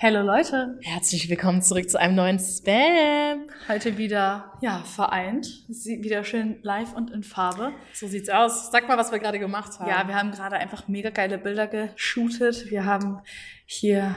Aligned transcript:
Hallo 0.00 0.22
Leute, 0.22 0.78
Herzlich 0.82 1.28
willkommen 1.28 1.60
zurück 1.60 1.90
zu 1.90 1.98
einem 1.98 2.14
neuen 2.14 2.38
Spam. 2.38 3.48
heute 3.68 3.98
wieder 3.98 4.52
ja 4.60 4.78
vereint, 4.84 5.48
Sie 5.68 6.04
wieder 6.04 6.22
schön 6.22 6.60
live 6.62 6.94
und 6.94 7.10
in 7.10 7.24
Farbe. 7.24 7.72
So 7.94 8.06
sieht's 8.06 8.28
aus. 8.28 8.70
Sag 8.70 8.86
mal, 8.86 8.96
was 8.96 9.10
wir 9.10 9.18
gerade 9.18 9.40
gemacht 9.40 9.80
haben. 9.80 9.90
Ja, 9.90 10.06
wir 10.06 10.14
haben 10.14 10.30
gerade 10.30 10.54
einfach 10.54 10.86
mega 10.86 11.10
geile 11.10 11.36
Bilder 11.36 11.66
geshootet. 11.66 12.70
Wir 12.70 12.84
haben 12.84 13.18
hier 13.66 14.14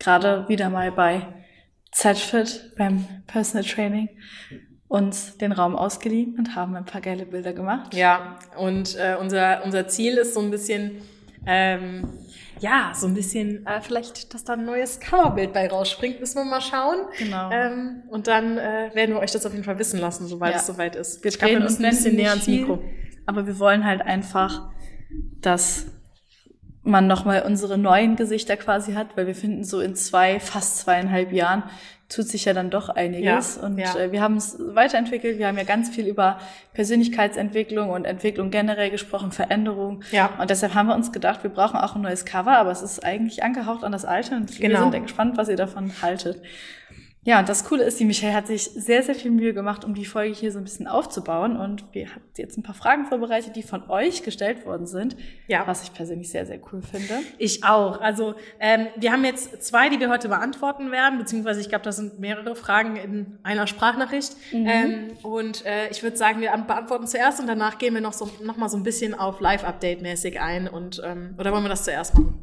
gerade 0.00 0.48
wieder 0.48 0.68
mal 0.68 0.90
bei 0.90 1.24
ZFit 1.92 2.72
beim 2.76 3.06
Personal 3.28 3.64
Training 3.64 4.08
uns 4.88 5.38
den 5.38 5.52
Raum 5.52 5.76
ausgeliehen 5.76 6.36
und 6.36 6.56
haben 6.56 6.74
ein 6.74 6.86
paar 6.86 7.00
geile 7.00 7.24
Bilder 7.24 7.52
gemacht. 7.52 7.94
Ja, 7.94 8.40
und 8.56 8.96
äh, 8.96 9.14
unser, 9.20 9.62
unser 9.64 9.86
Ziel 9.86 10.14
ist 10.14 10.34
so 10.34 10.40
ein 10.40 10.50
bisschen, 10.50 11.02
ähm, 11.46 12.18
ja, 12.60 12.92
so 12.94 13.06
ein 13.06 13.14
bisschen, 13.14 13.66
äh, 13.66 13.80
vielleicht, 13.80 14.32
dass 14.34 14.44
da 14.44 14.54
ein 14.54 14.64
neues 14.64 15.00
Coverbild 15.00 15.52
bei 15.52 15.68
rausspringt, 15.68 16.20
müssen 16.20 16.36
wir 16.36 16.44
mal 16.44 16.60
schauen. 16.60 17.06
Genau. 17.18 17.50
Ähm, 17.50 18.02
und 18.08 18.26
dann 18.26 18.58
äh, 18.58 18.90
werden 18.94 19.14
wir 19.14 19.20
euch 19.20 19.32
das 19.32 19.44
auf 19.44 19.52
jeden 19.52 19.64
Fall 19.64 19.78
wissen 19.78 20.00
lassen, 20.00 20.26
sobald 20.26 20.52
Ja. 20.54 20.60
es 20.60 20.66
soweit 20.66 20.96
ist. 20.96 21.22
Wir 21.24 21.30
müssen 21.60 21.78
und 21.78 21.84
ein 21.86 21.90
bisschen 21.90 22.16
näher 22.16 22.30
ans 22.30 22.46
Mikro. 22.46 22.82
Aber 23.26 23.46
wir 23.46 23.58
wollen 23.58 23.84
halt 23.84 24.02
einfach, 24.02 24.70
dass 25.40 25.86
man 26.82 27.06
nochmal 27.06 27.42
unsere 27.42 27.78
neuen 27.78 28.16
Gesichter 28.16 28.56
quasi 28.56 28.92
hat, 28.92 29.16
weil 29.16 29.26
wir 29.26 29.34
finden, 29.34 29.64
so 29.64 29.80
in 29.80 29.94
zwei, 29.94 30.38
fast 30.38 30.78
zweieinhalb 30.78 31.32
Jahren 31.32 31.64
tut 32.14 32.28
sich 32.28 32.44
ja 32.44 32.52
dann 32.52 32.70
doch 32.70 32.88
einiges. 32.88 33.56
Ja, 33.56 33.66
und 33.66 33.78
ja. 33.78 33.96
äh, 33.96 34.12
wir 34.12 34.20
haben 34.22 34.36
es 34.36 34.56
weiterentwickelt. 34.58 35.38
Wir 35.38 35.48
haben 35.48 35.58
ja 35.58 35.64
ganz 35.64 35.90
viel 35.90 36.06
über 36.06 36.38
Persönlichkeitsentwicklung 36.72 37.90
und 37.90 38.04
Entwicklung 38.04 38.50
generell 38.50 38.90
gesprochen, 38.90 39.32
Veränderung. 39.32 40.02
Ja. 40.12 40.30
Und 40.38 40.50
deshalb 40.50 40.74
haben 40.74 40.86
wir 40.88 40.94
uns 40.94 41.12
gedacht, 41.12 41.42
wir 41.42 41.50
brauchen 41.50 41.76
auch 41.78 41.96
ein 41.96 42.02
neues 42.02 42.24
Cover, 42.24 42.56
aber 42.56 42.70
es 42.70 42.82
ist 42.82 43.04
eigentlich 43.04 43.42
angehaucht 43.42 43.84
an 43.84 43.92
das 43.92 44.04
alte 44.04 44.34
und 44.36 44.58
wir 44.58 44.68
Genau. 44.68 44.82
sind 44.82 44.94
ja 44.94 45.00
gespannt, 45.00 45.36
was 45.36 45.48
ihr 45.48 45.56
davon 45.56 45.92
haltet. 46.02 46.40
Ja, 47.26 47.40
und 47.40 47.48
das 47.48 47.64
Coole 47.64 47.84
ist, 47.84 47.98
die 47.98 48.04
Michelle 48.04 48.34
hat 48.34 48.46
sich 48.46 48.64
sehr, 48.64 49.02
sehr 49.02 49.14
viel 49.14 49.30
Mühe 49.30 49.54
gemacht, 49.54 49.82
um 49.84 49.94
die 49.94 50.04
Folge 50.04 50.34
hier 50.34 50.52
so 50.52 50.58
ein 50.58 50.64
bisschen 50.64 50.86
aufzubauen. 50.86 51.56
Und 51.56 51.84
wir 51.92 52.08
haben 52.10 52.20
jetzt 52.36 52.58
ein 52.58 52.62
paar 52.62 52.74
Fragen 52.74 53.06
vorbereitet, 53.06 53.56
die 53.56 53.62
von 53.62 53.88
euch 53.88 54.22
gestellt 54.22 54.66
worden 54.66 54.86
sind. 54.86 55.16
Ja. 55.46 55.66
Was 55.66 55.82
ich 55.84 55.94
persönlich 55.94 56.28
sehr, 56.30 56.44
sehr 56.44 56.58
cool 56.70 56.82
finde. 56.82 57.14
Ich 57.38 57.64
auch. 57.64 58.00
Also 58.00 58.34
ähm, 58.60 58.88
wir 58.96 59.10
haben 59.10 59.24
jetzt 59.24 59.62
zwei, 59.62 59.88
die 59.88 59.98
wir 60.00 60.10
heute 60.10 60.28
beantworten 60.28 60.90
werden, 60.90 61.18
beziehungsweise 61.18 61.60
ich 61.60 61.70
glaube, 61.70 61.84
das 61.84 61.96
sind 61.96 62.18
mehrere 62.20 62.54
Fragen 62.54 62.96
in 62.96 63.38
einer 63.42 63.66
Sprachnachricht. 63.66 64.36
Ähm, 64.52 65.12
und 65.22 65.64
äh, 65.64 65.88
ich 65.90 66.02
würde 66.02 66.18
sagen, 66.18 66.40
wir 66.42 66.52
an- 66.52 66.66
beantworten 66.66 67.06
zuerst 67.06 67.40
und 67.40 67.46
danach 67.46 67.78
gehen 67.78 67.94
wir 67.94 68.02
noch 68.02 68.12
so 68.12 68.30
noch 68.42 68.58
mal 68.58 68.68
so 68.68 68.76
ein 68.76 68.82
bisschen 68.82 69.14
auf 69.14 69.40
Live-Update-mäßig 69.40 70.40
ein. 70.40 70.68
Und 70.68 71.00
ähm, 71.02 71.34
oder 71.38 71.52
wollen 71.52 71.64
wir 71.64 71.70
das 71.70 71.84
zuerst 71.84 72.14
machen? 72.14 72.42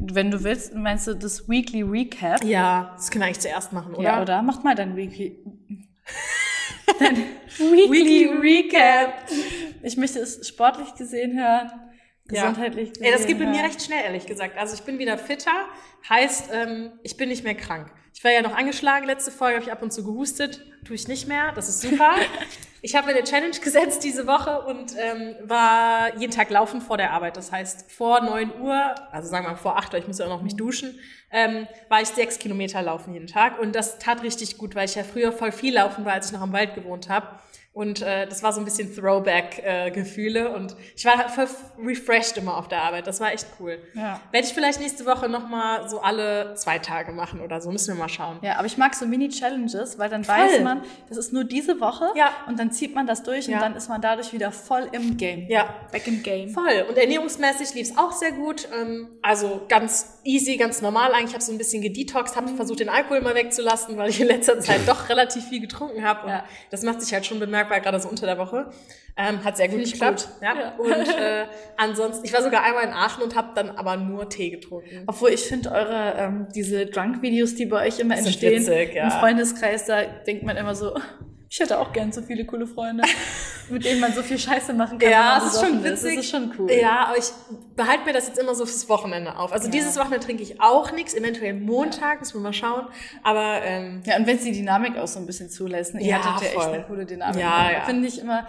Wenn 0.00 0.30
du 0.30 0.42
willst, 0.42 0.74
meinst 0.74 1.06
du 1.06 1.14
das 1.14 1.48
Weekly 1.48 1.82
Recap? 1.82 2.44
Ja, 2.44 2.92
das 2.96 3.10
können 3.10 3.22
wir 3.22 3.26
eigentlich 3.26 3.40
zuerst 3.40 3.72
machen, 3.72 3.94
oder? 3.94 4.02
Ja, 4.02 4.22
oder? 4.22 4.42
Macht 4.42 4.64
mal 4.64 4.74
dein 4.74 4.96
Weekly. 4.96 5.38
dein 6.98 7.16
Weekly 7.58 8.26
Recap. 8.40 9.14
Ich 9.82 9.96
möchte 9.96 10.18
es 10.20 10.46
sportlich 10.46 10.94
gesehen 10.94 11.38
hören. 11.38 11.70
Gesundheitlich 12.28 12.90
gesehen 12.90 13.04
Ey, 13.04 13.12
das 13.12 13.26
geht 13.26 13.38
bei 13.38 13.46
mir 13.46 13.62
recht 13.62 13.82
schnell, 13.82 14.04
ehrlich 14.04 14.26
gesagt. 14.26 14.58
Also 14.58 14.74
ich 14.74 14.82
bin 14.82 14.98
wieder 14.98 15.18
fitter, 15.18 15.52
heißt, 16.08 16.50
ähm, 16.52 16.92
ich 17.02 17.16
bin 17.16 17.28
nicht 17.28 17.44
mehr 17.44 17.54
krank. 17.54 17.90
Ich 18.14 18.24
war 18.24 18.30
ja 18.30 18.40
noch 18.40 18.56
angeschlagen, 18.56 19.06
letzte 19.06 19.30
Folge 19.30 19.56
habe 19.56 19.64
ich 19.66 19.72
ab 19.72 19.82
und 19.82 19.92
zu 19.92 20.02
gehustet, 20.02 20.64
tue 20.86 20.96
ich 20.96 21.06
nicht 21.06 21.28
mehr, 21.28 21.52
das 21.52 21.68
ist 21.68 21.82
super. 21.82 22.14
ich 22.82 22.96
habe 22.96 23.08
mir 23.08 23.12
eine 23.12 23.24
Challenge 23.24 23.58
gesetzt 23.58 24.04
diese 24.04 24.26
Woche 24.26 24.62
und 24.62 24.94
ähm, 24.96 25.34
war 25.42 26.16
jeden 26.16 26.32
Tag 26.32 26.48
laufen 26.48 26.80
vor 26.80 26.96
der 26.96 27.12
Arbeit. 27.12 27.36
Das 27.36 27.52
heißt, 27.52 27.92
vor 27.92 28.22
9 28.22 28.58
Uhr, 28.60 28.94
also 29.12 29.28
sagen 29.28 29.44
wir 29.44 29.50
mal 29.50 29.56
vor 29.56 29.76
8 29.76 29.92
Uhr, 29.92 30.00
ich 30.00 30.06
muss 30.06 30.18
ja 30.18 30.24
auch 30.24 30.30
noch 30.30 30.42
mich 30.42 30.56
duschen, 30.56 30.98
ähm, 31.30 31.66
war 31.90 32.00
ich 32.00 32.08
sechs 32.08 32.38
Kilometer 32.38 32.80
laufen 32.80 33.12
jeden 33.12 33.26
Tag. 33.26 33.58
Und 33.58 33.74
das 33.74 33.98
tat 33.98 34.22
richtig 34.22 34.56
gut, 34.56 34.74
weil 34.74 34.86
ich 34.86 34.94
ja 34.94 35.04
früher 35.04 35.32
voll 35.32 35.52
viel 35.52 35.74
laufen 35.74 36.04
war, 36.04 36.14
als 36.14 36.26
ich 36.26 36.32
noch 36.32 36.40
am 36.40 36.52
Wald 36.52 36.74
gewohnt 36.74 37.10
habe. 37.10 37.26
Und 37.76 38.00
äh, 38.00 38.26
das 38.26 38.42
war 38.42 38.54
so 38.54 38.60
ein 38.60 38.64
bisschen 38.64 38.88
Throwback-Gefühle. 38.96 40.54
und 40.54 40.74
ich 40.96 41.04
war 41.04 41.28
voll 41.28 41.46
refreshed 41.84 42.38
immer 42.38 42.56
auf 42.56 42.68
der 42.68 42.80
Arbeit. 42.82 43.06
Das 43.06 43.20
war 43.20 43.32
echt 43.34 43.46
cool. 43.60 43.78
Ja. 43.94 44.18
Werde 44.32 44.46
ich 44.46 44.54
vielleicht 44.54 44.80
nächste 44.80 45.04
Woche 45.04 45.28
noch 45.28 45.46
mal 45.48 45.86
so 45.86 46.00
alle 46.00 46.54
zwei 46.54 46.78
Tage 46.78 47.12
machen 47.12 47.40
oder 47.42 47.60
so. 47.60 47.70
Müssen 47.70 47.94
wir 47.94 48.02
mal 48.02 48.08
schauen. 48.08 48.38
Ja, 48.40 48.56
aber 48.56 48.64
ich 48.66 48.78
mag 48.78 48.94
so 48.94 49.04
Mini-Challenges, 49.06 49.98
weil 49.98 50.08
dann 50.08 50.26
weiß 50.26 50.52
Voll. 50.54 50.60
man, 50.64 50.82
das 51.10 51.18
ist 51.18 51.34
nur 51.34 51.44
diese 51.44 51.78
Woche 51.78 52.06
Ja. 52.14 52.30
und 52.46 52.58
dann 52.58 52.72
zieht 52.72 52.94
man 52.94 53.06
das 53.06 53.22
durch 53.22 53.46
Ja. 53.46 53.56
und 53.56 53.62
dann 53.62 53.76
ist 53.76 53.88
man 53.90 54.00
dadurch 54.00 54.32
wieder 54.32 54.52
voll 54.52 54.88
im 54.92 55.18
Game. 55.18 55.46
Ja. 55.50 55.74
Back 55.92 56.06
im 56.06 56.22
Game. 56.22 56.48
Voll. 56.48 56.86
Und 56.88 56.96
ernährungsmäßig 56.96 57.74
lief 57.74 57.90
es 57.90 57.98
auch 57.98 58.12
sehr 58.12 58.32
gut. 58.32 58.68
Ähm, 58.74 59.08
also 59.20 59.60
ganz 59.68 60.18
easy, 60.24 60.56
ganz 60.56 60.80
normal 60.80 61.12
eigentlich. 61.12 61.26
Ich 61.26 61.34
habe 61.34 61.44
so 61.44 61.52
ein 61.52 61.58
bisschen 61.58 61.82
gedetoxt, 61.82 62.36
habe 62.36 62.48
versucht, 62.56 62.80
den 62.80 62.88
Alkohol 62.88 63.20
mal 63.20 63.34
wegzulassen, 63.34 63.98
weil 63.98 64.08
ich 64.08 64.18
in 64.20 64.28
letzter 64.28 64.58
Zeit 64.60 64.80
doch 64.88 65.10
relativ 65.10 65.44
viel 65.44 65.60
getrunken 65.60 66.02
habe. 66.04 66.22
Und 66.24 66.28
Ja. 66.30 66.44
das 66.70 66.82
macht 66.82 67.02
sich 67.02 67.12
halt 67.12 67.26
schon 67.26 67.38
bemerkbar, 67.38 67.65
gerade 67.80 68.00
so 68.00 68.08
unter 68.08 68.26
der 68.26 68.38
Woche. 68.38 68.70
Ähm, 69.18 69.42
hat 69.44 69.56
sehr 69.56 69.68
gut 69.68 69.78
Finde 69.78 69.90
geklappt. 69.90 70.28
gut. 70.28 70.42
Ja. 70.42 70.54
Ja. 70.58 70.74
Und 70.76 71.08
äh, 71.18 71.46
ansonsten, 71.76 72.24
ich 72.26 72.32
war 72.32 72.42
sogar 72.42 72.62
einmal 72.62 72.84
in 72.84 72.92
Aachen 72.92 73.22
und 73.22 73.34
habe 73.34 73.48
dann 73.54 73.70
aber 73.70 73.96
nur 73.96 74.28
Tee 74.28 74.50
getrunken. 74.50 75.04
Obwohl 75.06 75.30
ich 75.30 75.42
finde 75.42 75.70
eure, 75.72 76.14
ähm, 76.18 76.48
diese 76.54 76.86
Drunk-Videos, 76.86 77.54
die 77.54 77.66
bei 77.66 77.86
euch 77.86 77.98
immer 77.98 78.16
Sind 78.16 78.26
entstehen, 78.26 78.60
witzig, 78.60 78.94
ja. 78.94 79.04
im 79.04 79.10
Freundeskreis, 79.10 79.86
da 79.86 80.02
denkt 80.04 80.42
man 80.42 80.56
immer 80.56 80.74
so, 80.74 80.94
ich 81.48 81.60
hätte 81.60 81.78
auch 81.78 81.92
gern 81.92 82.12
so 82.12 82.22
viele 82.22 82.44
coole 82.44 82.66
Freunde, 82.66 83.04
mit 83.70 83.84
denen 83.84 84.00
man 84.00 84.12
so 84.12 84.22
viel 84.22 84.38
Scheiße 84.38 84.72
machen 84.72 84.98
kann. 84.98 85.10
Ja, 85.10 85.38
es 85.38 85.54
ist 85.54 85.60
schon 85.64 85.84
witzig. 85.84 86.16
Das 86.16 86.24
ist 86.24 86.30
schon 86.30 86.52
cool. 86.58 86.70
Ja, 86.72 87.06
aber 87.06 87.18
ich 87.18 87.30
behalte 87.76 88.04
mir 88.04 88.12
das 88.12 88.26
jetzt 88.26 88.38
immer 88.38 88.54
so 88.54 88.66
fürs 88.66 88.88
Wochenende 88.88 89.36
auf. 89.38 89.52
Also 89.52 89.70
dieses 89.70 89.96
Wochenende 89.96 90.20
trinke 90.20 90.42
ich 90.42 90.60
auch 90.60 90.92
nichts, 90.92 91.14
eventuell 91.14 91.54
Montag, 91.54 92.20
müssen 92.20 92.34
wir 92.34 92.40
mal 92.42 92.52
schauen. 92.52 92.86
Aber 93.22 93.62
ähm, 93.62 94.02
Ja, 94.04 94.16
und 94.16 94.26
wenn 94.26 94.36
es 94.36 94.44
die 94.44 94.52
Dynamik 94.52 94.96
auch 94.96 95.06
so 95.08 95.18
ein 95.20 95.26
bisschen 95.26 95.48
zulässt, 95.48 95.94
ne? 95.94 96.00
ihr 96.00 96.08
Ja, 96.08 96.24
hattet 96.34 96.52
ja 96.52 96.58
echt 96.58 96.68
eine 96.68 96.82
coole 96.84 97.06
Dynamik. 97.06 97.40
Ja, 97.40 97.70
ja. 97.70 97.80
Finde 97.84 98.08
ich 98.08 98.20
immer, 98.20 98.46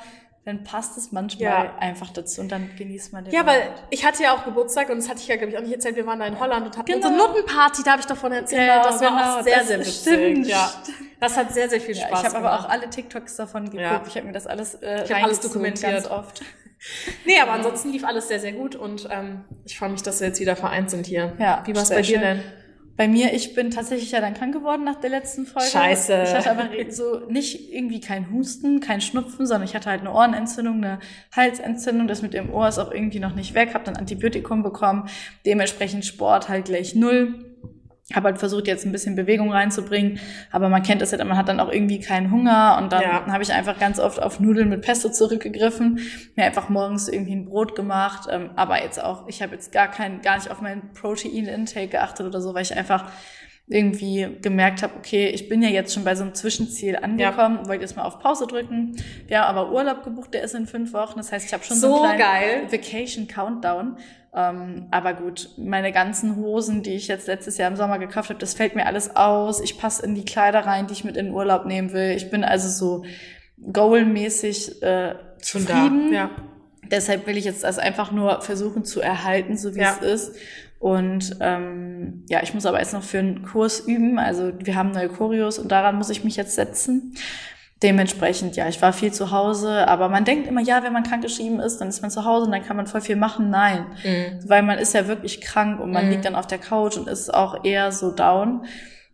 dann 0.47 0.63
passt 0.63 0.97
es 0.97 1.11
manchmal 1.11 1.43
Ja. 1.65 1.75
einfach 1.79 2.09
dazu 2.11 2.41
und 2.41 2.51
dann 2.51 2.69
genießt 2.77 3.11
man 3.13 3.25
den 3.25 3.33
ja, 3.33 3.45
weil 3.45 3.59
Moment. 3.65 3.83
ich 3.89 4.05
hatte 4.05 4.23
ja 4.23 4.33
auch 4.33 4.45
Geburtstag 4.45 4.89
und 4.89 4.97
das 4.97 5.09
hatte 5.09 5.19
ich 5.19 5.27
ja, 5.27 5.35
glaube 5.35 5.51
ich, 5.51 5.57
auch 5.57 5.61
nicht 5.61 5.73
erzählt. 5.73 5.95
Wir 5.97 6.07
waren 6.07 6.19
da 6.19 6.25
in 6.25 6.39
Holland 6.39 6.65
und 6.65 6.77
hatten 6.77 6.85
Genau. 6.91 7.07
unsere 7.09 7.27
Nuttenparty, 7.27 7.83
da 7.83 7.91
habe 7.91 7.99
ich 8.01 8.07
davon 8.07 8.31
erzählt. 8.31 8.61
Genau, 8.61 8.81
das 8.83 9.01
war 9.01 9.09
genau, 9.09 9.39
auch 9.39 9.43
sehr, 9.43 9.57
das 9.57 9.67
sehr 9.67 9.79
witzig. 9.79 10.01
stimmt. 10.01 10.47
Ja, 10.47 10.71
das 11.19 11.37
hat 11.37 11.53
sehr, 11.53 11.69
sehr 11.69 11.81
viel 11.81 11.95
Ja, 11.95 12.07
Spaß 12.07 12.19
ich 12.21 12.25
habe 12.27 12.37
aber 12.37 12.59
auch 12.59 12.69
alle 12.69 12.89
TikToks 12.89 13.35
davon 13.35 13.65
geguckt. 13.65 13.81
Ja. 13.81 14.01
Ich 14.07 14.15
habe 14.15 14.25
mir 14.25 14.33
das 14.33 14.47
alles 14.47 14.75
äh, 14.75 15.03
Ich 15.03 15.13
alles 15.13 15.39
dokumentiert. 15.41 15.91
ganz 15.91 16.07
oft. 16.09 16.41
Nee, 17.25 17.39
aber 17.41 17.53
ansonsten 17.53 17.91
lief 17.91 18.05
alles 18.05 18.27
sehr, 18.27 18.39
sehr 18.39 18.51
gut 18.53 18.75
und 18.75 19.07
ähm, 19.11 19.43
ich 19.65 19.79
freue 19.79 19.89
mich, 19.89 20.03
dass 20.03 20.19
wir 20.19 20.27
jetzt 20.27 20.39
wieder 20.39 20.55
vereint 20.55 20.91
sind 20.91 21.07
hier. 21.07 21.33
Ja, 21.39 21.63
Wie 21.65 21.75
war 21.75 21.81
es 21.81 21.89
bei 21.89 21.97
dir 21.97 22.03
schön. 22.03 22.21
denn? 22.21 22.43
Bei 22.97 23.07
mir, 23.07 23.31
ich 23.33 23.53
bin 23.53 23.69
tatsächlich 23.69 24.11
ja 24.11 24.21
dann 24.21 24.33
krank 24.33 24.53
geworden 24.53 24.83
nach 24.83 24.99
der 24.99 25.11
letzten 25.11 25.45
Folge. 25.45 25.69
Scheiße. 25.69 26.23
Ich 26.23 26.33
hatte 26.33 26.49
aber 26.49 26.67
so 26.89 27.19
nicht 27.29 27.71
irgendwie 27.71 28.01
kein 28.01 28.31
Husten, 28.31 28.79
kein 28.79 29.01
Schnupfen, 29.01 29.45
sondern 29.45 29.67
ich 29.67 29.75
hatte 29.75 29.91
halt 29.91 30.01
eine 30.01 30.11
Ohrenentzündung, 30.11 30.77
eine 30.77 30.99
Halsentzündung. 31.35 32.07
Das 32.07 32.23
mit 32.23 32.33
dem 32.33 32.51
Ohr 32.51 32.67
ist 32.67 32.79
auch 32.79 32.91
irgendwie 32.91 33.19
noch 33.19 33.35
nicht 33.35 33.53
weg. 33.53 33.75
Habe 33.75 33.83
dann 33.83 33.97
Antibiotikum 33.97 34.63
bekommen. 34.63 35.07
Dementsprechend 35.45 36.05
Sport 36.05 36.49
halt 36.49 36.65
gleich 36.65 36.95
null. 36.95 37.46
Habe 38.13 38.27
halt 38.27 38.39
versucht, 38.39 38.67
jetzt 38.67 38.85
ein 38.85 38.93
bisschen 38.93 39.15
Bewegung 39.17 39.51
reinzubringen, 39.51 40.19
aber 40.49 40.69
man 40.69 40.81
kennt 40.81 41.01
das 41.01 41.11
ja, 41.11 41.21
man 41.25 41.35
hat 41.35 41.49
dann 41.49 41.59
auch 41.59 41.69
irgendwie 41.69 41.99
keinen 41.99 42.31
Hunger. 42.31 42.77
Und 42.81 42.93
dann 42.93 43.01
Ja. 43.01 43.25
habe 43.27 43.43
ich 43.43 43.51
einfach 43.51 43.77
ganz 43.79 43.99
oft 43.99 44.21
auf 44.21 44.39
Nudeln 44.39 44.69
mit 44.69 44.81
Pesto 44.81 45.09
zurückgegriffen, 45.09 45.99
mir 46.35 46.45
einfach 46.45 46.69
morgens 46.69 47.09
irgendwie 47.09 47.35
ein 47.35 47.45
Brot 47.45 47.75
gemacht, 47.75 48.29
ähm, 48.31 48.51
aber 48.55 48.81
jetzt 48.81 49.03
auch, 49.03 49.27
ich 49.27 49.41
habe 49.41 49.55
jetzt 49.55 49.73
gar 49.73 49.89
kein, 49.91 50.21
gar 50.21 50.37
nicht 50.37 50.49
auf 50.49 50.61
meinen 50.61 50.93
Protein-Intake 50.93 51.89
geachtet 51.89 52.25
oder 52.25 52.39
so, 52.39 52.53
weil 52.53 52.61
ich 52.61 52.75
einfach 52.77 53.09
irgendwie 53.69 54.27
gemerkt 54.41 54.81
habe, 54.81 54.93
okay, 54.97 55.27
ich 55.27 55.49
bin 55.49 55.61
ja 55.61 55.67
jetzt 55.69 55.93
schon 55.93 56.05
bei 56.05 56.15
so 56.15 56.23
einem 56.23 56.33
Zwischenziel 56.33 56.95
angekommen, 56.95 57.67
wollte 57.67 57.81
jetzt 57.81 57.97
mal 57.97 58.03
auf 58.05 58.19
Pause 58.19 58.47
drücken. 58.47 58.95
Wir 59.27 59.41
haben 59.41 59.57
aber 59.57 59.71
Urlaub 59.73 60.03
gebucht, 60.03 60.33
der 60.33 60.43
ist 60.43 60.55
in 60.55 60.67
fünf 60.67 60.93
Wochen, 60.93 61.17
das 61.17 61.31
heißt, 61.33 61.45
ich 61.47 61.53
habe 61.53 61.63
schon 61.65 61.75
so, 61.75 61.97
So 61.97 62.03
einen 62.03 62.15
kleinen 62.17 62.67
geil. 62.69 62.71
Vacation 62.71 63.27
Countdown. 63.27 63.97
Ähm, 64.33 64.87
aber 64.91 65.13
gut, 65.13 65.49
meine 65.57 65.91
ganzen 65.91 66.37
Hosen, 66.37 66.81
die 66.83 66.93
ich 66.93 67.07
jetzt 67.07 67.27
letztes 67.27 67.57
Jahr 67.57 67.69
im 67.69 67.75
Sommer 67.75 67.97
gekauft 67.99 68.29
habe, 68.29 68.39
das 68.39 68.53
fällt 68.53 68.75
mir 68.75 68.85
alles 68.85 69.15
aus. 69.15 69.59
Ich 69.59 69.77
passe 69.77 70.05
in 70.05 70.15
die 70.15 70.25
Kleider 70.25 70.59
rein, 70.59 70.87
die 70.87 70.93
ich 70.93 71.03
mit 71.03 71.17
in 71.17 71.25
den 71.27 71.33
Urlaub 71.33 71.65
nehmen 71.65 71.91
will. 71.91 72.11
Ich 72.11 72.29
bin 72.29 72.43
also 72.45 72.69
so 72.69 73.03
goalmäßig 73.73 74.81
äh, 74.81 75.15
zufrieden. 75.41 76.13
Ja. 76.13 76.29
Deshalb 76.89 77.27
will 77.27 77.35
ich 77.37 77.45
jetzt 77.45 77.63
das 77.63 77.79
einfach 77.79 78.11
nur 78.11 78.41
versuchen 78.41 78.85
zu 78.85 79.01
erhalten, 79.01 79.57
so 79.57 79.75
wie 79.75 79.79
Ja. 79.79 79.97
es 80.01 80.29
ist. 80.29 80.35
Und 80.79 81.37
ähm, 81.39 82.23
ja, 82.29 82.41
ich 82.43 82.53
muss 82.53 82.65
aber 82.65 82.79
jetzt 82.79 82.93
noch 82.93 83.03
für 83.03 83.19
einen 83.19 83.43
Kurs 83.43 83.79
üben. 83.79 84.19
Also 84.19 84.51
wir 84.59 84.75
haben 84.75 84.91
neue 84.91 85.09
Choreos 85.09 85.57
und 85.59 85.71
daran 85.71 85.95
muss 85.97 86.09
ich 86.09 86.23
mich 86.23 86.35
jetzt 86.35 86.55
setzen. 86.55 87.15
Dementsprechend, 87.83 88.55
ja, 88.55 88.67
ich 88.67 88.81
war 88.81 88.91
viel 88.91 89.13
zu 89.13 89.29
Hause, 89.29 89.87
aber 89.87 90.09
man 90.09 90.25
denkt 90.25 90.47
immer, 90.47 90.61
ja, 90.61 90.81
wenn 90.81 90.93
man 90.93 91.03
krankgeschrieben 91.03 91.59
ist, 91.59 91.77
dann 91.77 91.89
ist 91.89 92.01
man 92.01 92.09
zu 92.09 92.25
Hause 92.25 92.47
und 92.47 92.51
dann 92.51 92.63
kann 92.63 92.75
man 92.75 92.87
voll 92.87 93.01
viel 93.01 93.15
machen. 93.15 93.51
Nein, 93.51 93.85
weil 94.47 94.63
man 94.63 94.79
ist 94.79 94.95
ja 94.95 95.07
wirklich 95.07 95.41
krank 95.41 95.79
und 95.79 95.91
man 95.91 96.05
Mhm. 96.05 96.11
liegt 96.11 96.25
dann 96.25 96.33
auf 96.35 96.47
der 96.47 96.57
Couch 96.57 96.97
und 96.97 97.07
ist 97.07 97.31
auch 97.31 97.63
eher 97.63 97.91
so 97.91 98.11
down. 98.11 98.65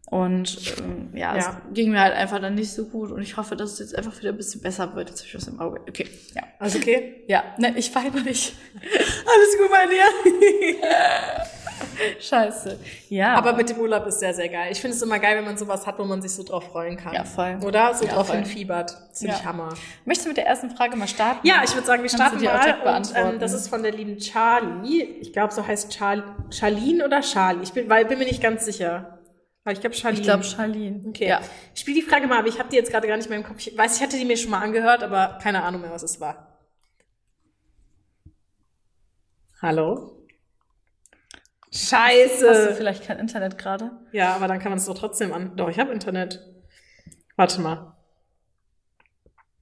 Und 0.09 0.75
ähm, 0.79 1.09
ja, 1.13 1.35
Ja. 1.35 1.37
es 1.39 1.73
ging 1.73 1.91
mir 1.91 1.99
halt 2.01 2.13
einfach 2.13 2.39
dann 2.39 2.55
nicht 2.55 2.71
so 2.71 2.85
gut 2.85 3.11
und 3.11 3.21
ich 3.21 3.35
hoffe, 3.37 3.55
dass 3.55 3.71
es 3.73 3.79
jetzt 3.79 3.97
einfach 3.97 4.15
wieder 4.19 4.29
ein 4.29 4.37
bisschen 4.37 4.61
besser 4.61 4.93
wird. 4.95 5.09
Jetzt 5.09 5.19
habe 5.21 5.27
ich 5.29 5.35
was 5.35 5.47
im 5.47 5.59
Auge. 5.59 5.79
Okay, 5.89 6.07
ja. 6.35 6.43
Alles 6.59 6.75
okay? 6.75 7.23
Ja, 7.27 7.43
ne, 7.57 7.73
ich 7.77 7.93
weine 7.95 8.21
nicht. 8.21 8.53
Alles 8.83 9.57
gut 9.57 9.69
bei 9.71 9.87
dir? 9.87 10.03
Scheiße. 12.19 12.79
Ja. 13.09 13.35
Aber 13.35 13.53
mit 13.53 13.69
dem 13.69 13.77
Urlaub 13.79 14.05
ist 14.07 14.19
sehr, 14.19 14.33
sehr 14.33 14.49
geil. 14.49 14.69
Ich 14.71 14.79
finde 14.81 14.95
es 14.95 15.01
immer 15.01 15.19
geil, 15.19 15.37
wenn 15.37 15.45
man 15.45 15.57
sowas 15.57 15.85
hat, 15.87 15.97
wo 15.99 16.03
man 16.03 16.21
sich 16.21 16.31
so 16.31 16.43
drauf 16.43 16.65
freuen 16.71 16.97
kann. 16.97 17.13
Ja, 17.13 17.23
voll. 17.23 17.57
Oder? 17.65 17.93
So 17.93 18.05
Ja, 18.05 18.13
drauf 18.13 18.27
voll. 18.27 18.37
hinfiebert. 18.37 18.95
Ziemlich 19.11 19.39
Ja. 19.39 19.45
Hammer. 19.45 19.69
Möchtest 20.05 20.25
du 20.25 20.29
mit 20.29 20.37
der 20.37 20.47
ersten 20.47 20.69
Frage 20.71 20.95
mal 20.95 21.07
starten? 21.07 21.45
Ja, 21.47 21.61
ich 21.63 21.73
würde 21.73 21.85
sagen, 21.87 22.03
wir 22.03 22.09
starten 22.09 22.39
die 22.39 22.45
mal. 22.45 22.97
Und, 22.97 23.13
ähm, 23.15 23.39
das 23.39 23.53
ist 23.53 23.67
von 23.67 23.83
der 23.83 23.91
lieben 23.91 24.17
Charlie. 24.17 25.01
Ich 25.21 25.33
glaube, 25.33 25.53
so 25.53 25.65
heißt 25.65 25.93
Char 25.93 26.23
Charlene 26.51 27.05
oder 27.05 27.21
Charlie. 27.21 27.63
Ich 27.63 27.73
bin, 27.73 27.89
weil, 27.89 28.05
bin 28.05 28.19
mir 28.19 28.25
nicht 28.25 28.41
ganz 28.41 28.65
sicher. 28.65 29.12
Aber 29.63 29.73
ich 29.73 29.79
glaube 29.79 29.95
Charlene. 29.95 30.19
Ich 30.19 30.25
glaube 30.27 30.43
Charlene. 30.43 31.07
Okay. 31.07 31.27
Ja. 31.27 31.41
Ich 31.73 31.81
spiele 31.81 32.01
die 32.01 32.05
Frage 32.05 32.27
mal, 32.27 32.39
aber 32.39 32.47
ich 32.47 32.59
habe 32.59 32.69
die 32.69 32.75
jetzt 32.75 32.91
gerade 32.91 33.07
gar 33.07 33.15
nicht 33.17 33.29
mehr 33.29 33.37
im 33.37 33.45
Kopf. 33.45 33.65
Ich 33.65 33.77
weiß, 33.77 33.95
ich 33.97 34.03
hatte 34.03 34.17
die 34.17 34.25
mir 34.25 34.37
schon 34.37 34.51
mal 34.51 34.61
angehört, 34.61 35.03
aber 35.03 35.39
keine 35.41 35.63
Ahnung 35.63 35.81
mehr, 35.81 35.91
was 35.91 36.03
es 36.03 36.19
war. 36.19 36.59
Hallo? 39.61 40.19
Hast 41.71 41.91
du 41.91 41.95
Scheiße. 41.95 42.75
vielleicht 42.75 43.05
kein 43.05 43.17
Internet 43.17 43.57
gerade? 43.57 43.91
Ja, 44.11 44.35
aber 44.35 44.47
dann 44.47 44.59
kann 44.59 44.71
man 44.71 44.77
es 44.77 44.85
doch 44.85 44.97
trotzdem 44.97 45.33
an. 45.33 45.55
Doch, 45.55 45.69
ich 45.69 45.79
habe 45.79 45.91
Internet. 45.91 46.41
Warte 47.35 47.61
mal. 47.61 47.95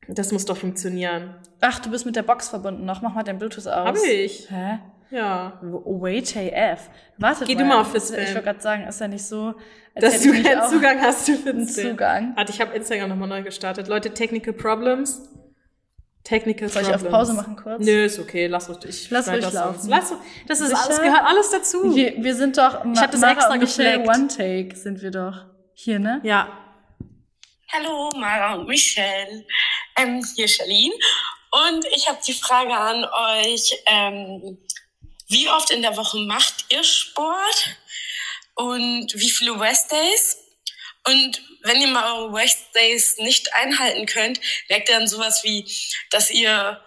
Das 0.07 0.31
muss 0.31 0.45
doch 0.45 0.57
funktionieren. 0.57 1.35
Ach, 1.61 1.79
du 1.79 1.91
bist 1.91 2.05
mit 2.05 2.15
der 2.15 2.23
Box 2.23 2.49
verbunden 2.49 2.83
noch. 2.85 3.01
Mach 3.01 3.13
mal 3.13 3.23
dein 3.23 3.37
Bluetooth 3.37 3.67
aus. 3.67 3.87
Hab 3.87 3.95
ich. 3.97 4.49
Hä? 4.49 4.79
Ja. 5.11 5.59
Wait 5.61 6.35
AF. 6.37 6.89
Wartet 7.17 7.47
Geh 7.47 7.55
mal. 7.55 7.61
du 7.61 7.65
mal 7.67 7.81
auf 7.81 7.87
Ich 7.87 7.93
Fistbam. 8.01 8.19
wollte 8.25 8.41
gerade 8.43 8.61
sagen, 8.61 8.87
ist 8.87 8.99
ja 9.01 9.07
nicht 9.07 9.25
so, 9.25 9.53
als 9.93 10.03
Dass 10.05 10.13
hätte 10.15 10.27
du 10.29 10.33
ich 10.33 10.43
keinen 10.43 10.69
Zugang 10.69 11.01
hast 11.01 11.25
zu 11.25 11.35
Fitspam. 11.37 11.67
Zugang. 11.91 12.33
Warte, 12.37 12.51
ich 12.51 12.61
habe 12.61 12.73
Instagram 12.75 13.09
nochmal 13.09 13.27
neu 13.27 13.43
gestartet. 13.43 13.87
Leute, 13.87 14.13
Technical 14.13 14.53
Problems. 14.53 15.27
Technical 16.23 16.69
Soll 16.69 16.83
ich 16.83 16.87
auf 16.89 17.01
Problems. 17.01 17.11
Pause 17.17 17.33
machen 17.33 17.55
kurz? 17.55 17.83
Nö, 17.83 18.05
ist 18.05 18.19
okay. 18.19 18.47
Lass 18.47 18.69
ruhig. 18.69 18.77
Ich 18.87 19.09
Lass 19.09 19.27
ruhig 19.27 19.41
das 19.41 19.53
laufen. 19.53 19.79
aus. 19.79 19.87
Lass, 19.87 20.13
das 20.47 20.59
ist 20.61 20.69
Sicher? 20.69 20.81
alles, 20.85 21.01
gehört 21.01 21.23
alles 21.25 21.49
dazu. 21.49 21.95
Wir, 21.95 22.13
wir 22.23 22.35
sind 22.35 22.57
doch, 22.57 22.85
Ich 22.85 22.99
hab 23.01 23.11
das 23.11 23.21
Mara 23.21 23.33
extra 23.33 23.57
gefleckt. 23.57 24.07
One 24.07 24.27
Take 24.27 24.75
sind 24.75 25.01
wir 25.01 25.11
doch. 25.11 25.45
Hier, 25.73 25.99
ne? 25.99 26.21
Ja. 26.23 26.47
Hallo, 27.73 28.09
Mara 28.17 28.53
und 28.55 28.67
Michelle. 28.67 29.45
Ähm, 29.97 30.23
hier 30.35 30.45
ist 30.45 30.55
Charlene. 30.57 30.93
Und 31.69 31.85
ich 31.95 32.07
habe 32.07 32.19
die 32.25 32.33
Frage 32.33 32.73
an 32.73 33.03
euch, 33.03 33.73
ähm, 33.87 34.57
wie 35.31 35.49
oft 35.49 35.71
in 35.71 35.81
der 35.81 35.97
Woche 35.97 36.19
macht 36.19 36.65
ihr 36.69 36.83
Sport? 36.83 37.77
Und 38.55 39.13
wie 39.15 39.31
viele 39.31 39.59
Rest-Days? 39.59 40.37
Und 41.07 41.41
wenn 41.63 41.81
ihr 41.81 41.87
mal 41.87 42.13
eure 42.13 42.33
Rest-Days 42.33 43.17
nicht 43.17 43.53
einhalten 43.55 44.05
könnt, 44.05 44.39
merkt 44.69 44.89
ihr 44.89 44.99
dann 44.99 45.07
sowas 45.07 45.43
wie, 45.43 45.65
dass 46.09 46.29
ihr 46.29 46.83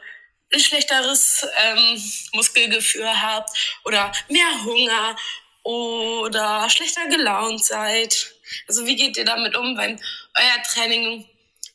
ein 0.53 0.61
schlechteres 0.61 1.47
ähm, 1.57 2.03
Muskelgefühl 2.33 3.21
habt 3.21 3.51
oder 3.85 4.13
mehr 4.29 4.65
Hunger 4.65 5.17
oder 5.63 6.69
schlechter 6.71 7.07
gelaunt 7.09 7.65
seid. 7.65 8.35
Also 8.69 8.87
wie 8.87 8.97
geht 8.97 9.17
ihr 9.17 9.25
damit 9.25 9.57
um, 9.57 9.77
wenn 9.77 10.01
euer 10.39 10.63
Training 10.63 11.29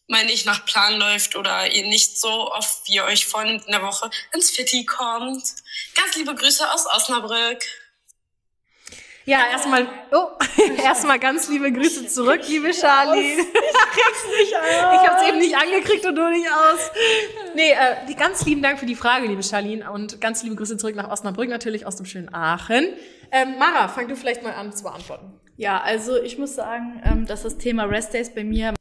mal 0.10 0.26
nicht 0.26 0.46
nach 0.46 0.66
Plan 0.66 1.00
läuft 1.00 1.36
oder 1.36 1.72
ihr 1.72 1.88
nicht 1.88 2.20
so 2.20 2.52
oft, 2.52 2.88
wie 2.88 2.96
ihr 2.96 3.06
euch 3.06 3.26
vornimmt 3.26 3.66
in 3.66 3.72
der 3.72 3.84
Woche, 3.84 4.10
ins 4.34 4.52
Fitti 4.52 4.86
kommt? 4.86 5.44
Ganz 5.96 6.16
liebe 6.16 6.36
Grüße 6.36 6.70
aus 6.72 6.86
Osnabrück. 6.88 7.64
Ja, 9.26 9.42
erstmal, 9.52 9.88
oh, 10.12 10.30
erstmal 10.84 11.20
ganz 11.20 11.48
liebe 11.50 11.72
Grüße 11.72 12.08
zurück, 12.08 12.42
liebe 12.48 12.72
Charlie. 12.72 13.38
Ich 13.92 13.96
krieg's 13.96 14.26
nicht 14.38 14.56
aus. 14.56 15.02
Ich 15.02 15.10
hab's 15.10 15.28
eben 15.28 15.38
nicht 15.40 15.56
angekriegt 15.56 16.06
und 16.06 16.16
du 16.16 16.30
nicht 16.30 16.48
aus. 16.48 16.92
Nee, 17.56 17.72
äh, 17.72 18.06
die, 18.08 18.16
ganz 18.16 18.46
lieben 18.46 18.62
Dank 18.62 18.80
für 18.80 18.86
die 18.86 18.96
Frage, 18.96 19.28
liebe 19.28 19.44
Charlene. 19.44 19.92
Und 19.92 20.22
ganz 20.22 20.44
liebe 20.44 20.56
Grüße 20.56 20.78
zurück 20.78 20.96
nach 20.96 21.10
Osnabrück, 21.10 21.50
natürlich 21.50 21.86
aus 21.86 21.96
dem 21.96 22.06
schönen 22.06 22.34
Aachen. 22.34 22.94
Ähm, 23.32 23.58
Mara, 23.58 23.88
fang 23.88 24.08
du 24.08 24.16
vielleicht 24.16 24.44
mal 24.44 24.54
an 24.54 24.74
zu 24.74 24.84
beantworten. 24.84 25.40
Ja, 25.58 25.82
also 25.82 26.22
ich 26.22 26.38
muss 26.38 26.56
sagen, 26.56 27.02
ähm, 27.04 27.26
dass 27.26 27.44
das 27.44 27.58
Thema 27.58 27.84
Rest 27.84 28.14
Days 28.14 28.34
bei 28.34 28.44
mir 28.44 28.74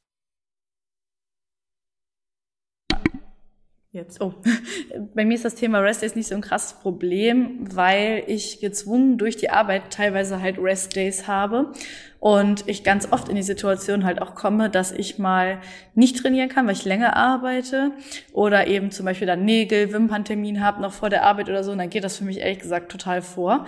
Jetzt. 3.90 4.20
Oh, 4.20 4.34
bei 5.14 5.24
mir 5.24 5.34
ist 5.34 5.46
das 5.46 5.54
Thema 5.54 5.78
Rest 5.78 6.02
Days 6.02 6.14
nicht 6.14 6.28
so 6.28 6.34
ein 6.34 6.42
krasses 6.42 6.78
Problem, 6.78 7.74
weil 7.74 8.22
ich 8.26 8.60
gezwungen 8.60 9.16
durch 9.16 9.36
die 9.36 9.48
Arbeit 9.48 9.90
teilweise 9.90 10.42
halt 10.42 10.58
Rest 10.58 10.94
Days 10.94 11.26
habe 11.26 11.72
und 12.20 12.68
ich 12.68 12.84
ganz 12.84 13.10
oft 13.10 13.30
in 13.30 13.36
die 13.36 13.42
Situation 13.42 14.04
halt 14.04 14.20
auch 14.20 14.34
komme, 14.34 14.68
dass 14.68 14.92
ich 14.92 15.18
mal 15.18 15.62
nicht 15.94 16.18
trainieren 16.18 16.50
kann, 16.50 16.66
weil 16.66 16.74
ich 16.74 16.84
länger 16.84 17.16
arbeite 17.16 17.92
oder 18.34 18.66
eben 18.66 18.90
zum 18.90 19.06
Beispiel 19.06 19.26
dann 19.26 19.46
Nägel, 19.46 19.90
Wimperntermin 19.90 20.62
habe 20.62 20.82
noch 20.82 20.92
vor 20.92 21.08
der 21.08 21.24
Arbeit 21.24 21.48
oder 21.48 21.64
so 21.64 21.72
und 21.72 21.78
dann 21.78 21.88
geht 21.88 22.04
das 22.04 22.18
für 22.18 22.24
mich 22.24 22.40
ehrlich 22.40 22.58
gesagt 22.58 22.92
total 22.92 23.22
vor. 23.22 23.64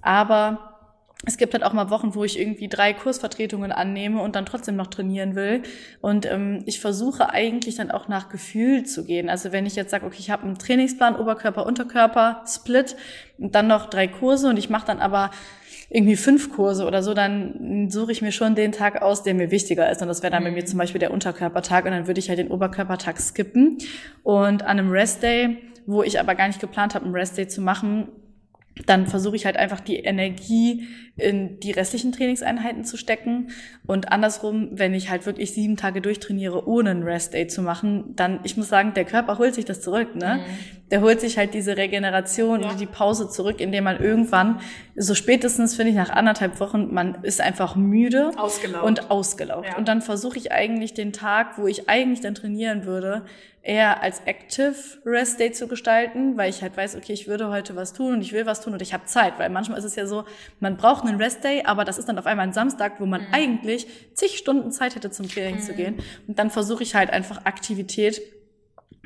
Aber 0.00 0.75
es 1.26 1.36
gibt 1.38 1.54
halt 1.54 1.64
auch 1.64 1.72
mal 1.72 1.90
Wochen, 1.90 2.14
wo 2.14 2.22
ich 2.22 2.38
irgendwie 2.38 2.68
drei 2.68 2.92
Kursvertretungen 2.92 3.72
annehme 3.72 4.22
und 4.22 4.36
dann 4.36 4.46
trotzdem 4.46 4.76
noch 4.76 4.86
trainieren 4.86 5.34
will. 5.34 5.64
Und 6.00 6.24
ähm, 6.24 6.62
ich 6.66 6.78
versuche 6.78 7.30
eigentlich 7.30 7.74
dann 7.74 7.90
auch 7.90 8.06
nach 8.06 8.28
Gefühl 8.28 8.84
zu 8.84 9.04
gehen. 9.04 9.28
Also 9.28 9.50
wenn 9.50 9.66
ich 9.66 9.74
jetzt 9.74 9.90
sage, 9.90 10.06
okay, 10.06 10.18
ich 10.20 10.30
habe 10.30 10.44
einen 10.44 10.56
Trainingsplan, 10.56 11.16
Oberkörper, 11.16 11.66
Unterkörper, 11.66 12.44
Split 12.46 12.94
und 13.38 13.56
dann 13.56 13.66
noch 13.66 13.90
drei 13.90 14.06
Kurse 14.06 14.48
und 14.48 14.56
ich 14.56 14.70
mache 14.70 14.86
dann 14.86 15.00
aber 15.00 15.32
irgendwie 15.90 16.16
fünf 16.16 16.52
Kurse 16.54 16.86
oder 16.86 17.02
so, 17.02 17.12
dann 17.12 17.90
suche 17.90 18.12
ich 18.12 18.22
mir 18.22 18.32
schon 18.32 18.54
den 18.54 18.70
Tag 18.70 19.02
aus, 19.02 19.24
der 19.24 19.34
mir 19.34 19.50
wichtiger 19.50 19.90
ist. 19.90 20.02
Und 20.02 20.08
das 20.08 20.22
wäre 20.22 20.30
dann 20.32 20.44
bei 20.44 20.52
mir 20.52 20.64
zum 20.64 20.78
Beispiel 20.78 21.00
der 21.00 21.12
Unterkörpertag 21.12 21.86
und 21.86 21.90
dann 21.90 22.06
würde 22.06 22.20
ich 22.20 22.28
halt 22.28 22.38
den 22.38 22.48
Oberkörpertag 22.48 23.20
skippen. 23.20 23.78
Und 24.22 24.62
an 24.62 24.78
einem 24.78 24.90
Restday, 24.90 25.58
wo 25.86 26.04
ich 26.04 26.20
aber 26.20 26.36
gar 26.36 26.46
nicht 26.46 26.60
geplant 26.60 26.94
habe, 26.94 27.04
einen 27.04 27.14
Restday 27.14 27.48
zu 27.48 27.60
machen, 27.60 28.08
dann 28.84 29.06
versuche 29.06 29.36
ich 29.36 29.46
halt 29.46 29.56
einfach 29.56 29.80
die 29.80 29.96
Energie 29.96 30.86
in 31.16 31.58
die 31.60 31.70
restlichen 31.70 32.12
Trainingseinheiten 32.12 32.84
zu 32.84 32.96
stecken. 32.98 33.48
Und 33.86 34.12
andersrum, 34.12 34.68
wenn 34.72 34.92
ich 34.92 35.08
halt 35.08 35.24
wirklich 35.24 35.54
sieben 35.54 35.76
Tage 35.76 36.02
durchtrainiere, 36.02 36.68
ohne 36.68 36.90
einen 36.90 37.02
Rest-Day 37.04 37.46
zu 37.46 37.62
machen, 37.62 38.14
dann, 38.16 38.40
ich 38.42 38.56
muss 38.58 38.68
sagen, 38.68 38.92
der 38.94 39.06
Körper 39.06 39.38
holt 39.38 39.54
sich 39.54 39.64
das 39.64 39.80
zurück, 39.80 40.14
ne? 40.14 40.40
Der 40.90 41.00
holt 41.00 41.20
sich 41.20 41.38
halt 41.38 41.54
diese 41.54 41.76
Regeneration 41.76 42.60
Ja. 42.60 42.74
die 42.74 42.86
Pause 42.86 43.28
zurück, 43.30 43.60
indem 43.60 43.84
man 43.84 43.98
irgendwann, 43.98 44.60
so 44.94 45.14
spätestens 45.14 45.74
finde 45.74 45.90
ich 45.90 45.96
nach 45.96 46.10
anderthalb 46.10 46.60
Wochen, 46.60 46.92
man 46.92 47.16
ist 47.22 47.40
einfach 47.40 47.76
müde 47.76 48.30
Ausgelaugt. 48.36 48.84
und 48.84 49.10
ausgelaugt. 49.10 49.68
Ja. 49.68 49.76
Und 49.78 49.88
dann 49.88 50.02
versuche 50.02 50.36
ich 50.38 50.52
eigentlich 50.52 50.92
den 50.94 51.12
Tag, 51.12 51.56
wo 51.58 51.66
ich 51.66 51.88
eigentlich 51.88 52.20
dann 52.20 52.34
trainieren 52.34 52.84
würde, 52.84 53.24
eher 53.62 54.00
als 54.00 54.22
Active 54.26 54.76
Rest 55.04 55.40
Day 55.40 55.50
zu 55.50 55.66
gestalten, 55.66 56.36
weil 56.36 56.48
ich 56.50 56.62
halt 56.62 56.76
weiß, 56.76 56.94
okay, 56.94 57.12
ich 57.12 57.26
würde 57.26 57.48
heute 57.48 57.74
was 57.74 57.92
tun 57.92 58.14
und 58.14 58.20
ich 58.20 58.32
will 58.32 58.46
was 58.46 58.60
tun 58.60 58.72
und 58.74 58.80
ich 58.80 58.94
habe 58.94 59.06
Zeit, 59.06 59.40
weil 59.40 59.50
manchmal 59.50 59.78
ist 59.80 59.84
es 59.84 59.96
ja 59.96 60.06
so, 60.06 60.24
man 60.60 60.76
braucht 60.76 61.04
einen 61.08 61.20
Rest 61.20 61.44
Day, 61.44 61.62
aber 61.64 61.84
das 61.84 61.98
ist 61.98 62.08
dann 62.08 62.18
auf 62.18 62.26
einmal 62.26 62.46
ein 62.46 62.52
Samstag, 62.52 63.00
wo 63.00 63.06
man 63.06 63.22
Mhm. 63.22 63.26
eigentlich 63.32 63.86
zig 64.14 64.36
Stunden 64.38 64.70
Zeit 64.72 64.94
hätte 64.94 65.10
zum 65.10 65.28
Training 65.28 65.60
zu 65.60 65.74
gehen 65.74 65.96
und 66.26 66.38
dann 66.38 66.50
versuche 66.50 66.82
ich 66.82 66.94
halt 66.94 67.10
einfach 67.10 67.44
Aktivität 67.44 68.20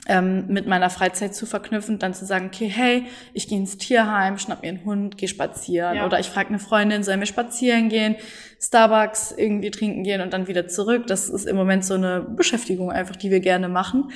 ähm, 0.09 0.47
mit 0.49 0.66
meiner 0.66 0.88
Freizeit 0.88 1.35
zu 1.35 1.45
verknüpfen, 1.45 1.99
dann 1.99 2.14
zu 2.14 2.25
sagen, 2.25 2.47
okay, 2.47 2.69
hey, 2.69 3.04
ich 3.35 3.49
gehe 3.49 3.59
ins 3.59 3.76
Tierheim, 3.76 4.38
schnapp 4.38 4.62
mir 4.62 4.69
einen 4.69 4.85
Hund, 4.87 5.19
gehe 5.19 5.28
spazieren. 5.28 5.95
Ja. 5.97 6.07
Oder 6.07 6.19
ich 6.19 6.28
frage 6.30 6.49
eine 6.49 6.59
Freundin, 6.59 7.02
soll 7.02 7.19
mir 7.19 7.26
spazieren 7.26 7.90
gehen, 7.90 8.16
Starbucks 8.59 9.33
irgendwie 9.37 9.71
trinken 9.71 10.02
gehen 10.02 10.23
und 10.23 10.33
dann 10.33 10.49
wieder 10.49 10.66
zurück. 10.69 11.07
Das 11.07 11.28
ist 11.28 11.45
im 11.47 11.54
Moment 11.54 11.85
so 11.85 11.95
eine 11.95 12.23
Beschäftigung 12.23 12.90
einfach, 12.90 13.16
die 13.16 13.30
wir 13.30 13.40
gerne 13.40 13.69
machen. 13.69 14.11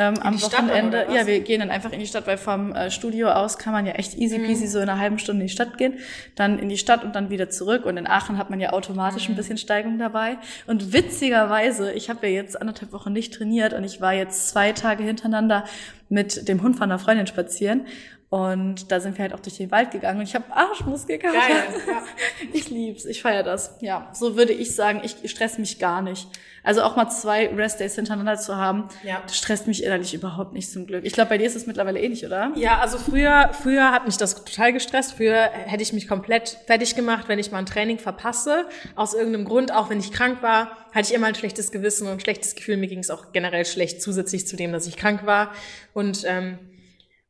Ähm, 0.00 0.14
am 0.22 0.40
Wochenende, 0.40 1.06
ja, 1.12 1.26
wir 1.26 1.40
gehen 1.40 1.58
dann 1.58 1.70
einfach 1.70 1.90
in 1.90 1.98
die 1.98 2.06
Stadt, 2.06 2.28
weil 2.28 2.38
vom 2.38 2.72
äh, 2.72 2.88
Studio 2.90 3.30
aus 3.30 3.58
kann 3.58 3.72
man 3.72 3.84
ja 3.84 3.94
echt 3.94 4.14
easy 4.16 4.38
peasy 4.38 4.64
Mhm. 4.66 4.68
so 4.68 4.78
in 4.78 4.88
einer 4.88 5.00
halben 5.00 5.18
Stunde 5.18 5.42
in 5.42 5.48
die 5.48 5.52
Stadt 5.52 5.76
gehen, 5.76 5.94
dann 6.36 6.60
in 6.60 6.68
die 6.68 6.78
Stadt 6.78 7.02
und 7.02 7.16
dann 7.16 7.30
wieder 7.30 7.50
zurück. 7.50 7.84
Und 7.84 7.96
in 7.96 8.06
Aachen 8.06 8.38
hat 8.38 8.48
man 8.48 8.60
ja 8.60 8.70
automatisch 8.72 9.28
Mhm. 9.28 9.34
ein 9.34 9.36
bisschen 9.36 9.58
Steigung 9.58 9.98
dabei. 9.98 10.38
Und 10.68 10.92
witzigerweise, 10.92 11.92
ich 11.92 12.08
habe 12.10 12.28
ja 12.28 12.32
jetzt 12.32 12.60
anderthalb 12.60 12.92
Wochen 12.92 13.12
nicht 13.12 13.34
trainiert 13.34 13.72
und 13.72 13.82
ich 13.82 14.00
war 14.00 14.14
jetzt 14.14 14.48
zwei 14.50 14.70
Tage 14.72 15.02
hintereinander 15.02 15.64
mit 16.08 16.48
dem 16.48 16.62
Hund 16.62 16.76
von 16.76 16.84
einer 16.84 16.98
Freundin 17.00 17.26
spazieren. 17.26 17.86
Und 18.30 18.92
da 18.92 19.00
sind 19.00 19.16
wir 19.16 19.22
halt 19.22 19.32
auch 19.32 19.40
durch 19.40 19.56
den 19.56 19.70
Wald 19.70 19.90
gegangen 19.90 20.18
und 20.20 20.26
ich 20.28 20.34
habe 20.34 20.44
Arschmuskelkater. 20.54 21.32
Geil, 21.34 21.64
ja. 21.86 22.02
Ich 22.52 22.68
lieb's, 22.68 23.06
ich 23.06 23.22
feiere 23.22 23.42
das. 23.42 23.76
Ja, 23.80 24.10
so 24.12 24.36
würde 24.36 24.52
ich 24.52 24.74
sagen, 24.74 25.00
ich 25.02 25.30
stress 25.30 25.56
mich 25.56 25.78
gar 25.78 26.02
nicht. 26.02 26.28
Also 26.62 26.82
auch 26.82 26.94
mal 26.96 27.08
zwei 27.08 27.46
Rest-Days 27.48 27.94
hintereinander 27.94 28.36
zu 28.36 28.54
haben, 28.56 28.88
Ja. 29.02 29.22
das 29.26 29.34
stresst 29.38 29.66
mich 29.66 29.82
innerlich 29.82 30.12
überhaupt 30.12 30.52
nicht 30.52 30.70
zum 30.70 30.86
Glück. 30.86 31.06
Ich 31.06 31.14
glaube, 31.14 31.30
bei 31.30 31.38
dir 31.38 31.46
ist 31.46 31.56
es 31.56 31.66
mittlerweile 31.66 32.00
ähnlich, 32.00 32.26
oder? 32.26 32.52
Ja, 32.56 32.80
also 32.80 32.98
früher, 32.98 33.50
früher 33.54 33.92
hat 33.92 34.04
mich 34.06 34.18
das 34.18 34.44
total 34.44 34.74
gestresst. 34.74 35.14
Früher 35.14 35.34
hätte 35.64 35.82
ich 35.82 35.94
mich 35.94 36.06
komplett 36.06 36.58
fertig 36.66 36.94
gemacht, 36.96 37.28
wenn 37.28 37.38
ich 37.38 37.50
mal 37.50 37.58
ein 37.60 37.66
Training 37.66 37.98
verpasse. 37.98 38.66
Aus 38.94 39.14
irgendeinem 39.14 39.46
Grund, 39.46 39.72
auch 39.72 39.88
wenn 39.88 40.00
ich 40.00 40.12
krank 40.12 40.42
war, 40.42 40.72
hatte 40.92 41.08
ich 41.08 41.14
immer 41.14 41.28
ein 41.28 41.34
schlechtes 41.34 41.70
Gewissen 41.72 42.06
und 42.06 42.14
ein 42.14 42.20
schlechtes 42.20 42.54
Gefühl. 42.54 42.76
Mir 42.76 42.88
ging 42.88 42.98
es 42.98 43.08
auch 43.08 43.32
generell 43.32 43.64
schlecht, 43.64 44.02
zusätzlich 44.02 44.46
zu 44.46 44.56
dem, 44.56 44.72
dass 44.72 44.86
ich 44.86 44.96
krank 44.98 45.24
war. 45.24 45.52
Und 45.94 46.24
ähm, 46.26 46.58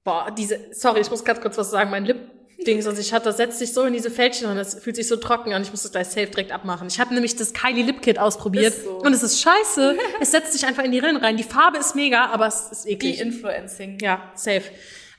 boah, 0.08 0.30
diese, 0.30 0.58
sorry, 0.72 1.00
ich 1.00 1.10
muss 1.10 1.22
ganz 1.22 1.38
kurz 1.42 1.58
was 1.58 1.70
sagen, 1.70 1.90
mein 1.90 2.06
Lip-Ding, 2.06 2.82
was 2.82 2.98
ich 2.98 3.12
hatte, 3.12 3.26
das 3.26 3.36
setzt 3.36 3.58
sich 3.58 3.74
so 3.74 3.84
in 3.84 3.92
diese 3.92 4.10
Fältchen 4.10 4.48
und 4.48 4.56
das 4.56 4.74
fühlt 4.74 4.96
sich 4.96 5.06
so 5.06 5.16
trocken 5.16 5.52
an. 5.52 5.60
Ich 5.60 5.70
muss 5.70 5.82
das 5.82 5.92
gleich 5.92 6.06
safe 6.06 6.28
direkt 6.28 6.50
abmachen. 6.50 6.88
Ich 6.88 6.98
habe 6.98 7.12
nämlich 7.12 7.36
das 7.36 7.52
Kylie 7.52 7.84
Lip 7.84 8.00
Kit 8.00 8.18
ausprobiert 8.18 8.72
so. 8.82 9.00
und 9.00 9.12
es 9.12 9.22
ist 9.22 9.42
scheiße. 9.42 9.98
es 10.20 10.30
setzt 10.30 10.54
sich 10.54 10.64
einfach 10.64 10.82
in 10.82 10.92
die 10.92 10.98
Rillen 10.98 11.18
rein. 11.18 11.36
Die 11.36 11.42
Farbe 11.42 11.76
ist 11.76 11.94
mega, 11.94 12.24
aber 12.26 12.46
es 12.46 12.72
ist 12.72 12.86
eklig. 12.86 13.16
Die 13.16 13.22
Influencing. 13.22 13.98
Ja, 14.00 14.32
safe. 14.34 14.62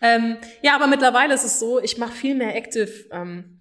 Ähm, 0.01 0.38
ja, 0.63 0.74
aber 0.74 0.88
mittlerweile 0.88 1.36
ist 1.36 1.43
es 1.43 1.60
so, 1.60 1.79
ich 1.79 2.00
mache 2.00 2.13
viel 2.13 2.34
mehr 2.34 2.55
Active, 2.55 2.89
ähm, 3.12 3.59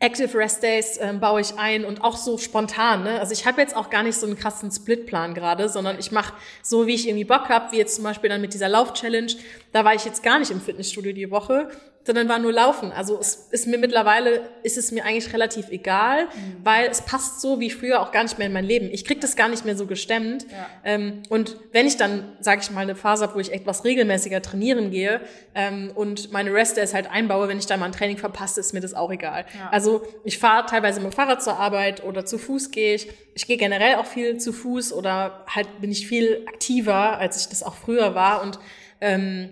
Active 0.00 0.36
Rest 0.36 0.62
Days 0.62 0.98
ähm, 1.00 1.20
baue 1.20 1.40
ich 1.40 1.58
ein 1.58 1.84
und 1.84 2.02
auch 2.02 2.16
so 2.16 2.36
spontan. 2.38 3.04
Ne? 3.04 3.20
Also 3.20 3.32
ich 3.32 3.46
habe 3.46 3.60
jetzt 3.60 3.76
auch 3.76 3.90
gar 3.90 4.02
nicht 4.02 4.18
so 4.18 4.26
einen 4.26 4.36
krassen 4.36 4.70
Splitplan 4.70 5.34
gerade, 5.34 5.68
sondern 5.68 5.98
ich 5.98 6.12
mache 6.12 6.34
so, 6.62 6.86
wie 6.86 6.94
ich 6.94 7.06
irgendwie 7.06 7.24
Bock 7.24 7.48
habe, 7.48 7.72
wie 7.72 7.78
jetzt 7.78 7.94
zum 7.94 8.04
Beispiel 8.04 8.28
dann 8.30 8.40
mit 8.40 8.54
dieser 8.54 8.68
Lauf-Challenge. 8.68 9.32
Da 9.72 9.84
war 9.84 9.94
ich 9.94 10.04
jetzt 10.04 10.22
gar 10.22 10.38
nicht 10.38 10.50
im 10.50 10.60
Fitnessstudio 10.60 11.12
die 11.12 11.30
Woche, 11.30 11.70
sondern 12.04 12.28
war 12.28 12.38
nur 12.38 12.52
laufen. 12.52 12.92
Also 12.92 13.18
es 13.18 13.48
ist 13.50 13.66
mir 13.66 13.78
mittlerweile, 13.78 14.42
ist 14.62 14.76
es 14.76 14.92
mir 14.92 15.04
eigentlich 15.04 15.32
relativ 15.32 15.70
egal, 15.70 16.24
mhm. 16.24 16.56
weil 16.62 16.88
es 16.90 17.02
passt 17.02 17.40
so 17.40 17.60
wie 17.60 17.70
früher 17.70 18.02
auch 18.02 18.12
gar 18.12 18.22
nicht 18.22 18.38
mehr 18.38 18.46
in 18.46 18.52
mein 18.52 18.64
Leben. 18.64 18.90
Ich 18.92 19.06
krieg 19.06 19.20
das 19.22 19.36
gar 19.36 19.48
nicht 19.48 19.64
mehr 19.64 19.76
so 19.76 19.86
gestemmt. 19.86 20.44
Ja. 20.50 20.66
Ähm, 20.84 21.22
und 21.30 21.56
wenn 21.72 21.86
ich 21.86 21.96
dann, 21.96 22.36
sage 22.40 22.60
ich 22.62 22.70
mal, 22.70 22.82
eine 22.82 22.94
Phase 22.94 23.24
habe, 23.24 23.34
wo 23.34 23.40
ich 23.40 23.52
etwas 23.52 23.84
regelmäßiger 23.84 24.42
trainieren 24.42 24.90
gehe 24.90 25.22
ähm, 25.54 25.92
und 25.94 26.30
meine 26.30 26.52
Rest 26.52 26.76
Days 26.76 26.92
halt 26.92 27.10
einbaue, 27.10 27.48
wenn 27.48 27.58
ich 27.58 27.66
da 27.66 27.76
mal 27.78 27.86
ein 27.86 27.92
Training 27.92 28.18
verpasse, 28.18 28.60
ist 28.60 28.74
mir 28.74 28.80
das 28.80 28.92
auch 28.92 29.10
egal. 29.10 29.46
Ja. 29.58 29.70
Also 29.70 30.06
ich 30.24 30.38
fahre 30.38 30.66
teilweise 30.66 31.00
mit 31.00 31.10
dem 31.10 31.16
Fahrrad 31.16 31.42
zur 31.42 31.58
Arbeit 31.58 32.04
oder 32.04 32.26
zu 32.26 32.36
Fuß 32.36 32.70
gehe 32.70 32.96
ich. 32.96 33.08
Ich 33.34 33.46
gehe 33.46 33.56
generell 33.56 33.96
auch 33.96 34.06
viel 34.06 34.36
zu 34.36 34.52
Fuß 34.52 34.92
oder 34.92 35.44
halt 35.46 35.80
bin 35.80 35.90
ich 35.90 36.06
viel 36.06 36.44
aktiver, 36.46 37.18
als 37.18 37.40
ich 37.40 37.48
das 37.48 37.62
auch 37.62 37.74
früher 37.74 38.14
war 38.14 38.42
und 38.42 38.58
ähm, 39.00 39.48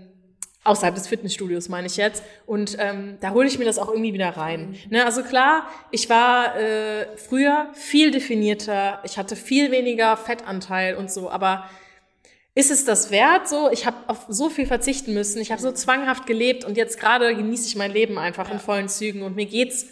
Außerhalb 0.65 0.95
des 0.95 1.09
Fitnessstudios 1.09 1.69
meine 1.69 1.89
ich 1.89 1.97
jetzt. 1.97 2.23
Und 2.47 2.77
ähm, 2.79 3.19
da 3.21 3.31
hole 3.31 3.49
ich 3.49 3.59
mir 3.59 3.65
das 3.65 3.79
auch 3.79 3.89
irgendwie 3.89 4.15
wieder 4.15 4.31
rein. 4.31 4.77
Ne, 4.91 5.05
also 5.05 5.23
klar, 5.23 5.67
ich 5.91 6.09
war 6.09 6.57
äh, 6.57 7.07
früher 7.17 7.71
viel 7.75 8.13
definierter, 8.13 9.01
ich 9.05 9.19
hatte 9.19 9.35
viel 9.35 9.73
weniger 9.73 10.17
Fettanteil 10.17 10.95
und 10.95 11.11
so, 11.11 11.31
aber 11.31 11.69
ist 12.55 12.71
es 12.71 12.85
das 12.85 13.11
wert 13.11 13.49
so? 13.49 13.71
Ich 13.73 13.87
habe 13.87 13.97
auf 14.09 14.27
so 14.29 14.51
viel 14.51 14.67
verzichten 14.67 15.15
müssen, 15.15 15.41
ich 15.41 15.51
habe 15.51 15.61
so 15.61 15.73
zwanghaft 15.73 16.27
gelebt 16.27 16.65
und 16.65 16.77
jetzt 16.77 17.01
gerade 17.01 17.35
genieße 17.35 17.67
ich 17.67 17.77
mein 17.77 17.93
Leben 17.93 18.19
einfach 18.19 18.51
in 18.51 18.61
vollen 18.61 18.89
Zügen 18.89 19.23
und 19.23 19.35
mir 19.35 19.47
geht's 19.47 19.87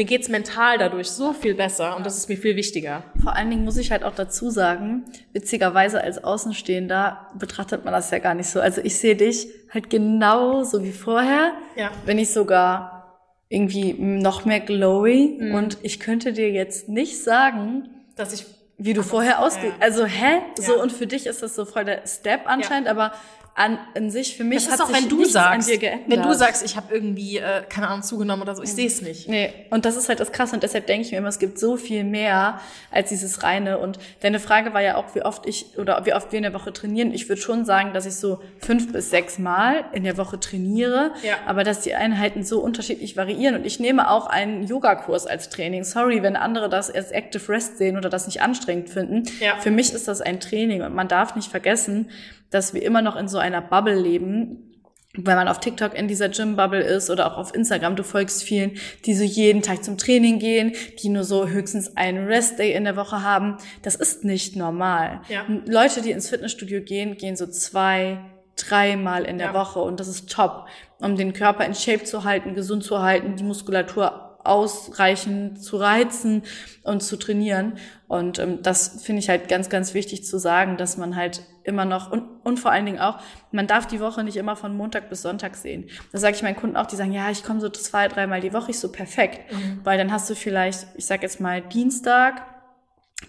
mir 0.00 0.06
geht's 0.06 0.30
mental 0.30 0.78
dadurch 0.78 1.10
so 1.10 1.34
viel 1.34 1.54
besser 1.54 1.94
und 1.94 2.06
das 2.06 2.16
ist 2.16 2.30
mir 2.30 2.38
viel 2.38 2.56
wichtiger. 2.56 3.02
Vor 3.22 3.36
allen 3.36 3.50
Dingen 3.50 3.64
muss 3.66 3.76
ich 3.76 3.90
halt 3.90 4.02
auch 4.02 4.14
dazu 4.14 4.48
sagen, 4.48 5.04
witzigerweise 5.34 6.00
als 6.00 6.24
Außenstehender 6.24 7.28
betrachtet 7.38 7.84
man 7.84 7.92
das 7.92 8.10
ja 8.10 8.18
gar 8.18 8.32
nicht 8.32 8.48
so. 8.48 8.62
Also 8.62 8.80
ich 8.82 8.96
sehe 8.96 9.14
dich 9.14 9.48
halt 9.68 9.90
genau 9.90 10.64
so 10.64 10.82
wie 10.82 10.92
vorher, 10.92 11.52
ja. 11.76 11.90
wenn 12.06 12.18
ich 12.18 12.32
sogar 12.32 13.20
irgendwie 13.50 13.92
noch 13.92 14.46
mehr 14.46 14.60
glowy 14.60 15.36
mhm. 15.38 15.54
und 15.54 15.76
ich 15.82 16.00
könnte 16.00 16.32
dir 16.32 16.50
jetzt 16.50 16.88
nicht 16.88 17.22
sagen, 17.22 17.90
dass 18.16 18.32
ich 18.32 18.46
wie 18.78 18.94
du 18.94 19.02
vorher 19.02 19.40
ausgehst. 19.40 19.74
Ja. 19.78 19.84
Also 19.84 20.06
hä? 20.06 20.40
Ja. 20.56 20.64
So 20.64 20.80
und 20.80 20.92
für 20.92 21.06
dich 21.06 21.26
ist 21.26 21.42
das 21.42 21.54
so 21.54 21.66
voll 21.66 21.84
der 21.84 22.06
Step 22.06 22.46
anscheinend, 22.46 22.88
aber 22.88 23.12
an, 23.60 23.78
an 23.94 24.10
sich 24.10 24.36
für 24.36 24.44
mich 24.44 24.64
das 24.64 24.74
ist 24.74 24.80
auch, 24.80 24.90
wenn 24.90 25.08
du 25.08 25.24
sagst, 25.26 25.68
wenn 25.68 26.22
du 26.22 26.34
sagst, 26.34 26.64
ich 26.64 26.76
habe 26.76 26.94
irgendwie 26.94 27.36
äh, 27.36 27.62
keine 27.68 27.88
Ahnung 27.88 28.02
zugenommen 28.02 28.42
oder 28.42 28.54
so, 28.54 28.62
ich 28.62 28.70
mhm. 28.70 28.74
sehe 28.74 28.86
es 28.86 29.02
nicht. 29.02 29.28
Nee, 29.28 29.52
und 29.68 29.84
das 29.84 29.96
ist 29.96 30.08
halt 30.08 30.18
das 30.18 30.32
krasse 30.32 30.54
und 30.54 30.62
deshalb 30.62 30.86
denke 30.86 31.04
ich 31.04 31.12
mir 31.12 31.18
immer, 31.18 31.28
es 31.28 31.38
gibt 31.38 31.58
so 31.58 31.76
viel 31.76 32.04
mehr 32.04 32.58
als 32.90 33.10
dieses 33.10 33.42
reine 33.42 33.78
und 33.78 33.98
deine 34.20 34.40
Frage 34.40 34.72
war 34.72 34.80
ja 34.80 34.96
auch, 34.96 35.14
wie 35.14 35.22
oft 35.22 35.46
ich 35.46 35.76
oder 35.76 36.06
wie 36.06 36.14
oft 36.14 36.32
wir 36.32 36.38
in 36.38 36.44
der 36.44 36.54
Woche 36.54 36.72
trainieren. 36.72 37.12
Ich 37.12 37.28
würde 37.28 37.42
schon 37.42 37.66
sagen, 37.66 37.92
dass 37.92 38.06
ich 38.06 38.16
so 38.16 38.40
fünf 38.60 38.92
bis 38.92 39.10
sechs 39.10 39.38
Mal 39.38 39.84
in 39.92 40.04
der 40.04 40.16
Woche 40.16 40.40
trainiere, 40.40 41.12
ja. 41.22 41.34
aber 41.46 41.62
dass 41.62 41.82
die 41.82 41.94
Einheiten 41.94 42.44
so 42.44 42.60
unterschiedlich 42.60 43.18
variieren 43.18 43.56
und 43.56 43.66
ich 43.66 43.78
nehme 43.78 44.10
auch 44.10 44.26
einen 44.26 44.66
Yogakurs 44.66 45.26
als 45.26 45.50
Training. 45.50 45.84
Sorry, 45.84 46.22
wenn 46.22 46.36
andere 46.36 46.70
das 46.70 46.90
als 46.90 47.10
Active 47.10 47.46
Rest 47.50 47.76
sehen 47.76 47.98
oder 47.98 48.08
das 48.08 48.26
nicht 48.26 48.40
anstrengend 48.40 48.88
finden. 48.88 49.24
Ja. 49.38 49.58
Für 49.58 49.70
mich 49.70 49.92
ist 49.92 50.08
das 50.08 50.22
ein 50.22 50.40
Training 50.40 50.80
und 50.80 50.94
man 50.94 51.08
darf 51.08 51.36
nicht 51.36 51.50
vergessen, 51.50 52.08
dass 52.50 52.74
wir 52.74 52.82
immer 52.82 53.02
noch 53.02 53.16
in 53.16 53.28
so 53.28 53.38
einer 53.38 53.60
Bubble 53.60 53.94
leben, 53.94 54.70
wenn 55.14 55.36
man 55.36 55.48
auf 55.48 55.58
TikTok 55.58 55.94
in 55.94 56.06
dieser 56.06 56.28
Gym-Bubble 56.28 56.82
ist 56.82 57.10
oder 57.10 57.32
auch 57.32 57.36
auf 57.36 57.52
Instagram, 57.52 57.96
du 57.96 58.04
folgst 58.04 58.44
vielen, 58.44 58.78
die 59.06 59.14
so 59.14 59.24
jeden 59.24 59.60
Tag 59.60 59.82
zum 59.82 59.98
Training 59.98 60.38
gehen, 60.38 60.72
die 61.02 61.08
nur 61.08 61.24
so 61.24 61.48
höchstens 61.48 61.96
einen 61.96 62.26
Rest-Day 62.26 62.72
in 62.72 62.84
der 62.84 62.96
Woche 62.96 63.22
haben. 63.22 63.56
Das 63.82 63.96
ist 63.96 64.24
nicht 64.24 64.54
normal. 64.54 65.22
Ja. 65.28 65.44
Leute, 65.66 66.00
die 66.00 66.12
ins 66.12 66.28
Fitnessstudio 66.28 66.80
gehen, 66.82 67.16
gehen 67.16 67.34
so 67.34 67.48
zwei, 67.48 68.20
dreimal 68.56 69.24
in 69.24 69.38
der 69.38 69.48
ja. 69.48 69.54
Woche 69.54 69.80
und 69.80 69.98
das 69.98 70.06
ist 70.06 70.30
top, 70.30 70.66
um 71.00 71.16
den 71.16 71.32
Körper 71.32 71.64
in 71.64 71.74
Shape 71.74 72.04
zu 72.04 72.22
halten, 72.22 72.54
gesund 72.54 72.84
zu 72.84 73.02
halten, 73.02 73.34
die 73.34 73.42
Muskulatur 73.42 74.29
ausreichend 74.44 75.62
zu 75.62 75.76
reizen 75.76 76.42
und 76.82 77.02
zu 77.02 77.16
trainieren. 77.16 77.74
Und 78.08 78.38
ähm, 78.38 78.62
das 78.62 79.02
finde 79.02 79.20
ich 79.20 79.28
halt 79.28 79.48
ganz, 79.48 79.68
ganz 79.68 79.94
wichtig 79.94 80.24
zu 80.24 80.38
sagen, 80.38 80.76
dass 80.76 80.96
man 80.96 81.16
halt 81.16 81.42
immer 81.64 81.84
noch 81.84 82.10
und, 82.10 82.24
und 82.42 82.58
vor 82.58 82.72
allen 82.72 82.86
Dingen 82.86 82.98
auch, 82.98 83.18
man 83.52 83.66
darf 83.66 83.86
die 83.86 84.00
Woche 84.00 84.24
nicht 84.24 84.36
immer 84.36 84.56
von 84.56 84.76
Montag 84.76 85.08
bis 85.10 85.22
Sonntag 85.22 85.56
sehen. 85.56 85.88
Das 86.10 86.20
sage 86.20 86.34
ich 86.34 86.42
meinen 86.42 86.56
Kunden 86.56 86.76
auch, 86.76 86.86
die 86.86 86.96
sagen, 86.96 87.12
ja, 87.12 87.30
ich 87.30 87.44
komme 87.44 87.60
so 87.60 87.68
zwei, 87.68 88.08
dreimal 88.08 88.40
die 88.40 88.52
Woche, 88.52 88.70
ich 88.70 88.78
so 88.78 88.90
perfekt. 88.90 89.52
Mhm. 89.52 89.80
Weil 89.84 89.98
dann 89.98 90.10
hast 90.10 90.28
du 90.30 90.34
vielleicht, 90.34 90.86
ich 90.96 91.06
sag 91.06 91.22
jetzt 91.22 91.40
mal, 91.40 91.60
Dienstag, 91.60 92.46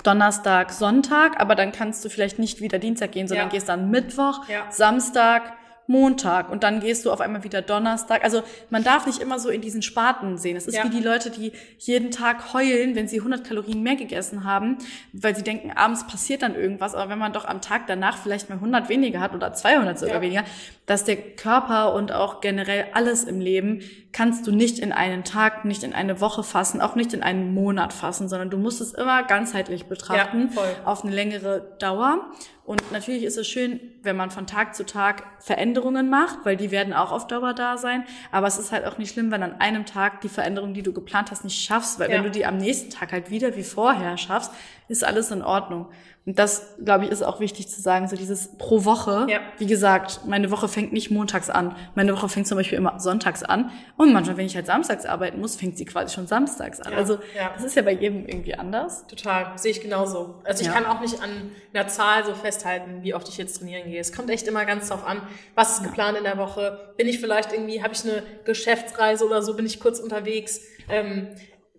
Donnerstag, 0.04 0.72
Sonntag, 0.72 1.40
aber 1.40 1.56
dann 1.56 1.72
kannst 1.72 2.04
du 2.06 2.10
vielleicht 2.10 2.40
nicht 2.40 2.62
wieder 2.62 2.80
Dienstag 2.80 3.12
gehen, 3.12 3.28
sondern 3.28 3.48
ja. 3.48 3.52
gehst 3.52 3.70
dann 3.70 3.90
Mittwoch, 3.90 4.48
ja. 4.48 4.72
Samstag, 4.72 5.54
Montag 5.92 6.50
und 6.50 6.64
dann 6.64 6.80
gehst 6.80 7.06
du 7.06 7.12
auf 7.12 7.22
einmal 7.22 7.44
wieder 7.44 7.62
Donnerstag. 7.62 8.24
Also 8.24 8.44
man 8.70 8.84
darf 8.84 9.06
nicht 9.06 9.22
immer 9.22 9.38
so 9.40 9.50
in 9.50 9.62
diesen 9.62 9.82
Spaten 9.82 10.38
sehen. 10.38 10.56
Es 10.56 10.66
ist 10.66 10.76
ja. 10.76 10.86
wie 10.86 10.90
die 10.90 11.02
Leute, 11.02 11.30
die 11.30 11.52
jeden 11.78 12.12
Tag 12.12 12.54
heulen, 12.54 12.96
wenn 12.96 13.08
sie 13.08 13.18
100 13.18 13.44
Kalorien 13.44 13.84
mehr 13.84 13.96
gegessen 13.96 14.44
haben, 14.46 14.78
weil 15.14 15.36
sie 15.36 15.44
denken, 15.44 15.72
abends 15.72 16.08
passiert 16.08 16.42
dann 16.42 16.56
irgendwas. 16.56 16.96
Aber 16.96 17.12
wenn 17.12 17.20
man 17.20 17.34
doch 17.34 17.46
am 17.46 17.62
Tag 17.62 17.88
danach 17.88 18.18
vielleicht 18.18 18.50
mal 18.50 18.56
100 18.56 18.90
weniger 18.90 19.20
hat 19.20 19.34
oder 19.34 19.54
200 19.54 20.00
sogar 20.00 20.16
ja. 20.16 20.22
weniger, 20.22 20.44
dass 20.86 21.04
der 21.04 21.18
Körper 21.18 21.94
und 21.94 22.12
auch 22.12 22.42
generell 22.42 22.86
alles 22.94 23.26
im 23.26 23.40
Leben 23.40 23.82
kannst 24.12 24.46
du 24.48 24.52
nicht 24.52 24.80
in 24.80 24.92
einen 24.92 25.24
Tag, 25.24 25.66
nicht 25.66 25.84
in 25.84 25.94
eine 25.94 26.20
Woche 26.20 26.44
fassen, 26.44 26.82
auch 26.82 26.96
nicht 26.96 27.14
in 27.14 27.24
einen 27.24 27.54
Monat 27.54 27.94
fassen, 27.94 28.28
sondern 28.28 28.50
du 28.50 28.58
musst 28.58 28.82
es 28.82 28.94
immer 28.94 29.24
ganzheitlich 29.24 29.86
betrachten, 29.86 30.50
ja, 30.54 30.62
auf 30.86 31.04
eine 31.04 31.14
längere 31.14 31.76
Dauer. 31.80 32.32
Und 32.64 32.92
natürlich 32.92 33.24
ist 33.24 33.38
es 33.38 33.48
schön, 33.48 33.80
wenn 34.04 34.16
man 34.16 34.30
von 34.30 34.46
Tag 34.46 34.76
zu 34.76 34.86
Tag 34.86 35.24
Veränderungen 35.40 36.10
macht, 36.10 36.40
weil 36.44 36.58
die 36.58 36.70
werden 36.70 36.94
auch 36.94 37.12
auf 37.12 37.26
Dauer 37.28 37.54
da 37.54 37.78
sein. 37.78 38.06
Aber 38.32 38.48
es 38.48 38.60
ist 38.60 38.72
halt 38.72 38.86
auch 38.86 38.98
nicht 39.00 39.14
schlimm, 39.14 39.32
wenn 39.32 39.42
an 39.42 39.60
einem 39.60 39.86
Tag 39.86 40.22
die 40.22 40.30
Veränderung, 40.30 40.74
die 40.74 40.84
du 40.84 40.94
geplant 40.94 41.32
hast, 41.32 41.44
nicht 41.44 41.60
schaffst, 41.60 42.00
weil 42.00 42.10
ja. 42.10 42.18
wenn 42.18 42.24
du 42.24 42.32
die 42.32 42.46
am 42.46 42.58
nächsten 42.58 42.92
Tag 42.92 43.14
halt 43.14 43.32
wieder 43.32 43.56
wie 43.56 43.64
vorher 43.64 44.18
schaffst, 44.18 44.52
ist 44.92 45.04
alles 45.04 45.32
in 45.32 45.42
Ordnung. 45.42 45.88
Und 46.24 46.38
das, 46.38 46.76
glaube 46.84 47.06
ich, 47.06 47.12
ist 47.12 47.24
auch 47.24 47.40
wichtig 47.40 47.68
zu 47.68 47.82
sagen, 47.82 48.08
so 48.08 48.16
dieses 48.16 48.56
pro 48.58 48.86
Woche. 48.86 49.26
Ja. 49.28 49.40
Wie 49.58 49.66
gesagt, 49.66 50.22
meine 50.28 50.52
Woche 50.52 50.68
fängt 50.68 50.94
nicht 50.94 51.10
montags 51.10 51.50
an. 51.50 51.76
Meine 51.96 52.14
Woche 52.14 52.30
fängt 52.30 52.46
zum 52.46 52.58
Beispiel 52.58 52.78
immer 52.78 53.00
sonntags 53.00 53.42
an. 53.42 53.72
Und 53.98 54.14
manchmal, 54.14 54.38
wenn 54.38 54.46
ich 54.46 54.56
halt 54.56 54.68
samstags 54.68 55.08
arbeiten 55.08 55.40
muss, 55.40 55.56
fängt 55.56 55.80
sie 55.80 55.86
quasi 55.86 56.14
schon 56.14 56.28
samstags 56.28 56.80
an. 56.80 56.92
Ja. 56.92 56.98
Also 57.00 57.16
ja. 57.36 57.52
das 57.56 57.64
ist 57.64 57.76
ja 57.76 57.82
bei 57.82 57.94
jedem 57.94 58.28
irgendwie 58.28 58.54
anders. 58.54 59.08
Total, 59.08 59.58
sehe 59.58 59.72
ich 59.72 59.82
genauso. 59.82 60.36
Also 60.44 60.64
ich 60.64 60.72
kann 60.72 60.86
auch 60.86 61.00
nicht 61.00 61.24
an 61.24 61.30
einer 61.74 61.88
Zahl 61.88 62.24
so 62.24 62.36
festhalten, 62.36 63.02
wie 63.02 63.16
oft 63.16 63.28
ich 63.28 63.38
jetzt 63.38 63.58
trainieren 63.58 63.90
gehe. 63.90 64.00
Es 64.00 64.14
kommt 64.14 64.30
echt 64.30 64.48
immer 64.48 64.66
ganz 64.66 64.90
drauf 64.90 65.08
an, 65.08 65.24
was 65.56 65.80
ist 65.80 65.84
geplant 65.84 66.20
in 66.20 66.24
der 66.24 66.38
Woche. 66.38 66.94
Bin 66.98 67.08
ich 67.08 67.20
vielleicht 67.20 67.52
irgendwie, 67.52 67.82
habe 67.82 67.94
ich 67.94 68.04
eine 68.04 68.22
Geschäftsreise 68.46 69.26
oder 69.26 69.42
so, 69.42 69.56
bin 69.56 69.66
ich 69.66 69.80
kurz 69.80 70.00
unterwegs. 70.00 70.62
Ähm, 70.88 71.30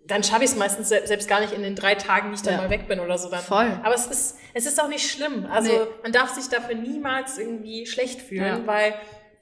dann 0.07 0.23
schaffe 0.23 0.43
ich 0.43 0.51
es 0.51 0.55
meistens 0.55 0.89
selbst 0.89 1.29
gar 1.29 1.39
nicht 1.39 1.53
in 1.53 1.61
den 1.61 1.75
drei 1.75 1.95
Tagen, 1.95 2.29
die 2.29 2.35
ich 2.35 2.41
dann 2.41 2.55
ja. 2.55 2.61
mal 2.61 2.69
weg 2.69 2.87
bin 2.87 2.99
oder 2.99 3.17
so. 3.17 3.29
Dann. 3.29 3.41
Voll. 3.41 3.79
Aber 3.83 3.95
es 3.95 4.07
ist, 4.07 4.37
es 4.53 4.65
ist 4.65 4.81
auch 4.81 4.89
nicht 4.89 5.09
schlimm. 5.09 5.45
Also 5.49 5.71
nee. 5.71 5.79
man 6.03 6.11
darf 6.11 6.33
sich 6.33 6.49
dafür 6.49 6.75
niemals 6.75 7.37
irgendwie 7.37 7.85
schlecht 7.85 8.21
fühlen, 8.21 8.65
ja. 8.65 8.67
weil 8.67 8.93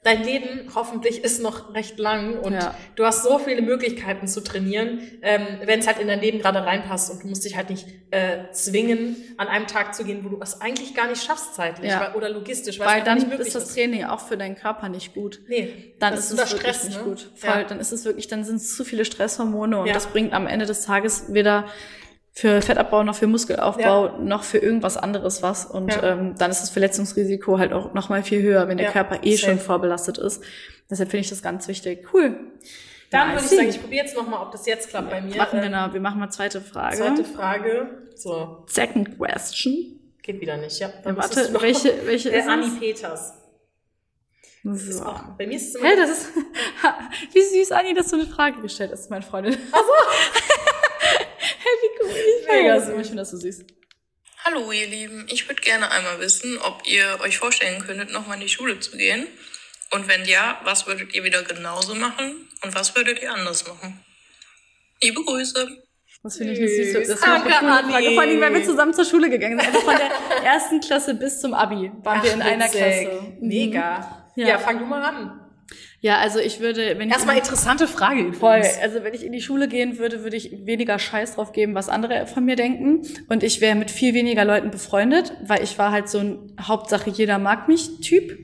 dein 0.02 0.24
Leben 0.24 0.68
hoffentlich 0.74 1.22
ist 1.22 1.40
noch 1.40 1.74
recht 1.74 1.98
lang 1.98 2.38
und 2.38 2.54
ja. 2.54 2.74
du 2.96 3.04
hast 3.04 3.22
so 3.22 3.38
viele 3.38 3.62
Möglichkeiten 3.62 4.26
zu 4.26 4.42
trainieren, 4.42 5.00
ähm, 5.22 5.46
wenn 5.64 5.78
es 5.78 5.86
halt 5.86 5.98
in 5.98 6.08
dein 6.08 6.20
Leben 6.20 6.40
gerade 6.40 6.64
reinpasst 6.64 7.12
und 7.12 7.22
du 7.22 7.28
musst 7.28 7.44
dich 7.44 7.56
halt 7.56 7.70
nicht 7.70 7.86
äh, 8.10 8.50
zwingen, 8.50 9.16
an 9.36 9.46
einem 9.46 9.68
Tag 9.68 9.94
zu 9.94 10.04
gehen, 10.04 10.24
wo 10.24 10.28
du 10.30 10.40
es 10.40 10.60
eigentlich 10.60 10.94
gar 10.94 11.06
nicht 11.06 11.22
schaffst 11.22 11.54
zeitlich 11.54 11.90
ja. 11.90 12.00
weil, 12.00 12.16
oder 12.16 12.30
logistisch. 12.30 12.80
Weil 12.80 13.04
dann 13.04 13.18
ist 13.32 13.54
das 13.54 13.64
ist. 13.64 13.74
Training 13.74 14.04
auch 14.04 14.20
für 14.20 14.36
deinen 14.36 14.56
Körper 14.56 14.88
nicht 14.88 15.14
gut. 15.14 15.40
Nee, 15.46 15.94
dann 16.00 16.14
ist 16.14 16.32
es 16.32 16.36
wirklich 16.36 16.60
Stress, 16.60 16.84
nicht 16.84 16.98
ne? 16.98 17.04
gut. 17.04 17.30
Voll, 17.36 17.50
ja. 17.50 17.64
dann 17.64 17.78
ist 17.78 17.92
es 17.92 18.04
wirklich, 18.04 18.26
dann 18.26 18.42
sind 18.42 18.56
es 18.56 18.76
zu 18.76 18.84
viele 18.84 19.04
Stresshormone 19.04 19.78
und 19.78 19.88
das 19.94 20.08
bringt 20.08 20.32
am 20.32 20.48
Ende 20.48 20.66
des 20.66 20.84
Tages 20.84 21.32
weder 21.32 21.66
für 22.34 22.62
Fettabbau, 22.62 23.02
noch 23.04 23.14
für 23.14 23.26
Muskelaufbau, 23.26 24.06
ja. 24.06 24.18
noch 24.18 24.42
für 24.42 24.58
irgendwas 24.58 24.96
anderes 24.96 25.42
was. 25.42 25.66
Und 25.66 25.94
ja. 25.94 26.02
ähm, 26.02 26.34
dann 26.38 26.50
ist 26.50 26.62
das 26.62 26.70
Verletzungsrisiko 26.70 27.58
halt 27.58 27.72
auch 27.72 27.92
noch 27.92 28.08
mal 28.08 28.22
viel 28.22 28.42
höher, 28.42 28.68
wenn 28.68 28.78
der 28.78 28.86
ja. 28.86 28.92
Körper 28.92 29.20
eh 29.22 29.36
Safe. 29.36 29.50
schon 29.50 29.58
vorbelastet 29.58 30.18
ist. 30.18 30.42
Deshalb 30.90 31.10
finde 31.10 31.22
ich 31.22 31.30
das 31.30 31.42
ganz 31.42 31.68
wichtig. 31.68 32.08
Cool. 32.12 32.36
Dann 33.10 33.32
würde 33.32 33.44
ich 33.44 33.50
sagen, 33.50 33.68
ich 33.68 33.80
probiere 33.80 34.06
jetzt 34.06 34.16
noch 34.16 34.26
mal, 34.26 34.40
ob 34.40 34.52
das 34.52 34.64
jetzt 34.66 34.88
klappt 34.88 35.10
bei 35.10 35.20
mir. 35.20 35.36
Machen 35.36 35.60
wir, 35.60 35.68
genau. 35.68 35.92
wir 35.92 36.00
machen 36.00 36.18
mal 36.18 36.30
zweite 36.30 36.62
Frage. 36.62 36.96
Zweite 36.96 37.24
Frage. 37.24 37.90
So. 38.14 38.64
Second 38.66 39.18
question. 39.18 40.00
Geht 40.22 40.40
wieder 40.40 40.56
nicht, 40.56 40.78
ja. 40.78 40.90
Dann 41.04 41.16
warte, 41.16 41.52
welche, 41.60 42.06
welche 42.06 42.30
ist 42.30 42.48
Anni 42.48 42.70
Peters. 42.78 43.34
So. 44.62 45.04
Auch, 45.04 45.22
bei 45.36 45.46
mir 45.46 45.56
ist 45.56 45.70
es 45.70 45.74
immer 45.74 45.88
hey, 45.88 45.96
das 45.96 46.10
ist, 46.10 46.28
wie 47.32 47.42
süß, 47.42 47.72
Anni, 47.72 47.94
dass 47.94 48.08
du 48.08 48.16
eine 48.16 48.26
Frage 48.26 48.62
gestellt 48.62 48.92
hast, 48.92 49.10
meine 49.10 49.22
Freundin. 49.22 49.58
Ach 49.72 49.78
so. 49.78 49.92
hey, 51.40 51.76
wie 51.82 52.04
cool. 52.04 52.10
Ich 52.10 52.31
Mega 52.48 52.80
süß. 52.80 52.88
Ich 53.00 53.06
finde 53.06 53.22
das 53.22 53.30
so 53.30 53.36
süß. 53.36 53.64
Hallo, 54.44 54.72
ihr 54.72 54.86
Lieben. 54.88 55.26
Ich 55.30 55.48
würde 55.48 55.62
gerne 55.62 55.90
einmal 55.90 56.18
wissen, 56.20 56.58
ob 56.58 56.82
ihr 56.86 57.18
euch 57.22 57.38
vorstellen 57.38 57.80
könntet, 57.82 58.10
nochmal 58.10 58.36
in 58.36 58.42
die 58.42 58.48
Schule 58.48 58.80
zu 58.80 58.96
gehen. 58.96 59.26
Und 59.92 60.08
wenn 60.08 60.24
ja, 60.24 60.60
was 60.64 60.86
würdet 60.86 61.14
ihr 61.14 61.22
wieder 61.22 61.42
genauso 61.42 61.94
machen 61.94 62.48
und 62.62 62.74
was 62.74 62.96
würdet 62.96 63.22
ihr 63.22 63.32
anders 63.32 63.66
machen? 63.68 64.00
Liebe 65.02 65.22
Grüße. 65.22 65.68
Das 66.24 66.36
finde 66.36 66.52
ich 66.52 66.60
eine 66.60 66.68
süße, 66.68 67.00
das 67.00 67.18
ich 67.18 67.24
eine 67.24 67.44
Danke, 67.44 67.58
coole 67.58 67.92
Frage. 67.92 68.10
Vor 68.12 68.22
allem, 68.22 68.40
weil 68.40 68.54
wir 68.54 68.64
zusammen 68.64 68.94
zur 68.94 69.04
Schule 69.04 69.28
gegangen 69.28 69.58
sind. 69.58 69.74
Also 69.74 69.80
von 69.80 69.96
der 69.96 70.44
ersten 70.44 70.80
Klasse 70.80 71.14
bis 71.14 71.40
zum 71.40 71.52
Abi 71.52 71.90
waren 72.02 72.22
wir 72.22 72.32
in 72.32 72.42
einer 72.42 72.64
witzig. 72.66 72.80
Klasse. 72.80 73.22
Mhm. 73.40 73.48
Mega. 73.48 74.30
Ja. 74.36 74.48
Ja. 74.48 74.58
fang 74.58 74.78
du 74.78 74.86
mal 74.86 75.02
an. 75.02 75.41
Ja, 76.02 76.18
also 76.18 76.40
ich 76.40 76.58
würde, 76.58 76.98
wenn 76.98 77.08
ich 77.08 77.14
Erstmal 77.14 77.38
interessante 77.38 77.86
Frage 77.86 78.22
übrigens. 78.22 78.38
Voll. 78.38 78.82
Also 78.82 79.04
wenn 79.04 79.14
ich 79.14 79.24
in 79.24 79.30
die 79.30 79.40
Schule 79.40 79.68
gehen 79.68 79.98
würde, 79.98 80.24
würde 80.24 80.36
ich 80.36 80.66
weniger 80.66 80.98
Scheiß 80.98 81.36
drauf 81.36 81.52
geben, 81.52 81.76
was 81.76 81.88
andere 81.88 82.26
von 82.26 82.44
mir 82.44 82.56
denken. 82.56 83.02
Und 83.28 83.44
ich 83.44 83.60
wäre 83.60 83.76
mit 83.76 83.88
viel 83.88 84.12
weniger 84.12 84.44
Leuten 84.44 84.72
befreundet, 84.72 85.32
weil 85.46 85.62
ich 85.62 85.78
war 85.78 85.92
halt 85.92 86.08
so 86.08 86.18
ein 86.18 86.56
Hauptsache 86.60 87.08
jeder 87.08 87.38
mag 87.38 87.68
mich 87.68 88.00
Typ. 88.00 88.36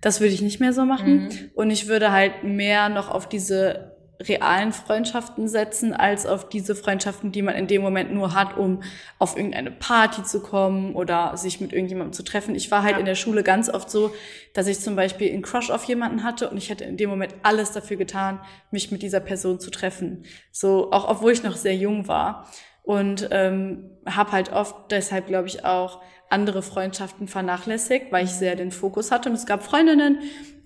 Das 0.00 0.20
würde 0.20 0.34
ich 0.34 0.42
nicht 0.42 0.58
mehr 0.58 0.72
so 0.72 0.84
machen. 0.84 1.50
Und 1.54 1.70
ich 1.70 1.86
würde 1.86 2.10
halt 2.10 2.42
mehr 2.42 2.88
noch 2.88 3.08
auf 3.10 3.28
diese 3.28 3.97
realen 4.20 4.72
Freundschaften 4.72 5.46
setzen, 5.48 5.94
als 5.94 6.26
auf 6.26 6.48
diese 6.48 6.74
Freundschaften, 6.74 7.30
die 7.30 7.42
man 7.42 7.54
in 7.54 7.66
dem 7.68 7.82
Moment 7.82 8.12
nur 8.12 8.34
hat, 8.34 8.56
um 8.56 8.82
auf 9.18 9.36
irgendeine 9.36 9.70
Party 9.70 10.24
zu 10.24 10.40
kommen 10.40 10.94
oder 10.94 11.36
sich 11.36 11.60
mit 11.60 11.72
irgendjemandem 11.72 12.12
zu 12.12 12.24
treffen. 12.24 12.54
Ich 12.54 12.70
war 12.70 12.82
halt 12.82 12.94
Ja. 12.94 12.98
in 12.98 13.06
der 13.06 13.14
Schule 13.14 13.42
ganz 13.42 13.68
oft 13.68 13.90
so, 13.90 14.12
dass 14.54 14.66
ich 14.66 14.80
zum 14.80 14.96
Beispiel 14.96 15.32
einen 15.32 15.42
Crush 15.42 15.70
auf 15.70 15.84
jemanden 15.84 16.24
hatte 16.24 16.50
und 16.50 16.56
ich 16.56 16.68
hätte 16.68 16.84
in 16.84 16.96
dem 16.96 17.10
Moment 17.10 17.34
alles 17.42 17.72
dafür 17.72 17.96
getan, 17.96 18.40
mich 18.70 18.90
mit 18.90 19.02
dieser 19.02 19.20
Person 19.20 19.60
zu 19.60 19.70
treffen. 19.70 20.24
So, 20.50 20.90
auch 20.90 21.08
obwohl 21.08 21.32
ich 21.32 21.42
noch 21.44 21.56
sehr 21.56 21.76
jung 21.76 22.08
war. 22.08 22.48
Und 22.88 23.28
ähm, 23.32 23.90
habe 24.06 24.32
halt 24.32 24.50
oft 24.50 24.90
deshalb, 24.90 25.26
glaube 25.26 25.46
ich, 25.46 25.66
auch 25.66 26.00
andere 26.30 26.62
Freundschaften 26.62 27.28
vernachlässigt, 27.28 28.10
weil 28.12 28.24
ich 28.24 28.30
sehr 28.30 28.56
den 28.56 28.70
Fokus 28.70 29.12
hatte. 29.12 29.28
Und 29.28 29.34
es 29.34 29.44
gab 29.44 29.62
Freundinnen, 29.62 30.20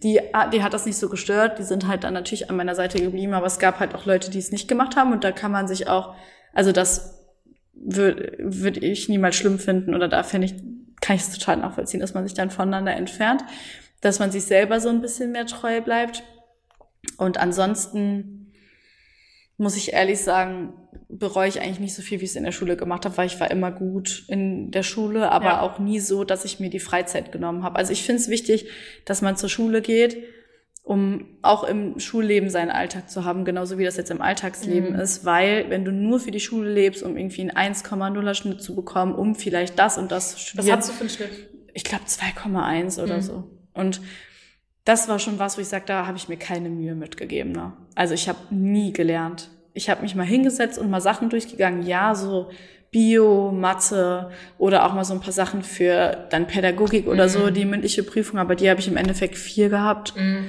die, 0.05 0.21
die 0.53 0.63
hat 0.63 0.73
das 0.73 0.87
nicht 0.87 0.99
so 0.99 1.09
gestört, 1.09 1.59
die 1.59 1.65
sind 1.65 1.89
halt 1.89 2.05
dann 2.05 2.15
natürlich 2.15 2.49
an 2.49 2.55
meiner 2.55 2.77
Seite 2.77 3.03
geblieben, 3.03 3.35
aber 3.35 3.47
es 3.47 3.59
gab 3.59 3.81
halt 3.81 3.97
auch 3.97 4.07
Leute, 4.07 4.31
die 4.31 4.39
es 4.39 4.53
nicht 4.53 4.69
gemacht 4.69 4.95
haben 4.95 5.11
und 5.11 5.25
da 5.25 5.33
kann 5.33 5.51
man 5.51 5.67
sich 5.67 5.89
auch, 5.89 6.15
also 6.53 6.71
das 6.71 7.27
würde 7.75 8.37
würd 8.39 8.77
ich 8.77 9.09
niemals 9.09 9.35
schlimm 9.35 9.59
finden 9.59 9.93
oder 9.93 10.07
da 10.07 10.23
finde 10.23 10.47
ich, 10.47 10.55
kann 11.01 11.17
ich 11.17 11.23
es 11.23 11.37
total 11.37 11.57
nachvollziehen, 11.57 11.99
dass 11.99 12.15
man 12.15 12.23
sich 12.23 12.35
dann 12.35 12.53
voneinander 12.53 12.95
entfernt, 12.95 13.43
dass 14.01 14.21
man 14.21 14.31
sich 14.31 14.45
selber 14.45 14.79
so 14.79 14.91
ein 14.91 15.01
bisschen 15.01 15.33
mehr 15.33 15.47
treu 15.47 15.81
bleibt. 15.81 16.23
Und 17.17 17.39
ansonsten 17.39 18.42
muss 19.63 19.77
ich 19.77 19.93
ehrlich 19.93 20.21
sagen, 20.21 20.73
bereue 21.09 21.49
ich 21.49 21.61
eigentlich 21.61 21.81
nicht 21.81 21.95
so 21.95 22.03
viel, 22.03 22.21
wie 22.21 22.25
ich 22.25 22.31
es 22.31 22.37
in 22.37 22.45
der 22.45 22.53
Schule 22.53 22.77
gemacht 22.77 23.05
habe, 23.05 23.17
weil 23.17 23.27
ich 23.27 23.39
war 23.39 23.51
immer 23.51 23.71
gut 23.71 24.25
in 24.29 24.71
der 24.71 24.83
Schule, 24.83 25.31
aber 25.31 25.45
Ja. 25.47 25.61
auch 25.61 25.79
nie 25.79 26.01
so, 26.01 26.25
dass 26.25 26.45
ich 26.45 26.59
mir 26.59 26.71
die 26.71 26.81
Freizeit 26.81 27.33
genommen 27.33 27.63
habe. 27.63 27.77
Also 27.77 27.93
ich 27.93 28.03
finde 28.03 28.21
es 28.21 28.29
wichtig, 28.29 28.67
dass 29.05 29.23
man 29.23 29.37
zur 29.37 29.49
Schule 29.49 29.83
geht, 29.83 30.17
um 30.85 31.27
auch 31.43 31.63
im 31.65 32.01
Schulleben 32.01 32.51
seinen 32.51 32.71
Alltag 32.71 33.09
zu 33.09 33.25
haben, 33.25 33.45
genauso 33.45 33.79
wie 33.79 33.85
das 33.85 33.97
jetzt 33.97 34.11
im 34.11 34.21
Alltagsleben 34.21 34.95
Mhm. 34.95 34.99
ist, 35.01 35.25
weil 35.25 35.71
wenn 35.71 35.85
du 35.85 35.93
nur 35.93 36.19
für 36.19 36.33
die 36.33 36.41
Schule 36.41 36.73
lebst, 36.73 37.03
um 37.05 37.17
irgendwie 37.17 37.43
einen 37.43 37.51
1,0er 37.53 38.35
Schnitt 38.35 38.61
zu 38.63 38.75
bekommen, 38.75 39.15
um 39.15 39.35
vielleicht 39.37 39.79
das 39.79 39.97
und 39.99 40.11
das 40.11 40.35
Was 40.35 40.41
studieren, 40.43 40.79
hast 40.79 40.89
du 40.89 40.93
für 40.95 41.01
einen 41.03 41.11
Schnitt? 41.11 41.31
ich 41.73 41.85
glaube 41.85 42.05
2,1 42.07 42.99
oder 43.01 43.19
Mhm. 43.19 43.23
so. 43.23 43.45
Und 43.75 44.01
das 44.85 45.09
war 45.09 45.19
schon 45.19 45.39
was, 45.39 45.57
wo 45.57 45.61
ich 45.61 45.69
sage, 45.69 45.85
da 45.87 46.07
habe 46.07 46.17
ich 46.17 46.29
mir 46.29 46.37
keine 46.37 46.69
Mühe 46.69 46.95
mitgegeben. 46.95 47.53
Ne? 47.53 47.73
Also 47.95 48.15
ich 48.15 48.29
habe 48.29 48.39
nie 48.51 48.93
gelernt. 48.93 49.49
Ich 49.75 49.89
habe 49.89 50.03
mich 50.03 50.15
mal 50.15 50.27
hingesetzt 50.27 50.79
und 50.79 50.91
mal 50.91 51.01
Sachen 51.01 51.31
durchgegangen. 51.31 51.87
Ja, 51.87 52.15
so 52.15 52.51
Bio, 52.91 53.53
Mathe 53.53 54.31
oder 54.59 54.85
auch 54.85 54.93
mal 54.93 55.05
so 55.05 55.15
ein 55.15 55.21
paar 55.21 55.33
Sachen 55.33 55.63
für 55.63 56.27
dann 56.31 56.47
Pädagogik 56.47 57.07
oder 57.07 57.29
so, 57.29 57.47
Mhm. 57.47 57.55
die 57.55 57.65
mündliche 57.65 58.03
Prüfung, 58.03 58.39
aber 58.39 58.55
die 58.55 58.69
habe 58.69 58.81
ich 58.81 58.89
im 58.89 58.97
Endeffekt 58.99 59.37
vier 59.39 59.71
gehabt. 59.71 60.15
Mhm. 60.17 60.45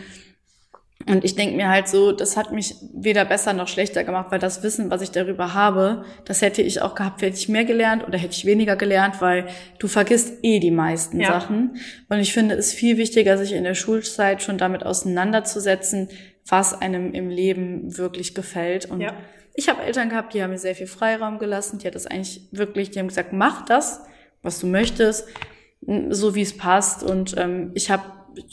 Und 1.05 1.25
ich 1.25 1.35
denke 1.35 1.55
mir 1.55 1.69
halt 1.69 1.87
so, 1.87 2.11
das 2.11 2.37
hat 2.37 2.51
mich 2.51 2.75
weder 2.93 3.25
besser 3.25 3.53
noch 3.53 3.67
schlechter 3.67 4.03
gemacht, 4.03 4.27
weil 4.31 4.39
das 4.39 4.63
Wissen, 4.63 4.89
was 4.89 5.01
ich 5.01 5.11
darüber 5.11 5.53
habe, 5.53 6.05
das 6.25 6.41
hätte 6.41 6.61
ich 6.61 6.81
auch 6.81 6.95
gehabt, 6.95 7.21
hätte 7.21 7.37
ich 7.37 7.49
mehr 7.49 7.65
gelernt 7.65 8.07
oder 8.07 8.17
hätte 8.17 8.33
ich 8.33 8.45
weniger 8.45 8.75
gelernt, 8.75 9.19
weil 9.21 9.47
du 9.79 9.87
vergisst 9.87 10.33
eh 10.43 10.59
die 10.59 10.71
meisten 10.71 11.19
Ja. 11.19 11.27
Sachen. 11.39 11.77
Und 12.09 12.19
ich 12.19 12.31
finde 12.33 12.55
es 12.55 12.73
viel 12.73 12.97
wichtiger, 12.97 13.37
sich 13.37 13.51
in 13.53 13.63
der 13.63 13.75
Schulzeit 13.75 14.41
schon 14.41 14.57
damit 14.57 14.85
auseinanderzusetzen, 14.85 16.09
was 16.47 16.73
einem 16.81 17.13
im 17.13 17.29
Leben 17.29 17.97
wirklich 17.97 18.33
gefällt. 18.35 18.85
Und 18.89 19.01
Ja. 19.01 19.13
ich 19.55 19.69
habe 19.69 19.81
Eltern 19.83 20.09
gehabt, 20.09 20.33
die 20.33 20.43
haben 20.43 20.51
mir 20.51 20.57
sehr 20.57 20.75
viel 20.75 20.87
Freiraum 20.87 21.39
gelassen. 21.39 21.79
Die 21.79 21.87
hat 21.87 21.95
das 21.95 22.05
eigentlich 22.07 22.47
wirklich, 22.51 22.91
die 22.91 22.99
haben 22.99 23.07
gesagt, 23.07 23.33
mach 23.33 23.65
das, 23.65 24.01
was 24.41 24.59
du 24.59 24.67
möchtest, 24.67 25.27
so 26.09 26.35
wie 26.35 26.41
es 26.41 26.55
passt. 26.57 27.03
Und 27.03 27.35
ähm, 27.37 27.71
ich 27.73 27.91
habe, 27.91 28.03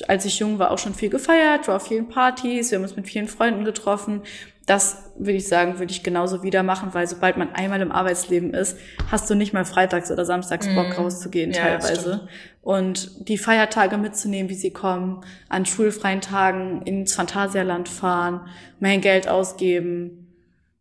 als 0.09 0.25
ich 0.25 0.39
jung 0.39 0.59
war, 0.59 0.71
auch 0.71 0.79
schon 0.79 0.95
viel 0.95 1.11
gefeiert, 1.11 1.69
war 1.69 1.77
auf 1.77 1.87
vielen 1.87 2.09
Partys, 2.09 2.71
wir 2.71 2.77
haben 2.79 2.83
uns 2.85 2.97
mit 2.97 3.07
vielen 3.07 3.29
Freunden 3.29 3.65
getroffen. 3.65 4.23
Das 4.67 5.11
würde 5.19 5.39
ich 5.39 5.49
sagen, 5.49 5.79
würde 5.81 5.91
ich 5.91 6.03
genauso 6.05 6.43
wieder 6.45 6.63
machen, 6.63 6.91
weil 6.93 7.07
sobald 7.07 7.37
man 7.37 7.53
einmal 7.55 7.81
im 7.81 7.91
Arbeitsleben 7.91 8.55
ist, 8.55 8.79
hast 9.11 9.29
du 9.29 9.35
nicht 9.35 9.53
mal 9.53 9.65
freitags 9.65 10.13
oder 10.13 10.25
samstags 10.25 10.69
Bock 10.75 10.89
Mhm. 10.89 10.93
rauszugehen 10.93 11.51
Ja, 11.53 11.63
teilweise. 11.63 12.29
Und 12.63 13.29
die 13.29 13.39
Feiertage 13.39 13.97
mitzunehmen, 13.99 14.49
wie 14.49 14.55
sie 14.55 14.71
kommen, 14.71 15.25
an 15.49 15.67
schulfreien 15.67 16.21
Tagen 16.21 16.83
ins 16.83 17.15
Phantasialand 17.15 17.89
fahren, 17.89 18.47
mein 18.79 19.01
Geld 19.01 19.29
ausgeben, 19.29 20.37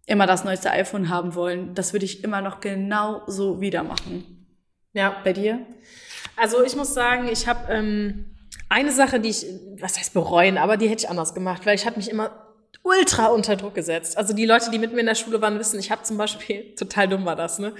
immer 0.05 0.27
das 0.27 0.43
neueste 0.43 0.71
iPhone 0.71 1.09
haben 1.09 1.33
wollen, 1.35 1.73
das 1.73 1.93
würde 1.93 2.05
ich 2.05 2.23
immer 2.23 2.41
noch 2.41 2.59
genau 2.59 3.21
so 3.27 3.61
wieder 3.61 3.83
machen. 3.83 4.45
Ja. 4.93 5.15
Bei 5.23 5.33
dir? 5.33 5.65
Also 6.35 6.63
ich 6.63 6.75
muss 6.75 6.93
sagen, 6.93 7.27
ich 7.31 7.47
habe 7.47 7.71
ähm, 7.71 8.25
eine 8.69 8.91
Sache, 8.91 9.19
die 9.19 9.29
ich, 9.29 9.45
was 9.79 9.97
heißt 9.97 10.13
bereuen, 10.13 10.57
aber 10.57 10.77
die 10.77 10.87
hätte 10.87 11.03
ich 11.03 11.09
anders 11.09 11.33
gemacht, 11.33 11.65
weil 11.65 11.75
ich 11.75 11.85
habe 11.85 11.97
mich 11.97 12.09
immer 12.09 12.31
ultra 12.83 13.27
unter 13.27 13.55
Druck 13.55 13.75
gesetzt. 13.75 14.17
Also 14.17 14.33
die 14.33 14.45
Leute, 14.45 14.71
die 14.71 14.79
mit 14.79 14.93
mir 14.93 15.01
in 15.01 15.05
der 15.05 15.15
Schule 15.15 15.41
waren, 15.41 15.59
wissen, 15.59 15.79
ich 15.79 15.91
habe 15.91 16.03
zum 16.03 16.17
Beispiel, 16.17 16.73
total 16.79 17.07
dumm 17.07 17.25
war 17.25 17.35
das, 17.35 17.59
ne? 17.59 17.73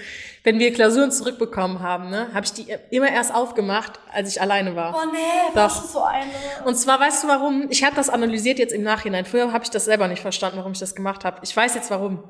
Wenn 0.44 0.58
wir 0.58 0.72
Klausuren 0.72 1.10
zurückbekommen 1.10 1.80
haben, 1.80 2.10
ne, 2.10 2.28
habe 2.34 2.44
ich 2.44 2.52
die 2.52 2.66
immer 2.90 3.10
erst 3.10 3.34
aufgemacht, 3.34 3.98
als 4.12 4.28
ich 4.28 4.40
alleine 4.40 4.76
war. 4.76 4.94
Oh 4.94 5.10
nee, 5.10 5.54
Doch. 5.54 5.84
so 5.84 6.02
eine. 6.02 6.30
Und 6.64 6.76
zwar 6.76 7.00
weißt 7.00 7.24
du 7.24 7.28
warum? 7.28 7.68
Ich 7.70 7.82
habe 7.84 7.96
das 7.96 8.10
analysiert 8.10 8.58
jetzt 8.58 8.72
im 8.72 8.82
Nachhinein. 8.82 9.24
Früher 9.24 9.52
habe 9.52 9.64
ich 9.64 9.70
das 9.70 9.86
selber 9.86 10.06
nicht 10.08 10.22
verstanden, 10.22 10.58
warum 10.58 10.72
ich 10.72 10.80
das 10.80 10.94
gemacht 10.94 11.24
habe. 11.24 11.38
Ich 11.42 11.56
weiß 11.56 11.74
jetzt 11.74 11.90
warum. 11.90 12.22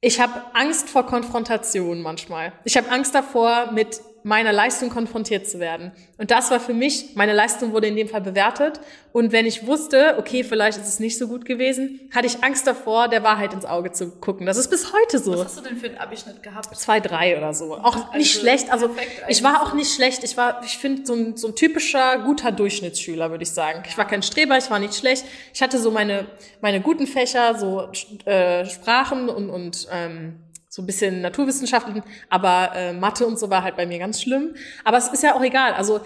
Ich 0.00 0.20
habe 0.20 0.32
Angst 0.54 0.88
vor 0.88 1.06
Konfrontation 1.06 2.02
manchmal. 2.02 2.52
Ich 2.64 2.76
habe 2.76 2.88
Angst 2.90 3.14
davor, 3.14 3.72
mit 3.72 4.00
meiner 4.28 4.52
Leistung 4.52 4.90
konfrontiert 4.90 5.48
zu 5.48 5.58
werden. 5.58 5.90
Und 6.18 6.30
das 6.30 6.50
war 6.50 6.60
für 6.60 6.74
mich, 6.74 7.16
meine 7.16 7.32
Leistung 7.32 7.72
wurde 7.72 7.86
in 7.86 7.96
dem 7.96 8.08
Fall 8.08 8.20
bewertet. 8.20 8.78
Und 9.10 9.32
wenn 9.32 9.46
ich 9.46 9.66
wusste, 9.66 10.16
okay, 10.18 10.44
vielleicht 10.44 10.76
ist 10.76 10.86
es 10.86 11.00
nicht 11.00 11.16
so 11.16 11.28
gut 11.28 11.46
gewesen, 11.46 11.98
hatte 12.14 12.26
ich 12.26 12.44
Angst 12.44 12.66
davor, 12.66 13.08
der 13.08 13.22
Wahrheit 13.22 13.54
ins 13.54 13.64
Auge 13.64 13.90
zu 13.90 14.10
gucken. 14.10 14.44
Das 14.44 14.58
ist 14.58 14.68
bis 14.68 14.92
heute 14.92 15.18
so. 15.18 15.32
Was 15.32 15.44
hast 15.46 15.58
du 15.58 15.62
denn 15.62 15.78
für 15.78 15.86
einen 15.86 15.96
Abischnitt 15.96 16.42
gehabt? 16.42 16.76
Zwei, 16.76 17.00
drei 17.00 17.38
oder 17.38 17.54
so. 17.54 17.78
Auch 17.78 18.12
nicht 18.12 18.28
Also 18.28 18.40
schlecht. 18.40 18.70
Also 18.70 18.90
ich 19.28 19.42
war 19.42 19.62
auch 19.62 19.72
nicht 19.72 19.94
schlecht. 19.94 20.22
Ich 20.22 20.36
war, 20.36 20.62
ich 20.62 20.76
finde, 20.76 21.06
so 21.06 21.14
ein, 21.14 21.36
so 21.38 21.48
ein 21.48 21.56
typischer 21.56 22.18
guter 22.18 22.52
Durchschnittsschüler, 22.52 23.30
würde 23.30 23.44
ich 23.44 23.50
sagen. 23.50 23.82
Ich 23.88 23.96
war 23.96 24.06
kein 24.06 24.22
Streber, 24.22 24.58
ich 24.58 24.70
war 24.70 24.78
nicht 24.78 24.94
schlecht. 24.94 25.24
Ich 25.54 25.62
hatte 25.62 25.78
so 25.78 25.90
meine, 25.90 26.26
meine 26.60 26.82
guten 26.82 27.06
Fächer, 27.06 27.58
so 27.58 27.88
äh, 28.26 28.66
Sprachen 28.66 29.30
und, 29.30 29.48
und 29.48 29.88
ähm, 29.90 30.34
so 30.78 30.82
ein 30.82 30.86
bisschen 30.86 31.22
Naturwissenschaften, 31.22 32.04
aber 32.28 32.70
äh, 32.72 32.92
Mathe 32.92 33.26
und 33.26 33.36
so 33.36 33.50
war 33.50 33.64
halt 33.64 33.76
bei 33.76 33.84
mir 33.84 33.98
ganz 33.98 34.22
schlimm. 34.22 34.54
Aber 34.84 34.96
es 34.96 35.08
ist 35.08 35.24
ja 35.24 35.34
auch 35.34 35.42
egal. 35.42 35.74
Also 35.74 36.00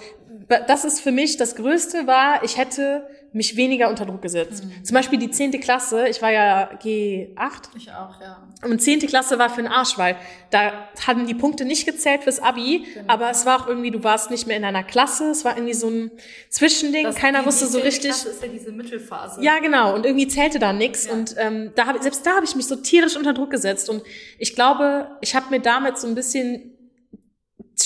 das 0.49 0.87
ist 0.87 1.01
für 1.01 1.13
mich 1.13 1.37
das 1.37 1.57
Größte 1.57 2.07
war, 2.07 2.43
ich 2.43 2.57
hätte 2.57 3.07
mich 3.33 3.57
weniger 3.57 3.89
unter 3.89 4.05
Druck 4.05 4.23
gesetzt. 4.23 4.65
Zum 4.83 4.95
Beispiel 4.95 5.19
die 5.19 5.31
zehnte 5.31 5.59
Klasse, 5.59 6.09
ich 6.09 6.21
war 6.21 6.31
ja 6.31 6.71
G8, 6.83 7.31
Ich 7.77 7.91
auch, 7.91 8.21
ja. 8.21 8.43
und 8.63 8.81
zehnte 8.81 9.07
Klasse 9.07 9.39
war 9.39 9.49
für 9.49 9.63
den 9.63 9.71
Arsch, 9.71 9.97
weil 9.97 10.17
da 10.51 10.73
hatten 11.07 11.27
die 11.27 11.35
Punkte 11.35 11.65
nicht 11.65 11.87
gezählt 11.87 12.25
fürs 12.25 12.41
Abi, 12.41 12.85
aber 13.07 13.31
es 13.31 13.47
war 13.47 13.63
auch 13.63 13.67
irgendwie, 13.67 13.91
du 13.91 14.05
warst 14.05 14.31
nicht 14.31 14.47
mehr 14.47 14.57
in 14.57 14.65
einer 14.65 14.83
Klasse, 14.83 15.31
es 15.31 15.45
war 15.45 15.57
irgendwie 15.57 15.75
so 15.75 15.89
ein 15.89 16.11
Zwischending, 16.51 17.15
keiner 17.15 17.45
wusste 17.47 17.67
so 17.67 17.79
richtig. 17.79 18.11
Das 18.11 18.25
ist 18.25 18.43
ja 18.43 18.49
diese 18.49 18.73
Mittelphase. 18.73 19.43
Ja, 19.43 19.59
genau. 19.61 19.95
Und 19.95 20.05
irgendwie 20.05 20.29
zählte 20.29 20.59
da 20.59 20.73
nichts. 20.73 21.07
Und 21.07 21.35
ähm, 21.39 21.73
da 21.75 21.87
hab, 21.87 22.03
selbst 22.03 22.27
da 22.27 22.33
habe 22.37 22.45
ich 22.45 22.55
mich 22.55 22.67
so 22.67 22.77
tierisch 22.77 23.17
unter 23.17 23.33
Druck 23.33 23.51
gesetzt. 23.51 23.89
Und 23.89 24.03
ich 24.39 24.55
glaube, 24.55 25.09
ich 25.21 25.35
habe 25.35 25.47
mir 25.51 25.61
damit 25.61 25.99
so 25.99 26.07
ein 26.07 26.15
bisschen 26.15 26.72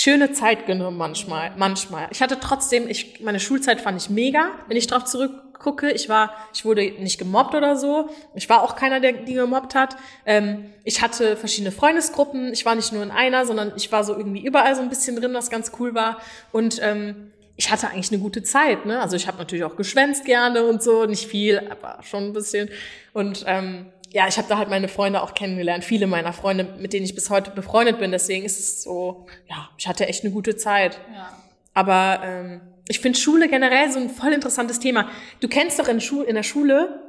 schöne 0.07 0.31
Zeit 0.31 0.67
genommen 0.67 0.97
manchmal. 0.97 1.51
Manchmal. 1.57 2.07
Ich 2.13 2.23
hatte 2.23 2.39
trotzdem, 2.39 2.87
ich, 2.87 3.21
meine 3.21 3.41
Schulzeit 3.41 3.81
fand 3.81 4.01
ich 4.01 4.09
mega, 4.09 4.51
wenn 4.69 4.77
ich 4.77 4.87
drauf 4.87 5.05
zurückgucke. 5.05 5.91
Ich 5.91 6.09
war, 6.09 6.33
ich 6.55 6.65
wurde 6.65 6.83
nicht 7.01 7.19
gemobbt 7.19 7.57
oder 7.57 7.77
so. 7.77 8.09
Ich 8.37 8.49
war 8.49 8.63
auch 8.63 8.77
keiner, 8.77 9.01
der 9.01 9.15
die 9.15 9.35
gemobbt 9.35 9.75
hat. 9.75 9.97
Ähm, 10.25 10.67
ich 10.85 11.03
hatte 11.03 11.37
verschiedene 11.37 11.73
Freundesgruppen. 11.73 12.53
Ich 12.53 12.65
war 12.65 12.77
nicht 12.77 12.93
nur 12.93 13.03
in 13.03 13.11
einer, 13.11 13.47
sondern 13.47 13.73
ich 13.75 13.91
war 13.91 14.05
so 14.05 14.17
irgendwie 14.17 14.47
überall 14.47 14.77
so 14.77 14.81
ein 14.81 14.89
bisschen 14.89 15.17
drin, 15.17 15.35
was 15.35 15.51
ganz 15.51 15.73
cool 15.81 15.93
war. 15.97 16.19
Und 16.53 16.79
ähm, 16.83 17.33
ich 17.57 17.73
hatte 17.73 17.89
eigentlich 17.89 18.13
eine 18.13 18.21
gute 18.21 18.45
Zeit, 18.45 18.87
ne? 18.87 19.01
Also 19.01 19.17
ich 19.17 19.27
habe 19.27 19.39
natürlich 19.39 19.65
auch 19.65 19.75
geschwänzt 19.75 20.25
gerne 20.25 20.63
und 20.63 20.85
so, 20.85 21.07
nicht 21.07 21.27
viel, 21.27 21.61
aber 21.69 21.99
schon 22.05 22.27
ein 22.27 22.33
bisschen. 22.33 22.69
Und 23.13 23.45
ähm, 23.49 23.87
ja, 24.17 24.27
ich 24.27 24.39
habe 24.39 24.49
da 24.49 24.57
halt 24.57 24.71
meine 24.71 24.89
Freunde 24.89 25.23
auch 25.23 25.35
kennengelernt, 25.35 25.85
viele 25.85 26.07
meiner 26.07 26.33
Freunde, 26.33 26.65
mit 26.79 26.95
denen 26.95 27.05
ich 27.05 27.15
bis 27.15 27.29
heute 27.29 27.51
befreundet 27.51 27.99
bin. 27.99 28.13
Deswegen 28.13 28.47
ist 28.47 28.59
es 28.59 28.83
so, 28.83 29.27
ja, 29.47 29.69
ich 29.77 29.87
hatte 29.87 30.09
echt 30.09 30.25
eine 30.25 30.33
gute 30.33 30.57
Zeit. 30.57 30.99
Ja. 31.15 31.31
Aber 31.75 32.23
ähm, 32.25 32.63
ich 32.89 33.01
finde 33.01 33.19
Schule 33.19 33.47
generell 33.47 33.93
so 33.93 33.99
ein 33.99 34.09
voll 34.09 34.33
interessantes 34.33 34.81
Thema. 34.81 35.11
Du 35.41 35.49
kennst 35.49 35.79
doch 35.79 35.87
in, 35.89 36.01
Schu 36.01 36.23
in 36.23 36.35
der 36.35 36.45
Schule 36.45 37.03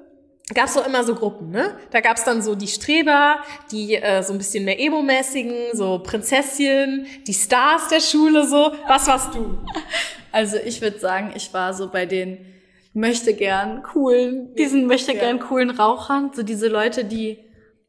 gab 0.53 0.65
es 0.65 0.73
doch 0.73 0.85
immer 0.85 1.05
so 1.05 1.15
Gruppen, 1.15 1.51
ne? 1.51 1.77
Da 1.91 2.01
gab 2.01 2.17
es 2.17 2.25
dann 2.25 2.41
so 2.41 2.55
die 2.55 2.67
Streber, 2.67 3.37
die 3.71 3.95
äh, 3.95 4.21
so 4.21 4.33
ein 4.33 4.37
bisschen 4.37 4.65
mehr 4.65 4.77
Emo-mäßigen, 4.77 5.77
so 5.77 5.99
Prinzesschen, 5.99 7.05
die 7.25 7.33
Stars 7.33 7.87
der 7.87 8.01
Schule, 8.01 8.45
so. 8.45 8.73
Was 8.85 9.07
warst 9.07 9.33
du? 9.33 9.57
Also 10.33 10.57
ich 10.57 10.81
würde 10.81 10.99
sagen, 10.99 11.31
ich 11.35 11.51
war 11.53 11.73
so 11.73 11.89
bei 11.89 12.05
den 12.05 12.56
möchte 12.97 13.33
gern 13.33 13.83
coolen, 13.83 14.53
diesen 14.55 14.87
möchte 14.87 15.13
gern 15.13 15.39
coolen 15.39 15.69
Rauchern, 15.69 16.31
so 16.33 16.43
diese 16.43 16.67
Leute, 16.67 17.05
die 17.05 17.39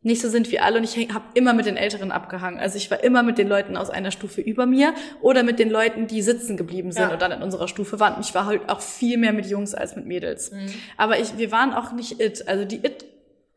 nicht 0.03 0.21
so 0.23 0.29
sind 0.29 0.53
wie 0.53 0.61
alle 0.61 0.79
und 0.79 0.85
ich 0.85 0.97
habe 1.13 1.25
immer 1.35 1.53
mit 1.55 1.67
den 1.67 1.77
Älteren 1.77 2.13
abgehangen. 2.13 2.61
Also 2.61 2.77
ich 2.77 2.89
war 2.91 3.03
immer 3.03 3.25
mit 3.25 3.37
den 3.37 3.49
Leuten 3.49 3.77
aus 3.77 3.91
einer 3.91 4.13
Stufe 4.13 4.41
über 4.41 4.65
mir 4.65 4.95
oder 5.21 5.43
mit 5.43 5.59
den 5.59 5.71
Leuten, 5.71 6.07
die 6.07 6.23
sitzen 6.23 6.57
geblieben 6.57 6.93
sind 6.93 7.03
Ja. 7.03 7.13
und 7.13 7.21
dann 7.21 7.33
in 7.33 7.43
unserer 7.43 7.67
Stufe 7.67 7.99
waren. 7.99 8.21
Ich 8.21 8.33
war 8.35 8.47
halt 8.47 8.69
auch 8.69 8.81
viel 8.81 9.19
mehr 9.19 9.33
mit 9.33 9.47
Jungs 9.47 9.75
als 9.75 9.97
mit 9.97 10.07
Mädels. 10.07 10.53
Aber 10.97 11.19
ich, 11.19 11.37
wir 11.37 11.51
waren 11.51 11.73
auch 11.73 11.93
nicht 11.93 12.21
it. 12.21 12.47
Also 12.47 12.65
die 12.65 12.77
it 12.77 13.05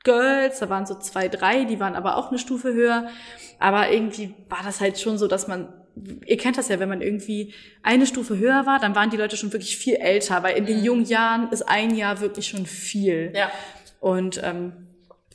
Girls, 0.04 0.58
da 0.60 0.68
waren 0.70 0.88
so 0.88 0.96
zwei, 0.96 1.28
drei, 1.28 1.66
die 1.66 1.80
waren 1.80 1.94
aber 1.96 2.18
auch 2.18 2.30
eine 2.30 2.40
Stufe 2.40 2.74
höher. 2.74 3.08
Aber 3.60 3.92
irgendwie 3.92 4.34
war 4.50 4.60
das 4.66 4.82
halt 4.82 5.00
schon 5.00 5.20
so, 5.20 5.28
dass 5.28 5.48
man, 5.48 5.72
ihr 6.26 6.38
kennt 6.38 6.58
das 6.58 6.70
ja, 6.70 6.80
wenn 6.80 6.90
man 6.90 7.02
irgendwie 7.02 7.54
eine 7.84 8.06
Stufe 8.06 8.38
höher 8.38 8.66
war, 8.66 8.80
dann 8.80 8.96
waren 8.96 9.10
die 9.10 9.18
Leute 9.18 9.38
schon 9.38 9.52
wirklich 9.54 9.78
viel 9.78 9.96
älter, 9.96 10.42
weil 10.44 10.58
in 10.58 10.66
den 10.66 10.84
jungen 10.84 11.06
Jahren 11.06 11.50
ist 11.52 11.64
ein 11.68 11.96
Jahr 11.96 12.22
wirklich 12.22 12.48
schon 12.48 12.66
viel 12.66 13.32
Ja. 13.36 13.52
und 14.00 14.42
ähm, 14.44 14.74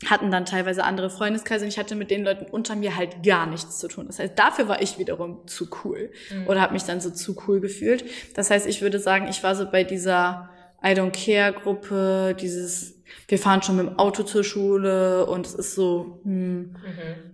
hatten 0.07 0.31
dann 0.31 0.45
teilweise 0.45 0.85
andere 0.85 1.09
Freundeskreise 1.09 1.65
und 1.65 1.69
ich 1.71 1.79
hatte 1.79 1.95
mit 1.95 2.11
den 2.11 2.23
Leuten 2.25 2.45
unter 2.51 2.77
mir 2.77 2.97
halt 2.97 3.23
gar 3.25 3.47
nichts 3.47 3.79
zu 3.79 3.89
tun. 3.89 4.07
Das 4.07 4.19
heißt, 4.19 4.39
dafür 4.39 4.69
war 4.69 4.83
ich 4.83 4.99
wiederum 4.99 5.47
zu 5.47 5.69
cool 5.85 6.11
oder 6.47 6.61
habe 6.61 6.75
mich 6.75 6.85
dann 6.85 7.01
so 7.01 7.11
zu 7.11 7.35
cool 7.49 7.61
gefühlt. 7.61 8.05
Das 8.35 8.51
heißt, 8.51 8.67
ich 8.67 8.83
würde 8.83 8.99
sagen, 8.99 9.27
ich 9.29 9.43
war 9.43 9.55
so 9.55 9.71
bei 9.71 9.85
dieser 9.85 10.51
I 10.85 10.89
don't 10.89 11.13
care 11.13 11.53
Gruppe, 11.55 12.37
dieses 12.39 12.95
wir 13.29 13.39
fahren 13.39 13.63
schon 13.63 13.77
mit 13.77 13.87
dem 13.87 13.99
Auto 13.99 14.23
zur 14.23 14.45
Schule 14.45 15.27
und 15.27 15.47
es 15.47 15.55
ist 15.55 15.75
so, 15.75 16.21
hm, 16.25 16.77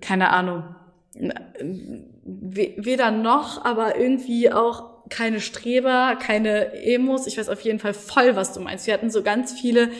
keine 0.00 0.30
Ahnung, 0.30 0.62
weder 2.24 3.10
noch, 3.10 3.64
aber 3.64 3.96
irgendwie 3.98 4.52
auch 4.52 4.90
keine 5.08 5.40
Streber, 5.40 6.16
keine 6.20 6.72
Emos. 6.84 7.26
Ich 7.26 7.36
weiß 7.38 7.48
auf 7.48 7.60
jeden 7.60 7.78
Fall 7.78 7.94
voll, 7.94 8.36
was 8.36 8.52
du 8.52 8.60
meinst. 8.60 8.86
Wir 8.86 8.94
hatten 8.94 9.10
so 9.10 9.22
ganz 9.22 9.52
viele, 9.52 9.90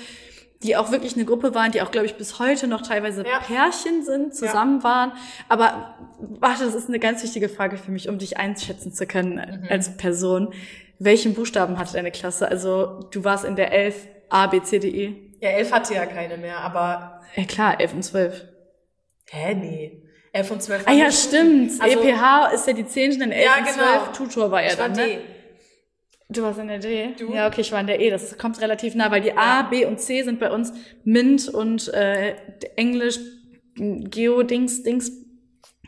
die 0.62 0.76
auch 0.76 0.92
wirklich 0.92 1.16
eine 1.16 1.24
Gruppe 1.24 1.54
waren, 1.54 1.72
die 1.72 1.82
auch, 1.82 1.90
glaube 1.90 2.06
ich, 2.06 2.14
bis 2.14 2.38
heute 2.38 2.68
noch 2.68 2.82
teilweise 2.82 3.24
Ja. 3.26 3.40
Pärchen 3.40 4.04
sind, 4.04 4.34
zusammen 4.34 4.82
waren. 4.84 5.12
Aber 5.48 5.96
warte, 6.20 6.64
das 6.64 6.74
ist 6.76 6.88
eine 6.88 7.00
ganz 7.00 7.22
wichtige 7.24 7.48
Frage 7.48 7.76
für 7.76 7.90
mich, 7.90 8.08
um 8.08 8.18
dich 8.18 8.36
einschätzen 8.38 8.92
zu 8.92 9.06
können 9.06 9.34
Mhm. 9.34 9.66
als 9.68 9.96
Person. 9.96 10.54
Welchen 11.00 11.34
Buchstaben 11.34 11.78
hatte 11.78 11.94
deine 11.94 12.12
Klasse? 12.12 12.46
Also 12.48 13.00
du 13.10 13.24
warst 13.24 13.44
in 13.44 13.56
der 13.56 13.72
11 13.72 14.06
A, 14.28 14.46
B, 14.46 14.62
C, 14.62 14.78
D, 14.78 14.88
E. 14.88 15.14
Ja, 15.40 15.50
elf 15.50 15.72
hatte 15.72 15.94
ja 15.94 16.06
keine 16.06 16.38
mehr, 16.38 16.58
aber 16.58 17.20
Ja 17.34 17.42
klar, 17.44 17.80
11 17.80 17.94
und 17.94 18.02
12. 18.04 18.44
hä, 19.30 19.54
nee. 19.56 19.98
Elf 20.32 20.50
und 20.50 20.62
zwölf 20.62 20.82
Ah 20.82 20.90
waren 20.90 20.98
ja, 20.98 21.12
stimmt. 21.12 21.72
Also, 21.80 22.00
EPH 22.00 22.52
ist 22.54 22.66
ja 22.66 22.72
die 22.72 22.86
10. 22.86 23.20
in 23.20 23.32
11 23.32 23.44
Ja, 23.44 23.58
und 23.58 23.64
genau. 23.66 24.04
12. 24.04 24.12
Tutor 24.16 24.50
war 24.50 24.62
ja 24.62 24.72
ich 24.72 24.78
war 24.78 24.88
dann, 24.88 24.96
D. 24.96 25.16
ne? 25.16 25.20
Du 26.30 26.42
warst 26.42 26.58
in 26.58 26.68
der 26.68 26.78
D? 26.78 27.08
Du? 27.18 27.34
Ja, 27.34 27.46
okay, 27.46 27.60
ich 27.60 27.72
war 27.72 27.80
in 27.80 27.86
der 27.86 28.00
E. 28.00 28.08
Das 28.08 28.38
kommt 28.38 28.58
relativ 28.62 28.94
nah, 28.94 29.10
weil 29.10 29.20
die 29.20 29.36
A, 29.36 29.62
B 29.62 29.84
und 29.84 30.00
C 30.00 30.22
sind 30.22 30.40
bei 30.40 30.50
uns 30.50 30.72
MINT 31.04 31.48
und 31.48 31.92
äh, 31.92 32.36
Englisch, 32.76 33.18
Geo-Dings, 33.76 34.82
Dings 34.82 35.12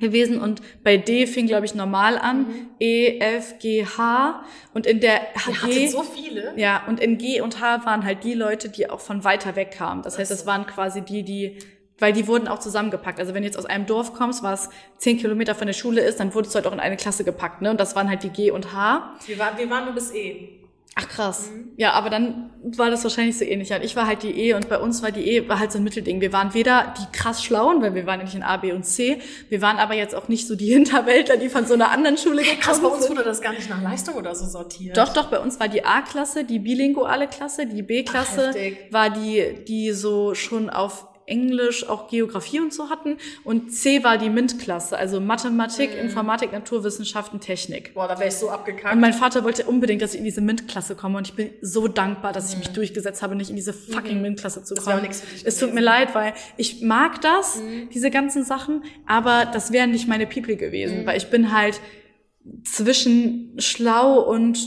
gewesen 0.01 0.41
und 0.41 0.61
bei 0.83 0.97
D 0.97 1.27
fing, 1.27 1.47
glaube 1.47 1.65
ich, 1.67 1.75
normal 1.75 2.19
an. 2.19 2.47
E, 2.81 3.19
F, 3.21 3.59
G, 3.61 3.87
H 3.87 4.45
und 4.75 4.87
in 4.87 5.01
der 5.01 5.21
Mhm. 5.47 5.69
Ihr 5.71 5.75
G... 5.75 5.87
so 5.89 6.03
viele. 6.03 6.53
Ja, 6.57 6.85
und 6.89 7.01
in 7.01 7.17
G 7.17 7.41
und 7.41 7.61
H 7.61 7.87
waren 7.87 8.05
halt 8.05 8.25
die 8.25 8.35
Leute, 8.35 8.69
die 8.69 8.91
auch 8.91 9.01
von 9.01 9.25
weiter 9.25 9.57
weg 9.57 9.71
kamen. 9.71 10.03
Das 10.03 10.19
heißt, 10.19 10.31
das 10.31 10.47
waren 10.47 10.67
quasi 10.67 11.01
die, 11.03 11.23
die, 11.23 11.59
weil 11.99 12.13
die 12.13 12.27
wurden 12.27 12.49
auch 12.49 12.59
zusammengepackt. 12.59 13.21
Also 13.21 13.35
wenn 13.35 13.43
du 13.43 13.49
jetzt 13.49 13.59
aus 13.59 13.67
einem 13.67 13.87
Dorf 13.87 14.15
kommst, 14.15 14.43
was 14.43 14.69
zehn 14.99 15.19
Kilometer 15.19 15.55
von 15.55 15.67
der 15.67 15.75
Schule 15.75 16.01
ist, 16.01 16.21
dann 16.21 16.35
wurdest 16.35 16.55
du 16.55 16.57
halt 16.57 16.67
auch 16.67 16.73
in 16.73 16.81
eine 16.81 16.97
Klasse 16.97 17.25
gepackt, 17.25 17.63
ne? 17.63 17.71
Und 17.71 17.81
das 17.81 17.95
waren 17.97 18.09
halt 18.09 18.23
die 18.23 18.31
G 18.31 18.51
und 18.51 18.73
H. 18.73 19.13
Wir 19.27 19.39
waren, 19.39 19.57
wir 19.57 19.71
waren 19.71 19.85
nur 19.85 19.95
bis 19.95 20.13
E. 20.13 20.61
Ach 20.97 21.09
krass. 21.09 21.51
Ja, 21.77 21.93
aber 21.95 22.09
dann 22.09 22.51
war 22.63 22.89
das 22.89 23.03
wahrscheinlich 23.03 23.37
so 23.37 23.45
ähnlich. 23.45 23.73
Ich 23.83 23.97
war 23.97 24.07
halt 24.07 24.23
die 24.23 24.31
E 24.31 24.55
und 24.55 24.69
bei 24.69 24.79
uns 24.79 25.03
war 25.03 25.11
die 25.11 25.29
E 25.29 25.49
war 25.49 25.59
halt 25.59 25.73
so 25.73 25.79
ein 25.79 25.85
Mittelding. 25.85 26.21
Wir 26.21 26.33
waren 26.33 26.55
weder 26.55 26.95
die 26.97 27.17
krass 27.17 27.43
Schlauen, 27.43 27.83
weil 27.83 27.97
wir 27.97 28.07
waren 28.07 28.23
nicht 28.23 28.37
in 28.37 28.45
A, 28.45 28.59
B 28.59 28.71
und 28.71 28.85
C. 28.85 29.21
Wir 29.49 29.61
waren 29.61 29.79
aber 29.79 29.95
jetzt 29.95 30.15
auch 30.15 30.29
nicht 30.29 30.47
so 30.47 30.55
die 30.55 30.67
Hinterwäldler, 30.73 31.37
die 31.37 31.49
von 31.49 31.67
so 31.67 31.75
einer 31.75 31.91
anderen 31.91 32.17
Schule 32.17 32.43
Krass, 32.43 32.77
bei 32.79 32.83
gekommen 32.83 32.95
uns 32.95 33.07
sind. 33.07 33.17
wurde 33.17 33.25
das 33.25 33.41
gar 33.41 33.53
nicht 33.53 33.69
nach 33.69 33.83
Leistung 33.83 34.15
oder 34.15 34.37
so 34.37 34.47
sortiert. 34.47 34.97
Doch, 34.97 35.13
doch, 35.13 35.31
bei 35.31 35.41
uns 35.41 35.59
war 35.59 35.67
die 35.67 35.85
A-Klasse, 35.85 36.45
die 36.45 36.61
bilinguale 36.61 37.27
Klasse, 37.27 37.67
die 37.67 37.83
B-Klasse 37.83 38.53
war 38.93 39.11
die, 39.11 39.65
die 39.67 39.91
so 39.91 40.35
schon 40.37 40.71
auf 40.71 41.09
Englisch 41.27 41.89
auch 41.89 42.09
Geografie 42.09 42.61
und 42.61 42.73
so 42.73 42.91
hatten 42.91 43.17
und 43.45 43.73
C 43.73 44.05
war 44.05 44.19
die 44.19 44.29
MINT-Klasse, 44.29 44.97
also 44.99 45.21
Mathematik, 45.21 45.93
Mhm. 45.95 46.01
Informatik, 46.07 46.53
Naturwissenschaften, 46.53 47.41
Technik. 47.41 47.95
Boah, 47.95 48.09
da 48.09 48.19
wäre 48.19 48.29
ich 48.29 48.35
so 48.37 48.51
abgekackt. 48.51 48.95
Und 48.95 49.01
mein 49.01 49.13
Vater 49.15 49.45
wollte 49.45 49.65
unbedingt, 49.65 50.03
dass 50.03 50.13
ich 50.15 50.19
in 50.19 50.25
diese 50.25 50.41
MINT-Klasse 50.41 50.95
komme 50.95 51.19
und 51.19 51.29
ich 51.29 51.35
bin 51.35 51.51
so 51.63 51.89
dankbar, 51.89 52.33
dass 52.33 52.51
ich 52.53 52.59
mich 52.59 52.69
durchgesetzt 52.71 53.23
habe, 53.23 53.35
nicht 53.37 53.51
in 53.51 53.57
diese 53.57 53.73
fucking 53.73 54.21
MINT-Klasse 54.21 54.65
zu 54.65 54.75
Mhm. 54.75 54.77
Das 54.77 54.85
kommen. 54.85 54.97
auch 54.99 55.03
nichts 55.03 55.21
für 55.21 55.35
dich 55.35 55.47
es 55.47 55.59
tut 55.59 55.73
mir 55.75 55.81
leid, 55.81 56.15
weil 56.15 56.35
ich 56.57 56.83
mag 56.83 57.21
das, 57.21 57.61
diese 57.95 58.11
ganzen 58.11 58.45
Sachen, 58.45 58.83
aber 59.07 59.47
das 59.47 59.73
wären 59.73 59.91
nicht 59.93 60.09
meine 60.09 60.27
People 60.27 60.57
gewesen, 60.57 61.03
Mhm. 61.03 61.07
weil 61.07 61.17
ich 61.17 61.31
bin 61.31 61.53
halt 61.53 61.81
zwischen 62.65 63.55
schlau 63.59 64.21
und 64.21 64.59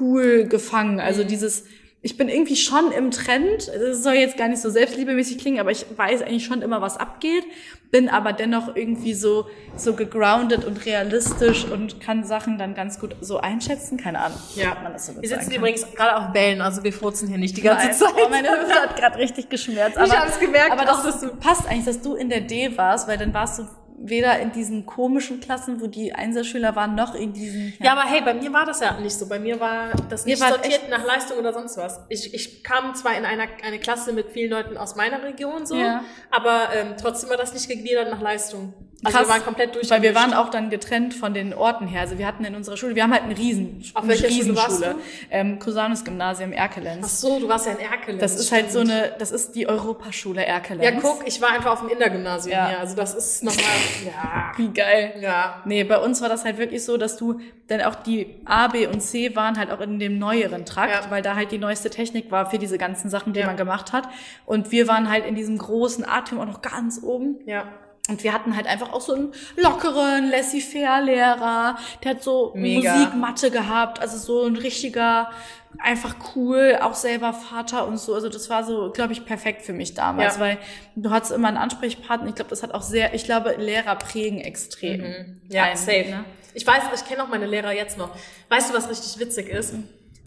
cool 0.00 0.44
gefangen. 0.44 1.00
Also 1.00 1.22
Mhm. 1.24 1.28
dieses, 1.28 1.64
ich 2.00 2.16
bin 2.16 2.28
irgendwie 2.28 2.54
schon 2.56 2.92
im 2.92 3.10
Trend. 3.10 3.66
Es 3.68 4.02
soll 4.04 4.14
jetzt 4.14 4.36
gar 4.36 4.48
nicht 4.48 4.62
so 4.62 4.70
selbstliebemäßig 4.70 5.38
klingen, 5.38 5.58
aber 5.58 5.72
ich 5.72 5.84
weiß 5.96 6.22
eigentlich 6.22 6.44
schon 6.44 6.62
immer, 6.62 6.80
was 6.80 6.96
abgeht, 6.96 7.44
bin 7.90 8.08
aber 8.08 8.32
dennoch 8.32 8.76
irgendwie 8.76 9.14
so, 9.14 9.46
so 9.76 9.94
gegroundet 9.94 10.64
und 10.64 10.84
realistisch 10.86 11.64
und 11.64 12.00
kann 12.00 12.22
Sachen 12.22 12.56
dann 12.58 12.74
ganz 12.74 13.00
gut 13.00 13.16
so 13.20 13.38
einschätzen. 13.38 13.96
Keine 13.96 14.20
Ahnung, 14.20 14.38
Ja. 14.54 14.76
man 14.82 14.92
das 14.92 15.06
so 15.06 15.20
wir 15.20 15.28
sitzen 15.28 15.50
übrigens 15.52 15.86
gerade 15.94 16.16
auf 16.16 16.32
Bällen, 16.32 16.60
also 16.60 16.84
wir 16.84 16.92
furzen 16.92 17.28
hier 17.28 17.38
nicht 17.38 17.56
die 17.56 17.62
ganze 17.62 17.86
Nein. 17.86 17.94
Zeit. 17.96 18.14
Oh, 18.14 18.28
meine 18.28 18.48
Hüfte 18.48 18.74
hat 18.74 18.96
gerade 18.96 19.18
richtig 19.18 19.48
geschmerzt. 19.48 19.98
Aber, 19.98 20.12
hab's 20.20 20.38
gemerkt, 20.38 20.70
Aber 20.70 20.84
das 20.84 21.04
ist, 21.04 21.40
passt 21.40 21.66
eigentlich, 21.66 21.86
dass 21.86 22.00
du 22.00 22.14
in 22.14 22.28
der 22.28 22.42
D 22.42 22.76
warst, 22.76 23.08
weil 23.08 23.18
dann 23.18 23.34
warst 23.34 23.58
du 23.58 23.66
weder 24.00 24.38
in 24.40 24.52
diesen 24.52 24.86
komischen 24.86 25.40
Klassen, 25.40 25.80
wo 25.80 25.86
die 25.86 26.12
Einserschüler 26.14 26.76
waren, 26.76 26.94
noch 26.94 27.14
in 27.14 27.32
diesen. 27.32 27.74
Ja, 27.80 27.92
aber 27.92 28.02
hey, 28.08 28.20
bei 28.22 28.34
mir 28.34 28.52
war 28.52 28.64
das 28.64 28.80
ja 28.80 28.98
nicht 29.00 29.16
so. 29.16 29.28
Bei 29.28 29.38
mir 29.38 29.60
war 29.60 29.90
das 30.08 30.24
nicht 30.24 30.40
wart 30.40 30.54
sortiert 30.54 30.88
nach 30.90 31.04
Leistung 31.04 31.38
oder 31.38 31.52
sonst 31.52 31.76
was. 31.76 32.00
Ich, 32.08 32.32
ich 32.34 32.62
kam 32.64 32.94
zwar 32.94 33.16
in 33.16 33.24
einer, 33.24 33.46
eine 33.64 33.78
Klasse 33.78 34.12
mit 34.12 34.30
vielen 34.30 34.50
Leuten 34.50 34.76
aus 34.76 34.96
meiner 34.96 35.22
Region 35.22 35.66
so, 35.66 35.76
Ja. 35.76 36.04
aber 36.30 36.68
ähm, 36.74 36.94
trotzdem 37.00 37.30
war 37.30 37.36
das 37.36 37.52
nicht 37.52 37.68
gegliedert 37.68 38.10
nach 38.10 38.20
Leistung. 38.20 38.72
Also 39.04 39.16
Krass, 39.16 39.28
wir 39.28 39.32
waren 39.34 39.44
komplett 39.44 39.74
durch. 39.76 39.88
Weil 39.90 40.02
wir 40.02 40.14
waren 40.16 40.34
auch 40.34 40.48
dann 40.48 40.70
getrennt 40.70 41.14
von 41.14 41.32
den 41.32 41.54
Orten 41.54 41.86
her. 41.86 42.00
Also 42.00 42.18
wir 42.18 42.26
hatten 42.26 42.44
in 42.44 42.56
unserer 42.56 42.76
Schule, 42.76 42.96
wir 42.96 43.04
haben 43.04 43.12
halt 43.12 43.22
eine 43.22 43.38
Riesen, 43.38 43.80
Auf 43.94 44.02
eine 44.02 44.10
welcher 44.12 44.28
Schule 44.28 44.56
warst 44.56 44.80
Riesenschule. 44.82 44.96
Ähm, 45.30 45.58
Cusanus 45.60 46.04
Gymnasium 46.04 46.50
Ach 46.52 46.58
Erkelenz. 46.62 47.20
so, 47.20 47.38
du 47.38 47.48
warst 47.48 47.66
ja 47.66 47.72
in 47.74 47.78
Erkelenz. 47.78 48.20
Das 48.20 48.34
ist 48.34 48.50
halt 48.50 48.72
so 48.72 48.80
eine, 48.80 49.12
das 49.20 49.30
ist 49.30 49.54
die 49.54 49.68
Europaschule 49.68 50.44
Erkelenz. 50.44 50.82
Ja, 50.82 51.00
guck, 51.00 51.22
ich 51.28 51.40
war 51.40 51.50
einfach 51.52 51.70
auf 51.74 51.80
dem 51.80 51.90
Indergymnasium 51.90 52.52
Ja. 52.52 52.68
hier. 52.70 52.80
Also 52.80 52.96
das 52.96 53.14
ist 53.14 53.44
nochmal, 53.44 53.62
ja, 54.04 54.52
Wie 54.56 54.68
geil. 54.72 55.14
ja. 55.20 55.62
Nee, 55.64 55.84
bei 55.84 55.98
uns 55.98 56.20
war 56.20 56.28
das 56.28 56.44
halt 56.44 56.58
wirklich 56.58 56.84
so, 56.84 56.96
dass 56.96 57.16
du, 57.16 57.38
denn 57.70 57.82
auch 57.82 57.94
die 57.94 58.34
A, 58.46 58.66
B 58.66 58.88
und 58.88 59.00
C 59.00 59.36
waren 59.36 59.58
halt 59.58 59.70
auch 59.70 59.80
in 59.80 60.00
dem 60.00 60.18
neueren 60.18 60.64
Trakt, 60.66 61.04
Ja. 61.04 61.10
weil 61.12 61.22
da 61.22 61.36
halt 61.36 61.52
die 61.52 61.58
neueste 61.58 61.88
Technik 61.90 62.32
war 62.32 62.50
für 62.50 62.58
diese 62.58 62.78
ganzen 62.78 63.10
Sachen, 63.10 63.32
die 63.32 63.38
Ja. 63.40 63.46
man 63.46 63.56
gemacht 63.56 63.92
hat. 63.92 64.08
Und 64.44 64.72
wir 64.72 64.88
waren 64.88 65.08
halt 65.08 65.24
in 65.24 65.36
diesem 65.36 65.56
großen 65.56 66.04
Atrium 66.04 66.40
auch 66.40 66.46
noch 66.46 66.62
ganz 66.62 67.00
oben. 67.00 67.36
Ja. 67.46 67.62
Und 68.08 68.24
wir 68.24 68.32
hatten 68.32 68.56
halt 68.56 68.66
einfach 68.66 68.92
auch 68.92 69.02
so 69.02 69.14
einen 69.14 69.32
lockeren, 69.56 70.30
laissez-faire-Lehrer, 70.30 71.76
der 72.02 72.10
hat 72.10 72.22
so 72.22 72.52
Mega. 72.54 72.94
Musikmatte 72.96 73.50
gehabt, 73.50 74.00
also 74.00 74.16
so 74.16 74.46
ein 74.46 74.56
richtiger, 74.56 75.30
einfach 75.78 76.16
cool, 76.34 76.78
auch 76.80 76.94
selber 76.94 77.32
Vater 77.34 77.86
und 77.86 77.98
so. 77.98 78.14
Also 78.14 78.28
das 78.28 78.48
war 78.48 78.64
so, 78.64 78.90
glaube 78.92 79.12
ich, 79.12 79.24
perfekt 79.26 79.62
für 79.62 79.72
mich 79.74 79.94
damals, 79.94 80.36
Ja. 80.36 80.40
weil 80.40 80.58
du 80.96 81.10
hattest 81.10 81.32
immer 81.32 81.48
einen 81.48 81.58
Ansprechpartner. 81.58 82.28
Ich 82.28 82.34
glaube, 82.34 82.50
das 82.50 82.62
hat 82.62 82.72
auch 82.72 82.82
sehr, 82.82 83.12
ich 83.14 83.24
glaube, 83.24 83.54
Lehrer 83.58 83.94
prägen 83.96 84.40
extrem. 84.40 85.40
Ja, 85.48 85.64
ein, 85.64 85.76
safe. 85.76 86.08
ne? 86.08 86.24
Ich 86.54 86.66
weiß, 86.66 86.82
ich 86.94 87.04
kenne 87.06 87.22
auch 87.22 87.28
meine 87.28 87.46
Lehrer 87.46 87.72
jetzt 87.72 87.98
noch. 87.98 88.10
Weißt 88.48 88.70
du, 88.70 88.74
was 88.74 88.88
richtig 88.88 89.20
witzig 89.20 89.48
ist? 89.48 89.74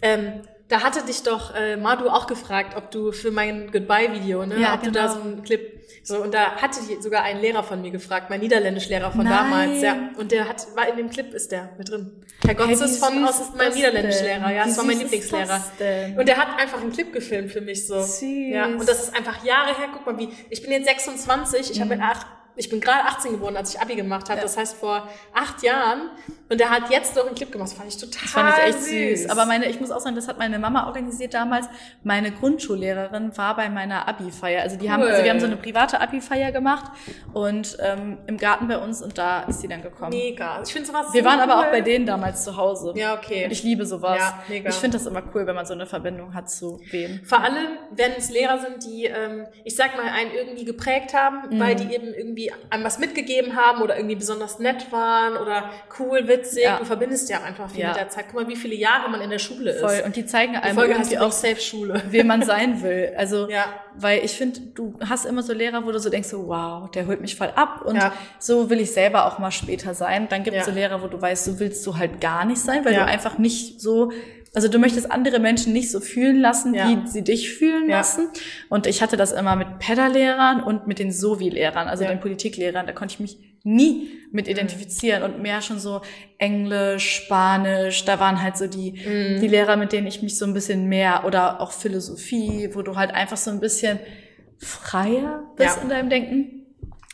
Ähm, 0.00 0.42
da 0.72 0.82
hatte 0.82 1.04
dich 1.04 1.22
doch 1.22 1.54
äh, 1.54 1.76
Madu 1.76 2.08
auch 2.08 2.26
gefragt, 2.26 2.76
ob 2.76 2.90
du 2.90 3.12
für 3.12 3.30
mein 3.30 3.70
Goodbye-Video, 3.70 4.46
ne, 4.46 4.58
Ja, 4.58 4.74
ob 4.74 4.82
du 4.82 4.90
da 4.90 5.02
genau. 5.02 5.14
so 5.14 5.20
einen 5.20 5.42
Clip, 5.42 5.80
so, 6.02 6.16
und 6.22 6.32
da 6.34 6.56
hatte 6.56 6.80
sogar 7.00 7.22
ein 7.24 7.40
Lehrer 7.40 7.62
von 7.62 7.80
mir 7.82 7.90
gefragt, 7.90 8.30
mein 8.30 8.40
Niederländischlehrer 8.40 9.12
von 9.12 9.24
Nein. 9.24 9.32
damals, 9.50 9.82
ja. 9.82 9.96
Und 10.18 10.32
der 10.32 10.48
hat, 10.48 10.66
war 10.74 10.88
in 10.88 10.96
dem 10.96 11.10
Clip 11.10 11.32
ist 11.34 11.52
der 11.52 11.70
mit 11.78 11.90
drin. 11.90 12.10
Herr 12.44 12.56
Hey, 12.56 12.66
Gotzes 12.66 12.96
wie 12.96 12.98
von 12.98 13.24
aus 13.24 13.38
ist 13.40 13.54
mein 13.56 13.72
Niederländischlehrer, 13.72 14.50
ja, 14.50 14.64
das 14.64 14.76
war 14.78 14.84
mein 14.84 14.96
ist 14.96 15.02
Lieblingslehrer. 15.02 15.62
Und 16.18 16.26
der 16.26 16.36
hat 16.38 16.58
einfach 16.58 16.80
einen 16.80 16.92
Clip 16.92 17.12
gefilmt 17.12 17.52
für 17.52 17.60
mich 17.60 17.86
so. 17.86 18.00
Süß. 18.00 18.22
Ja, 18.22 18.64
und 18.66 18.88
das 18.88 19.04
ist 19.04 19.14
einfach 19.16 19.44
Jahre 19.44 19.76
her. 19.78 19.88
Guck 19.92 20.06
mal, 20.06 20.18
wie 20.18 20.30
ich 20.50 20.62
bin 20.62 20.72
jetzt 20.72 20.86
26, 20.86 21.70
ich 21.70 21.80
habe 21.80 21.90
mit 21.90 21.98
Mhm. 21.98 22.04
acht, 22.04 22.26
ich 22.56 22.68
bin 22.70 22.80
gerade 22.80 23.04
18 23.08 23.32
geworden, 23.32 23.56
als 23.56 23.74
ich 23.74 23.80
Abi 23.80 23.94
gemacht 23.96 24.28
habe. 24.28 24.38
Ja. 24.38 24.42
Das 24.42 24.56
heißt 24.56 24.76
vor 24.76 25.08
acht 25.34 25.62
Jahren. 25.62 26.10
Und 26.48 26.60
der 26.60 26.68
hat 26.68 26.90
jetzt 26.90 27.16
noch 27.16 27.24
einen 27.26 27.34
Clip 27.34 27.50
gemacht. 27.50 27.70
Das 27.70 27.78
fand 27.78 27.88
ich 27.88 27.96
total 27.96 28.20
Das 28.22 28.30
fand 28.30 28.54
ich 28.58 28.64
echt 28.64 28.82
süß. 28.82 29.20
süß. 29.22 29.30
Aber 29.30 29.46
meine, 29.46 29.66
ich 29.70 29.80
muss 29.80 29.90
auch 29.90 30.00
sagen, 30.00 30.16
das 30.16 30.28
hat 30.28 30.38
meine 30.38 30.58
Mama 30.58 30.86
organisiert 30.86 31.32
damals. 31.32 31.66
Meine 32.02 32.30
Grundschullehrerin 32.30 33.36
war 33.36 33.56
bei 33.56 33.68
meiner 33.70 34.06
Abi-Feier. 34.08 34.62
Also 34.62 34.76
die 34.76 34.90
haben, 34.90 35.02
Cool. 35.02 35.08
also 35.10 35.24
wir 35.24 35.30
haben 35.30 35.40
so 35.40 35.46
eine 35.46 35.56
private 35.56 36.00
Abi-Feier 36.00 36.52
gemacht 36.52 36.90
und 37.32 37.76
ähm, 37.80 38.18
im 38.26 38.36
Garten 38.36 38.68
bei 38.68 38.78
uns 38.78 39.02
und 39.02 39.16
da 39.18 39.42
ist 39.44 39.60
sie 39.60 39.68
dann 39.68 39.82
gekommen. 39.82 40.10
mega. 40.10 40.62
Ich 40.64 40.72
finde 40.72 40.88
sowas 40.88 41.06
Wir 41.12 41.22
so 41.22 41.28
waren 41.28 41.40
aber 41.40 41.56
cool. 41.58 41.64
auch 41.66 41.70
bei 41.70 41.80
denen 41.80 42.06
damals 42.06 42.44
zu 42.44 42.56
Hause. 42.56 42.92
Ja, 42.96 43.14
okay. 43.14 43.44
Und 43.46 43.50
ich 43.50 43.62
liebe 43.62 43.86
sowas. 43.86 44.18
Ja, 44.18 44.42
mega. 44.48 44.68
Ich 44.68 44.76
finde 44.76 44.98
das 44.98 45.06
immer 45.06 45.22
cool, 45.34 45.46
wenn 45.46 45.54
man 45.54 45.66
so 45.66 45.72
eine 45.74 45.86
Verbindung 45.86 46.34
hat 46.34 46.50
zu 46.50 46.80
wem. 46.90 47.24
Vor 47.24 47.40
allem, 47.40 47.78
wenn 47.92 48.12
es 48.12 48.30
Lehrer 48.30 48.58
sind, 48.58 48.84
die, 48.84 49.06
ähm, 49.06 49.46
ich 49.64 49.74
sag 49.76 49.96
mal, 49.96 50.06
einen 50.06 50.30
irgendwie 50.32 50.64
geprägt 50.64 51.14
haben, 51.14 51.42
Mhm. 51.50 51.60
weil 51.60 51.74
die 51.76 51.94
eben 51.94 52.12
irgendwie 52.12 52.41
einem 52.70 52.84
was 52.84 52.98
mitgegeben 52.98 53.54
haben 53.56 53.82
oder 53.82 53.96
irgendwie 53.96 54.16
besonders 54.16 54.58
nett 54.58 54.90
waren 54.90 55.36
oder 55.36 55.70
cool, 55.98 56.26
witzig. 56.26 56.64
Ja. 56.64 56.78
Du 56.78 56.84
verbindest 56.84 57.28
ja 57.28 57.38
auch 57.38 57.44
einfach 57.44 57.70
viel 57.70 57.80
Ja. 57.82 57.88
mit 57.88 57.96
der 57.98 58.08
Zeit. 58.08 58.26
Guck 58.30 58.40
mal, 58.40 58.48
wie 58.48 58.56
viele 58.56 58.74
Jahre 58.74 59.10
man 59.10 59.20
in 59.20 59.30
der 59.30 59.38
Schule 59.38 59.72
ist. 59.72 59.80
Voll. 59.80 60.02
Und 60.04 60.16
die 60.16 60.26
zeigen 60.26 60.52
Die 60.54 60.58
einem 60.58 60.74
Folge 60.74 60.94
heißt 60.98 61.12
irgendwie 61.12 61.26
auch 61.26 61.32
Safe 61.32 61.60
Schule. 61.60 62.02
wer 62.10 62.24
man 62.24 62.42
sein 62.42 62.82
will. 62.82 63.12
Also, 63.16 63.48
Ja. 63.48 63.66
weil 63.94 64.24
ich 64.24 64.32
finde, 64.32 64.60
du 64.74 64.98
hast 65.08 65.26
immer 65.26 65.42
so 65.42 65.52
Lehrer, 65.52 65.84
wo 65.84 65.92
du 65.92 65.98
so 66.00 66.08
denkst, 66.10 66.28
so, 66.28 66.48
wow, 66.48 66.90
der 66.90 67.06
holt 67.06 67.20
mich 67.20 67.36
voll 67.36 67.52
ab 67.54 67.82
und 67.84 68.00
so 68.38 68.70
will 68.70 68.80
ich 68.80 68.92
selber 68.92 69.26
auch 69.26 69.38
mal 69.38 69.50
später 69.50 69.94
sein. 69.94 70.28
Dann 70.28 70.42
gibt 70.44 70.56
es 70.56 70.64
so 70.66 70.70
Lehrer, 70.72 71.02
wo 71.02 71.06
du 71.08 71.20
weißt, 71.20 71.44
so 71.44 71.60
willst 71.60 71.86
du 71.86 71.96
halt 71.98 72.20
gar 72.20 72.44
nicht 72.44 72.60
sein, 72.60 72.84
weil 72.84 72.94
du 72.94 73.04
einfach 73.04 73.38
nicht 73.38 73.80
so, 73.80 74.10
also 74.54 74.68
du 74.68 74.78
möchtest 74.78 75.10
andere 75.10 75.38
Menschen 75.38 75.72
nicht 75.72 75.90
so 75.90 76.00
fühlen 76.00 76.40
lassen, 76.40 76.74
Ja. 76.74 76.88
wie 76.88 77.06
sie 77.08 77.22
dich 77.24 77.52
fühlen 77.52 77.88
Ja. 77.88 77.98
lassen. 77.98 78.28
Und 78.68 78.86
ich 78.86 79.00
hatte 79.02 79.16
das 79.16 79.32
immer 79.32 79.56
mit 79.56 79.78
Pedda-Lehrern 79.78 80.62
und 80.62 80.86
mit 80.86 80.98
den 80.98 81.10
Sovi-Lehrern, 81.12 81.88
also 81.88 82.04
Ja. 82.04 82.10
den 82.10 82.20
Politiklehrern, 82.20 82.86
da 82.86 82.92
konnte 82.92 83.14
ich 83.14 83.20
mich 83.20 83.38
nie 83.64 84.10
mit 84.32 84.48
identifizieren 84.48 85.22
und 85.22 85.40
mehr 85.40 85.62
schon 85.62 85.78
so 85.78 86.00
Englisch, 86.38 87.08
Spanisch, 87.24 88.04
da 88.04 88.18
waren 88.18 88.42
halt 88.42 88.56
so 88.56 88.66
die, 88.66 88.92
Mhm. 89.06 89.40
die 89.40 89.46
Lehrer, 89.48 89.76
mit 89.76 89.92
denen 89.92 90.06
ich 90.08 90.20
mich 90.22 90.36
so 90.36 90.44
ein 90.44 90.52
bisschen 90.52 90.88
mehr 90.88 91.22
oder 91.24 91.60
auch 91.60 91.70
Philosophie, 91.72 92.70
wo 92.72 92.82
du 92.82 92.96
halt 92.96 93.12
einfach 93.12 93.36
so 93.36 93.50
ein 93.52 93.60
bisschen 93.60 94.00
freier 94.58 95.44
bist 95.56 95.78
in 95.82 95.88
deinem 95.88 96.10
Denken. 96.10 96.61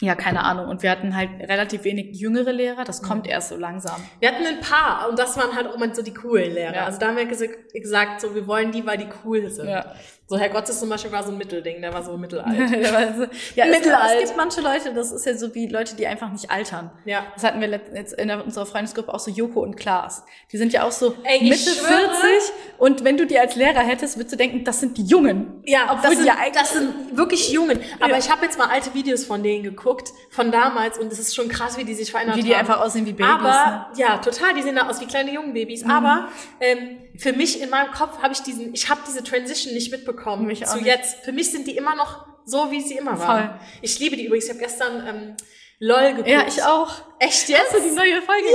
Ja, 0.00 0.14
keine 0.14 0.44
Ahnung. 0.44 0.68
Und 0.68 0.82
wir 0.84 0.90
hatten 0.92 1.16
halt 1.16 1.30
relativ 1.40 1.82
wenig 1.82 2.16
jüngere 2.16 2.52
Lehrer. 2.52 2.84
Das 2.84 3.02
kommt 3.02 3.24
Mhm. 3.24 3.30
erst 3.32 3.48
so 3.48 3.56
langsam. 3.56 3.96
Wir 4.20 4.28
hatten 4.30 4.46
ein 4.46 4.60
paar 4.60 5.08
und 5.08 5.18
das 5.18 5.36
waren 5.36 5.56
halt 5.56 5.66
auch 5.66 5.74
immer 5.74 5.92
so 5.94 6.02
die 6.02 6.14
coolen 6.14 6.52
Lehrer. 6.54 6.74
Ja. 6.74 6.84
Also 6.84 6.98
da 7.00 7.08
haben 7.08 7.16
wir 7.16 7.24
gesa- 7.24 7.48
gesagt, 7.72 8.20
so 8.20 8.32
wir 8.34 8.46
wollen 8.46 8.70
die, 8.70 8.86
weil 8.86 8.96
die 8.98 9.08
cool 9.24 9.50
sind. 9.50 9.68
Ja. 9.68 9.92
So 10.30 10.36
Herr 10.38 10.50
Gottes 10.50 10.78
zum 10.78 10.90
Beispiel 10.90 11.10
war 11.10 11.22
so 11.24 11.32
ein 11.32 11.38
Mittelding, 11.38 11.80
der 11.80 11.92
war 11.94 12.02
so 12.02 12.16
mittelalt. 12.18 12.48
Der 12.70 12.92
war 12.92 13.14
so- 13.16 13.32
ja, 13.56 13.64
es, 13.64 13.78
Mittelalt. 13.78 14.18
es 14.22 14.24
gibt 14.26 14.36
manche 14.36 14.60
Leute, 14.60 14.92
das 14.92 15.10
ist 15.10 15.24
ja 15.24 15.34
so 15.34 15.54
wie 15.54 15.66
Leute, 15.68 15.96
die 15.96 16.06
einfach 16.06 16.30
nicht 16.30 16.50
altern. 16.50 16.90
Ja. 17.06 17.24
Das 17.34 17.44
hatten 17.44 17.60
wir 17.62 17.68
jetzt 17.94 18.12
in 18.12 18.30
unserer 18.30 18.66
Freundesgruppe 18.66 19.12
auch 19.12 19.18
so 19.20 19.30
Joko 19.30 19.60
und 19.62 19.76
Klaas. 19.78 20.22
Die 20.52 20.58
sind 20.58 20.72
ja 20.74 20.82
auch 20.84 20.92
so 20.92 21.14
Ey, 21.24 21.42
Mitte 21.42 21.70
schwöre. 21.70 22.10
40 22.14 22.52
und 22.76 23.04
wenn 23.04 23.16
du 23.16 23.26
die 23.26 23.38
als 23.38 23.56
Lehrer 23.56 23.80
hättest, 23.80 24.16
würdest 24.18 24.32
du 24.34 24.36
denken, 24.36 24.64
das 24.64 24.80
sind 24.80 24.98
die 24.98 25.04
Jungen. 25.06 25.62
Ja, 25.64 25.84
obwohl 25.92 26.10
das 26.10 26.16
sind, 26.18 26.26
ja 26.26 26.36
das 26.52 26.72
sind 26.74 27.16
wirklich 27.16 27.50
Jungen. 27.50 27.80
Aber 27.98 28.12
Ja. 28.12 28.18
ich 28.18 28.30
habe 28.30 28.44
jetzt 28.44 28.58
mal 28.58 28.68
alte 28.68 28.92
Videos 28.94 29.24
von 29.24 29.42
denen 29.42 29.62
geguckt, 29.64 29.87
von 30.30 30.50
damals, 30.52 30.98
und 30.98 31.12
es 31.12 31.18
ist 31.18 31.34
schon 31.34 31.48
krass, 31.48 31.76
wie 31.78 31.84
die 31.84 31.94
sich 31.94 32.10
verändert 32.10 32.36
Wie 32.36 32.40
haben. 32.40 32.48
die 32.48 32.54
einfach 32.54 32.80
aussehen 32.80 33.06
wie 33.06 33.12
Babys, 33.12 33.42
ne? 33.42 33.48
Aber, 33.48 33.90
ja, 33.96 34.18
total, 34.18 34.54
die 34.54 34.62
sehen 34.62 34.76
da 34.76 34.88
aus 34.88 35.00
wie 35.00 35.06
kleine 35.06 35.32
Jungenbabys. 35.32 35.84
Mhm. 35.84 35.90
Aber 35.90 36.28
ähm, 36.60 36.98
für 37.16 37.32
mich 37.32 37.60
in 37.60 37.70
meinem 37.70 37.90
Kopf 37.92 38.22
habe 38.22 38.32
ich 38.32 38.40
diesen, 38.42 38.74
ich 38.74 38.88
habe 38.88 39.00
diese 39.06 39.22
Transition 39.24 39.74
nicht 39.74 39.90
mitbekommen 39.90 40.46
Mich 40.46 40.64
auch 40.66 40.70
zu 40.72 40.76
nicht. 40.78 40.86
jetzt. 40.86 41.24
Für 41.24 41.32
mich 41.32 41.50
sind 41.50 41.66
die 41.66 41.76
immer 41.76 41.94
noch 41.94 42.26
so, 42.44 42.70
wie 42.70 42.80
sie 42.80 42.94
immer 42.94 43.18
waren. 43.18 43.48
Voll. 43.48 43.60
Ich 43.82 43.98
liebe 43.98 44.16
die 44.16 44.26
übrigens. 44.26 44.44
Ich 44.46 44.50
habe 44.50 44.60
gestern 44.60 45.06
ähm, 45.06 45.36
LOL 45.80 46.10
geguckt. 46.10 46.28
Ja, 46.28 46.44
ich 46.46 46.62
auch. 46.62 46.90
Echt 47.18 47.48
jetzt? 47.48 47.72
Hast 47.72 47.84
du 47.84 47.88
die 47.88 47.94
neue 47.94 48.20
Folge 48.22 48.46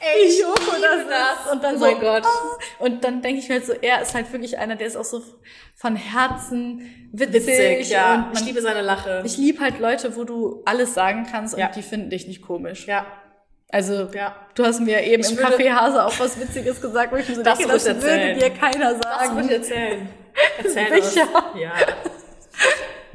Ey, 0.00 0.26
ich 0.28 0.38
Joko 0.40 0.54
das 0.80 1.00
ist. 1.02 1.52
Und 1.52 1.62
dann 1.64 1.74
oh 1.74 1.78
so, 1.78 1.84
mein 1.86 2.00
Gott. 2.00 2.24
ah. 2.24 2.58
Und 2.78 3.02
dann 3.02 3.20
denke 3.20 3.40
ich 3.40 3.48
mir 3.48 3.56
halt 3.56 3.66
so, 3.66 3.72
er 3.72 4.00
ist 4.00 4.14
halt 4.14 4.32
wirklich 4.32 4.56
einer, 4.56 4.76
der 4.76 4.86
ist 4.86 4.96
auch 4.96 5.04
so 5.04 5.22
von 5.74 5.96
Herzen 5.96 7.10
witzig. 7.12 7.46
Witzig, 7.48 7.90
ja. 7.90 8.14
Und 8.14 8.20
man, 8.26 8.32
ich 8.34 8.44
liebe 8.44 8.60
seine 8.62 8.82
Lache. 8.82 9.22
ich 9.26 9.36
liebe 9.38 9.60
halt 9.60 9.80
Leute, 9.80 10.14
wo 10.16 10.22
du 10.24 10.62
alles 10.66 10.94
sagen 10.94 11.26
kannst 11.30 11.54
und 11.54 11.60
Ja. 11.60 11.68
die 11.68 11.82
finden 11.82 12.10
dich 12.10 12.28
nicht 12.28 12.42
komisch. 12.42 12.86
ja, 12.86 13.06
Also, 13.70 14.08
ja. 14.14 14.36
du 14.54 14.64
hast 14.64 14.80
mir 14.80 15.02
eben 15.02 15.22
Ich 15.24 15.30
im 15.32 15.36
würde- 15.38 15.56
Café 15.56 15.72
Hase 15.74 16.04
auch 16.04 16.18
was 16.20 16.38
Witziges 16.40 16.80
gesagt, 16.80 17.12
wo 17.12 17.16
ich 17.16 17.28
mir 17.28 17.34
so 17.34 17.42
Das 17.42 17.58
denke, 17.58 17.72
das 17.72 17.84
würde 17.86 18.34
dir 18.34 18.50
keiner 18.50 18.94
Das 18.94 19.02
sagen. 19.02 19.34
muss 19.34 19.46
ich 19.46 19.52
erzählen. 19.52 20.08
Erzähl 20.58 21.02
Sicher? 21.02 21.26
das. 21.32 21.60
Ja. 21.60 21.72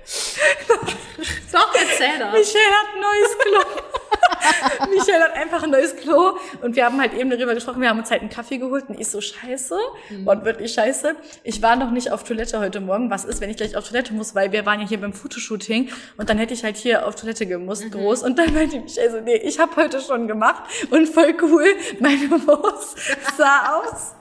Doch, 1.52 1.74
erzähl 1.76 2.20
das. 2.20 2.34
Michelle 2.34 2.72
hat 2.72 2.88
ein 2.96 3.02
neues 3.02 3.38
Klo. 3.38 4.90
Michelle 4.90 5.24
hat 5.24 5.34
einfach 5.36 5.64
ein 5.64 5.70
neues 5.70 5.96
Klo. 5.96 6.38
Und 6.62 6.76
wir 6.76 6.86
haben 6.86 7.00
halt 7.00 7.14
eben 7.14 7.30
darüber 7.30 7.54
gesprochen, 7.54 7.82
wir 7.82 7.90
haben 7.90 8.00
uns 8.00 8.10
halt 8.12 8.22
einen 8.22 8.30
Kaffee 8.30 8.58
geholt 8.58 8.86
und 8.90 9.00
ich 9.00 9.08
so 9.08 9.22
scheiße. 9.22 9.78
Mhm. 10.10 10.28
Und 10.28 10.44
wirklich 10.46 10.74
scheiße. 10.74 11.16
Ich 11.44 11.62
war 11.62 11.76
noch 11.76 11.92
nicht 11.92 12.12
auf 12.12 12.24
Toilette 12.24 12.60
heute 12.60 12.80
Morgen. 12.82 13.10
Was 13.12 13.24
ist, 13.26 13.40
wenn 13.42 13.50
ich 13.50 13.58
gleich 13.58 13.78
auf 13.78 13.88
Toilette 13.88 14.14
muss? 14.14 14.34
Weil 14.36 14.52
wir 14.52 14.66
waren 14.66 14.82
ja 14.82 14.88
hier 14.88 15.00
beim 15.00 15.14
Fotoshooting 15.14 15.90
und 16.18 16.30
dann 16.30 16.38
hätte 16.38 16.54
ich 16.54 16.64
halt 16.64 16.76
hier 16.78 17.08
auf 17.08 17.16
Toilette 17.16 17.46
gemusst, 17.46 17.86
Mhm. 17.86 17.92
groß. 17.92 18.24
Und 18.24 18.38
dann 18.40 18.54
meinte 18.54 18.80
Michelle 18.80 19.12
so, 19.12 19.20
nee, 19.22 19.36
ich 19.38 19.60
habe 19.60 19.76
heute 19.76 20.02
schon 20.02 20.28
gemacht 20.28 20.64
und 20.90 21.08
voll 21.08 21.36
cool. 21.44 21.66
Meine 22.00 22.30
Wurst 22.48 22.98
sah 23.38 23.78
aus 23.80 24.16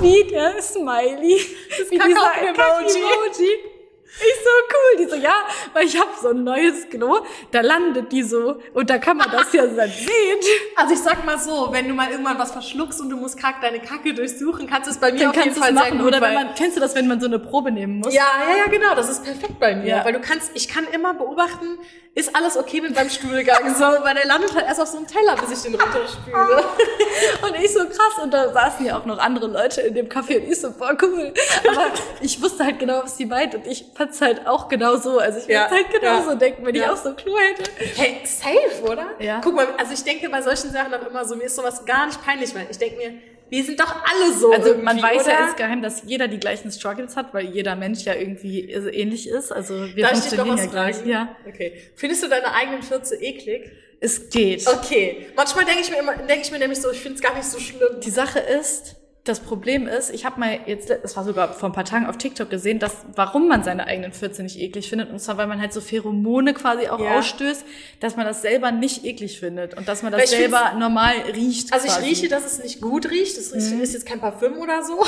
wie 0.00 0.24
der 0.24 0.60
Smiley. 0.60 1.40
wie 1.88 1.98
dieser 1.98 2.30
Kakao-Emoji. 2.30 3.75
Ich 4.18 4.34
so 4.44 4.50
cool. 4.50 5.04
Die 5.04 5.10
so, 5.10 5.16
ja, 5.16 5.34
weil 5.74 5.84
ich 5.84 5.98
habe 6.00 6.10
so 6.20 6.28
ein 6.30 6.42
neues 6.44 6.88
Klo, 6.90 7.18
da 7.50 7.60
landet 7.60 8.12
die 8.12 8.22
so 8.22 8.60
und 8.72 8.88
da 8.88 8.98
kann 8.98 9.16
man 9.18 9.30
das 9.30 9.52
ja 9.52 9.66
dann 9.66 9.90
sehen. 9.90 10.38
Also 10.76 10.94
ich 10.94 11.00
sag 11.00 11.24
mal 11.24 11.38
so, 11.38 11.68
wenn 11.70 11.88
du 11.88 11.94
mal 11.94 12.10
irgendwann 12.10 12.38
was 12.38 12.52
verschluckst 12.52 13.00
und 13.00 13.10
du 13.10 13.16
musst 13.16 13.38
kack 13.38 13.60
deine 13.60 13.80
Kacke 13.80 14.14
durchsuchen, 14.14 14.66
kannst 14.66 14.86
du 14.86 14.92
es 14.92 14.98
bei 14.98 15.12
mir 15.12 15.18
Dann 15.20 15.30
auf 15.30 15.36
jeden 15.36 15.54
Fall 15.54 15.64
sehr 15.72 15.72
machen. 15.74 15.98
gut, 15.98 16.06
Oder 16.08 16.20
wenn 16.20 16.34
man, 16.34 16.54
kennst 16.54 16.76
du 16.76 16.80
das, 16.80 16.94
wenn 16.94 17.08
man 17.08 17.20
so 17.20 17.26
eine 17.26 17.38
Probe 17.38 17.70
nehmen 17.70 17.98
muss? 17.98 18.14
ja, 18.14 18.22
ja, 18.50 18.56
ja, 18.64 18.70
genau, 18.70 18.94
das 18.94 19.08
ist 19.10 19.22
perfekt 19.24 19.58
bei 19.60 19.74
mir, 19.76 19.86
Ja. 19.86 20.04
weil 20.04 20.12
du 20.14 20.20
kannst, 20.20 20.50
ich 20.54 20.68
kann 20.68 20.86
immer 20.92 21.14
beobachten, 21.14 21.78
ist 22.14 22.34
alles 22.34 22.56
okay 22.56 22.80
mit 22.80 22.94
meinem 22.94 23.10
Stuhlgang, 23.10 23.74
so, 23.74 23.84
weil 23.84 24.14
der 24.14 24.26
landet 24.26 24.54
halt 24.54 24.66
erst 24.66 24.80
auf 24.80 24.88
so 24.88 24.96
einem 24.96 25.06
Teller, 25.06 25.36
bis 25.36 25.58
ich 25.58 25.70
den 25.70 25.78
runterspüle. 25.78 26.64
Und 27.42 27.54
ich 27.62 27.72
so 27.72 27.80
krass 27.80 28.22
und 28.22 28.32
da 28.32 28.52
saßen 28.52 28.84
ja 28.86 28.98
auch 28.98 29.04
noch 29.06 29.18
andere 29.18 29.46
Leute 29.46 29.80
in 29.82 29.94
dem 29.94 30.08
Café 30.08 30.36
und 30.42 30.50
ich 30.50 30.60
so, 30.60 30.70
boah, 30.72 30.96
cool. 31.02 31.32
Aber 31.68 31.86
ich 32.20 32.40
wusste 32.42 32.64
halt 32.64 32.78
genau, 32.78 33.02
was 33.04 33.16
die 33.16 33.26
meint 33.26 33.54
und 33.54 33.66
ich 33.66 33.84
fand's 34.06 34.20
halt 34.20 34.46
auch 34.46 34.68
genau 34.68 34.96
so. 34.96 35.18
Also 35.18 35.38
ich 35.38 35.44
würde 35.44 35.52
Ja, 35.54 35.70
halt 35.70 35.90
genauso 35.90 36.30
ja, 36.30 36.34
denken, 36.36 36.64
wenn 36.66 36.74
ich 36.74 36.80
ja. 36.82 36.92
auch 36.92 36.96
so 36.96 37.10
ein 37.10 37.16
Klo 37.16 37.36
hätte. 37.38 37.70
Hey, 37.96 38.20
safe, 38.24 38.82
oder? 38.90 39.10
Ja. 39.18 39.40
Guck 39.42 39.54
mal, 39.54 39.66
also 39.78 39.92
ich 39.92 40.02
denke 40.04 40.28
bei 40.28 40.42
solchen 40.42 40.70
Sachen 40.72 40.92
auch 40.94 41.06
immer 41.08 41.24
so, 41.24 41.36
mir 41.36 41.44
ist 41.44 41.56
sowas 41.56 41.84
gar 41.84 42.06
nicht 42.06 42.22
peinlich, 42.24 42.54
weil 42.54 42.66
ich 42.70 42.78
denke 42.78 42.96
mir, 42.96 43.14
wir 43.48 43.62
sind 43.62 43.78
doch 43.78 43.94
alle 44.04 44.32
so 44.32 44.52
Also 44.52 44.74
man 44.78 45.00
weiß 45.00 45.24
oder? 45.24 45.32
ja 45.32 45.46
insgeheim, 45.46 45.80
dass 45.80 46.02
jeder 46.04 46.26
die 46.26 46.40
gleichen 46.40 46.70
Struggles 46.72 47.14
hat, 47.16 47.32
weil 47.32 47.46
jeder 47.46 47.76
Mensch 47.76 48.02
ja 48.04 48.14
irgendwie 48.14 48.70
ähnlich 48.70 49.28
ist. 49.28 49.52
Also 49.52 49.74
wir 49.94 50.02
Darf 50.02 50.12
ich 50.14 50.18
funktionieren 50.18 50.56
was 50.56 50.64
ja 50.64 50.70
gleich. 50.70 50.96
Ja, 51.06 51.36
Okay. 51.48 51.80
Findest 51.94 52.24
du 52.24 52.28
deine 52.28 52.52
eigenen 52.54 52.82
Fürze 52.82 53.14
eklig? 53.16 53.70
es 53.98 54.28
geht. 54.28 54.66
Okay. 54.68 55.28
Manchmal 55.36 55.64
denke 55.64 55.80
ich 55.80 55.90
mir 55.90 55.98
immer, 55.98 56.14
denke 56.16 56.42
ich 56.42 56.50
mir 56.50 56.58
nämlich 56.58 56.80
so, 56.82 56.90
ich 56.90 57.00
finde 57.00 57.16
es 57.16 57.22
gar 57.22 57.34
nicht 57.34 57.46
so 57.46 57.58
schlimm. 57.58 57.98
Die 58.00 58.10
Sache 58.10 58.40
ist, 58.40 58.96
das 59.26 59.40
Problem 59.40 59.88
ist, 59.88 60.10
ich 60.10 60.24
habe 60.24 60.38
mal 60.38 60.60
jetzt, 60.66 60.88
es 60.88 61.16
war 61.16 61.24
sogar 61.24 61.52
vor 61.52 61.68
ein 61.68 61.72
paar 61.72 61.84
Tagen 61.84 62.06
auf 62.06 62.16
TikTok 62.16 62.48
gesehen, 62.48 62.78
dass 62.78 62.92
warum 63.16 63.48
man 63.48 63.64
seine 63.64 63.86
eigenen 63.86 64.12
Fürze 64.12 64.42
nicht 64.44 64.58
eklig 64.58 64.88
findet. 64.88 65.10
Und 65.10 65.18
zwar, 65.18 65.36
weil 65.36 65.48
man 65.48 65.60
halt 65.60 65.72
so 65.72 65.80
Pheromone 65.80 66.54
quasi 66.54 66.86
auch 66.88 67.00
Ja. 67.00 67.18
ausstößt, 67.18 67.64
dass 68.00 68.16
man 68.16 68.24
das 68.24 68.42
selber 68.42 68.70
nicht 68.70 69.04
eklig 69.04 69.40
findet 69.40 69.76
und 69.76 69.88
dass 69.88 70.02
man 70.04 70.12
das 70.12 70.24
ich 70.24 70.30
selber 70.30 70.74
normal 70.78 71.14
riecht. 71.34 71.72
Also 71.72 71.86
ich 71.86 71.92
quasi. 71.94 72.06
rieche, 72.08 72.28
dass 72.28 72.46
es 72.46 72.62
nicht 72.62 72.80
gut 72.80 73.10
riecht. 73.10 73.36
Das 73.36 73.52
riecht, 73.52 73.72
ist 73.72 73.92
jetzt 73.94 74.06
kein 74.06 74.20
Parfüm 74.20 74.58
oder 74.58 74.84
so. 74.84 75.04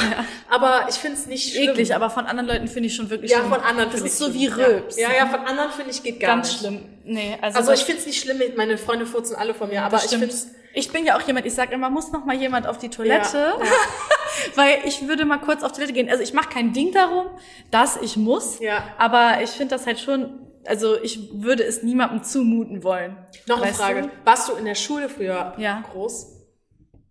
Aber 0.50 0.86
ich 0.88 0.96
finde 0.96 1.16
es 1.16 1.26
nicht 1.26 1.52
schlimm. 1.54 1.70
eklig, 1.70 1.94
aber 1.94 2.10
von 2.10 2.26
anderen 2.26 2.48
Leuten 2.48 2.68
finde 2.68 2.88
ich 2.88 2.94
schon 2.96 3.10
wirklich 3.10 3.30
Ja, 3.30 3.38
schlimm. 3.38 3.52
von 3.52 3.60
anderen 3.62 3.90
Das 3.92 4.00
ist 4.00 4.06
ich 4.06 4.12
so 4.14 4.34
wie 4.34 4.46
Rülps. 4.48 4.96
Ja, 4.98 5.10
ja, 5.10 5.16
ja 5.18 5.26
von 5.26 5.40
anderen 5.40 5.70
finde 5.70 5.92
ich 5.92 6.02
geht 6.02 6.18
gar 6.20 6.36
Ganz 6.36 6.48
nicht. 6.48 6.58
schlimm. 6.60 6.80
Nee, 7.04 7.38
also, 7.40 7.58
Also 7.58 7.72
ich 7.72 7.84
finde 7.84 8.00
es 8.00 8.06
nicht 8.06 8.20
schlimm, 8.20 8.38
meine 8.56 8.76
Freunde 8.78 9.06
furzen 9.06 9.36
alle 9.36 9.54
von 9.54 9.68
mir, 9.68 9.82
aber 9.84 9.98
ich 9.98 10.10
finde 10.10 10.26
es... 10.26 10.48
Ich 10.74 10.92
bin 10.92 11.04
ja 11.04 11.16
auch 11.16 11.22
jemand, 11.22 11.46
ich 11.46 11.54
sage 11.54 11.74
immer, 11.74 11.90
muss 11.90 12.12
noch 12.12 12.24
mal 12.24 12.36
jemand 12.36 12.66
auf 12.66 12.78
die 12.78 12.88
Toilette, 12.90 13.36
Ja, 13.58 13.64
ja. 13.64 13.70
weil 14.54 14.78
ich 14.84 15.08
würde 15.08 15.24
mal 15.24 15.38
kurz 15.38 15.62
auf 15.62 15.72
Toilette 15.72 15.92
gehen. 15.92 16.08
Also 16.10 16.22
ich 16.22 16.32
mache 16.34 16.48
kein 16.50 16.72
Ding 16.72 16.92
darum, 16.92 17.26
dass 17.70 17.96
ich 17.96 18.16
muss, 18.16 18.60
Ja. 18.60 18.84
aber 18.98 19.42
ich 19.42 19.50
finde 19.50 19.74
das 19.74 19.86
halt 19.86 19.98
schon, 19.98 20.46
also 20.66 21.00
ich 21.02 21.30
würde 21.42 21.64
es 21.64 21.82
niemandem 21.82 22.22
zumuten 22.22 22.82
wollen. 22.84 23.16
Noch 23.46 23.62
eine 23.62 23.72
Frage. 23.74 24.02
Du? 24.02 24.10
Warst 24.24 24.48
du 24.48 24.54
in 24.54 24.64
der 24.66 24.74
Schule 24.74 25.08
früher 25.08 25.54
Ja. 25.58 25.82
groß? 25.92 26.26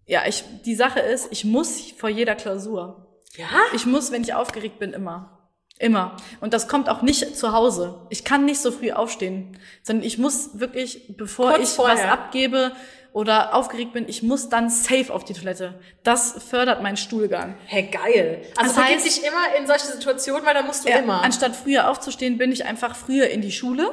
Ja, 0.05 0.21
ich, 0.27 0.43
die 0.65 0.75
Sache 0.75 0.99
ist, 1.01 1.27
ich 1.31 1.43
muss 1.43 1.91
vor 1.97 2.09
jeder 2.09 2.35
Klausur. 2.35 3.19
Ja? 3.35 3.47
Ich 3.73 3.85
muss, 3.85 4.11
wenn 4.11 4.21
ich 4.21 4.33
aufgeregt 4.33 4.79
bin, 4.79 4.93
immer. 4.93 5.33
Immer. 5.79 6.17
Und 6.41 6.53
das 6.55 6.67
kommt 6.67 6.89
auch 6.89 7.01
nicht 7.03 7.35
zu 7.37 7.51
Hause. 7.51 8.07
Ich 8.09 8.23
kann 8.23 8.45
nicht 8.45 8.59
so 8.61 8.71
früh 8.71 8.91
aufstehen, 8.93 9.59
sondern 9.83 10.05
ich 10.07 10.17
muss 10.17 10.59
wirklich, 10.59 11.15
bevor 11.17 11.51
Kurz 11.51 11.69
ich 11.69 11.75
vorher. 11.75 11.97
was 11.97 12.03
abgebe 12.05 12.71
oder 13.13 13.55
aufgeregt 13.55 13.93
bin, 13.93 14.07
ich 14.07 14.23
muss 14.23 14.49
dann 14.49 14.69
safe 14.69 15.13
auf 15.13 15.23
die 15.25 15.33
Toilette. 15.33 15.79
Das 16.03 16.43
fördert 16.49 16.81
meinen 16.83 16.97
Stuhlgang. 16.97 17.55
Hey, 17.65 17.83
geil. 17.91 18.41
Also 18.57 18.75
Das 18.75 18.83
heißt- 18.85 19.03
dich 19.05 19.23
immer 19.25 19.55
in 19.59 19.65
solche 19.67 19.85
Situationen, 19.87 20.45
weil 20.45 20.53
da 20.53 20.61
musst 20.63 20.85
du 20.85 20.89
Ja, 20.89 20.97
immer. 20.99 21.23
Anstatt 21.23 21.55
früher 21.55 21.89
aufzustehen, 21.89 22.37
bin 22.37 22.51
ich 22.51 22.65
einfach 22.65 22.95
früher 22.95 23.27
in 23.29 23.41
die 23.41 23.51
Schule. 23.51 23.91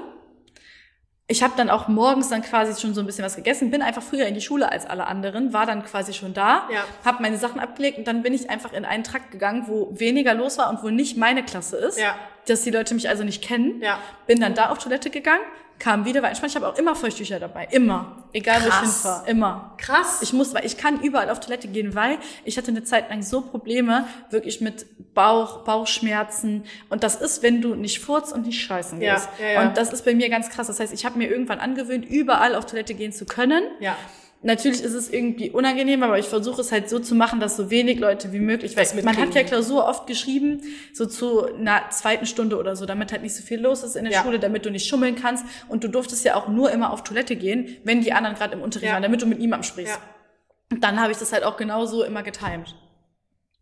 ich 1.27 1.43
habe 1.43 1.55
dann 1.57 1.71
auch 1.71 1.89
morgens 1.89 2.29
dann 2.29 2.43
quasi 2.43 2.79
schon 2.79 2.93
so 2.93 3.01
ein 3.01 3.07
bisschen 3.07 3.25
was 3.25 3.35
gegessen, 3.35 3.71
bin 3.71 3.81
einfach 3.81 4.03
früher 4.03 4.27
in 4.27 4.35
die 4.35 4.43
Schule 4.43 4.71
als 4.71 4.85
alle 4.85 5.07
anderen, 5.07 5.55
war 5.55 5.65
dann 5.65 5.83
quasi 5.83 6.13
schon 6.13 6.35
da, 6.35 6.69
Ja. 6.71 6.85
habe 7.03 7.23
meine 7.23 7.39
Sachen 7.39 7.61
abgelegt 7.61 7.97
und 7.97 8.07
dann 8.07 8.23
bin 8.23 8.35
ich 8.35 8.51
einfach 8.51 8.75
in 8.75 8.85
einen 8.85 9.05
Trakt 9.05 9.31
gegangen, 9.31 9.65
wo 9.67 9.89
weniger 9.99 10.35
los 10.35 10.59
war 10.59 10.69
und 10.69 10.83
wo 10.83 10.91
nicht 10.91 11.17
meine 11.17 11.43
Klasse 11.43 11.79
ist, 11.79 11.99
Ja. 11.99 12.15
dass 12.47 12.61
die 12.61 12.71
Leute 12.71 12.93
mich 12.93 13.09
also 13.09 13.25
nicht 13.25 13.43
kennen. 13.43 13.81
Ja. 13.81 13.99
Bin 14.27 14.39
dann 14.39 14.55
da 14.55 14.69
auf 14.69 14.77
Toilette 14.79 15.09
gegangen, 15.09 15.41
kam 15.79 16.05
wieder, 16.05 16.23
war 16.23 16.29
entspannt. 16.31 16.53
Ich 16.53 16.57
habe 16.57 16.69
auch 16.69 16.79
immer 16.79 16.95
Feuchttücher 16.95 17.39
dabei, 17.41 17.69
immer, 17.71 18.25
egal 18.33 18.63
wo 18.63 18.67
ich 18.69 18.71
Krass. 18.73 18.81
hinfahre, 19.03 19.29
immer. 19.31 19.75
Krass. 19.77 20.23
Ich 20.23 20.33
muss, 20.33 20.55
weil 20.55 20.65
ich 20.65 20.77
kann 20.77 21.01
überall 21.03 21.29
auf 21.31 21.41
Toilette 21.41 21.69
gehen, 21.69 21.95
weil 21.95 22.19
ich 22.45 22.57
hatte 22.57 22.69
eine 22.71 22.85
Zeit 22.85 23.11
lang 23.11 23.23
so 23.23 23.41
Probleme, 23.43 24.07
wirklich 24.31 24.61
mit 24.61 24.87
Bauch, 25.15 25.65
Bauchschmerzen. 25.65 26.65
Und 26.89 27.03
das 27.03 27.17
ist, 27.17 27.43
wenn 27.43 27.61
du 27.61 27.75
nicht 27.75 28.01
furzt 28.01 28.33
und 28.33 28.47
nicht 28.47 28.63
scheißen 28.63 29.01
Ja, 29.01 29.15
gehst. 29.15 29.29
ja, 29.41 29.47
ja. 29.49 29.63
Und 29.63 29.77
das 29.77 29.93
ist 29.93 30.05
bei 30.05 30.15
mir 30.15 30.29
ganz 30.31 30.49
krass. 30.51 30.67
Das 30.69 30.81
heißt, 30.81 30.93
ich 30.93 31.05
habe 31.05 31.19
mir 31.19 31.29
irgendwann 31.29 31.61
angewöhnt, 31.61 32.05
überall 32.05 32.55
auf 32.55 32.67
Toilette 32.67 32.95
gehen 32.95 33.13
zu 33.13 33.27
können. 33.27 33.63
ja. 33.81 33.97
Natürlich 34.47 34.83
ist 34.83 34.93
es 34.93 35.11
irgendwie 35.11 35.51
unangenehm, 35.51 36.03
aber 36.03 36.19
ich 36.19 36.27
versuche 36.27 36.61
es 36.61 36.71
halt 36.71 36.91
so 36.91 36.99
zu 36.99 37.15
machen, 37.15 37.41
dass 37.41 37.57
so 37.57 37.71
wenig 37.71 37.99
Leute 37.99 38.33
wie 38.35 38.41
möglich, 38.41 38.77
weil 38.77 38.87
man 39.03 39.17
hat 39.17 39.35
ja 39.35 39.43
Klausur 39.43 39.89
oft 39.89 40.07
geschrieben, 40.07 40.61
so 40.93 41.07
zu 41.07 41.47
einer 41.55 41.89
zweiten 41.91 42.27
Stunde 42.27 42.59
oder 42.59 42.77
so, 42.77 42.85
damit 42.85 43.11
halt 43.11 43.23
nicht 43.23 43.35
so 43.35 43.43
viel 43.43 43.59
los 43.59 43.83
ist 43.83 43.97
in 43.97 44.05
der 44.05 44.13
Ja. 44.13 44.23
Schule, 44.23 44.39
damit 44.39 44.67
du 44.67 44.71
nicht 44.71 44.87
schummeln 44.87 45.17
kannst. 45.17 45.47
Und 45.69 45.83
du 45.83 45.89
durftest 45.89 46.27
ja 46.27 46.35
auch 46.37 46.47
nur 46.49 46.71
immer 46.71 46.93
auf 46.93 47.03
Toilette 47.05 47.37
gehen, 47.37 47.79
wenn 47.85 48.03
die 48.03 48.13
anderen 48.13 48.37
gerade 48.37 48.53
im 48.53 48.61
Unterricht 48.61 48.89
Ja. 48.89 48.93
waren, 48.95 49.03
damit 49.03 49.23
du 49.23 49.27
mit 49.27 49.39
niemandem 49.39 49.65
sprichst. 49.67 49.95
Ja. 49.95 50.03
Und 50.71 50.85
dann 50.85 51.01
habe 51.01 51.11
ich 51.11 51.17
das 51.19 51.33
halt 51.33 51.45
auch 51.45 51.57
genauso 51.57 52.05
immer 52.05 52.23
getimed. 52.23 52.75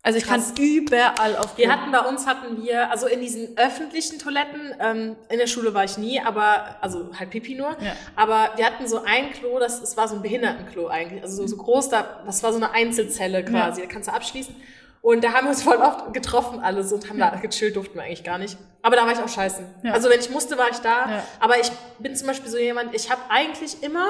Also 0.05 0.17
ich 0.17 0.25
Krass. 0.25 0.53
kann 0.53 0.63
überall 0.63 1.37
auf 1.37 1.57
Wir 1.57 1.71
hatten 1.71 1.89
bei 1.93 2.01
uns 2.01 2.27
hatten 2.27 2.61
wir, 2.61 2.91
also 2.91 3.07
in 3.07 3.21
diesen 3.21 3.57
öffentlichen 3.57 4.19
Toiletten, 4.19 4.75
ähm, 4.81 5.15
in 5.29 5.37
der 5.39 5.47
Schule 5.47 5.73
war 5.73 5.85
ich 5.85 5.97
nie, 5.97 6.19
aber, 6.19 6.75
also 6.81 7.09
halt 7.17 7.29
Pipi 7.29 7.55
nur, 7.55 7.69
Ja. 7.69 7.93
aber 8.17 8.49
wir 8.57 8.65
hatten 8.65 8.85
so 8.85 9.01
ein 9.05 9.31
Klo, 9.31 9.59
das, 9.59 9.79
das 9.79 9.95
war 9.95 10.09
so 10.09 10.15
ein 10.15 10.21
Behindertenklo 10.21 10.87
eigentlich, 10.87 11.23
also 11.23 11.37
so, 11.37 11.47
so 11.47 11.55
groß, 11.55 11.87
da, 11.87 12.21
das 12.25 12.43
war 12.43 12.51
so 12.51 12.57
eine 12.57 12.71
Einzelzelle 12.73 13.45
quasi, 13.45 13.79
da 13.81 13.87
kannst 13.87 14.09
du 14.09 14.13
abschließen. 14.13 14.53
Und 15.01 15.21
da 15.23 15.33
haben 15.33 15.45
wir 15.45 15.49
uns 15.51 15.63
voll 15.63 15.77
oft 15.77 16.13
getroffen 16.13 16.59
alle 16.61 16.83
so 16.83 16.95
und 16.95 17.09
haben 17.09 17.19
da 17.19 17.29
gechillt, 17.35 17.75
durften 17.77 17.95
wir 17.95 18.03
eigentlich 18.03 18.23
gar 18.23 18.37
nicht. 18.37 18.57
Aber 18.81 18.95
da 18.95 19.05
war 19.05 19.11
ich 19.11 19.19
auch 19.19 19.27
scheiße. 19.27 19.61
Ja. 19.83 19.91
Also 19.93 20.09
wenn 20.09 20.19
ich 20.19 20.29
musste, 20.29 20.57
war 20.57 20.69
ich 20.71 20.77
da. 20.77 21.09
Ja. 21.09 21.23
Aber 21.41 21.59
ich 21.59 21.69
bin 21.99 22.15
zum 22.15 22.27
Beispiel 22.27 22.49
so 22.49 22.57
jemand, 22.57 22.95
ich 22.95 23.09
habe 23.11 23.19
eigentlich 23.29 23.83
immer, 23.83 24.07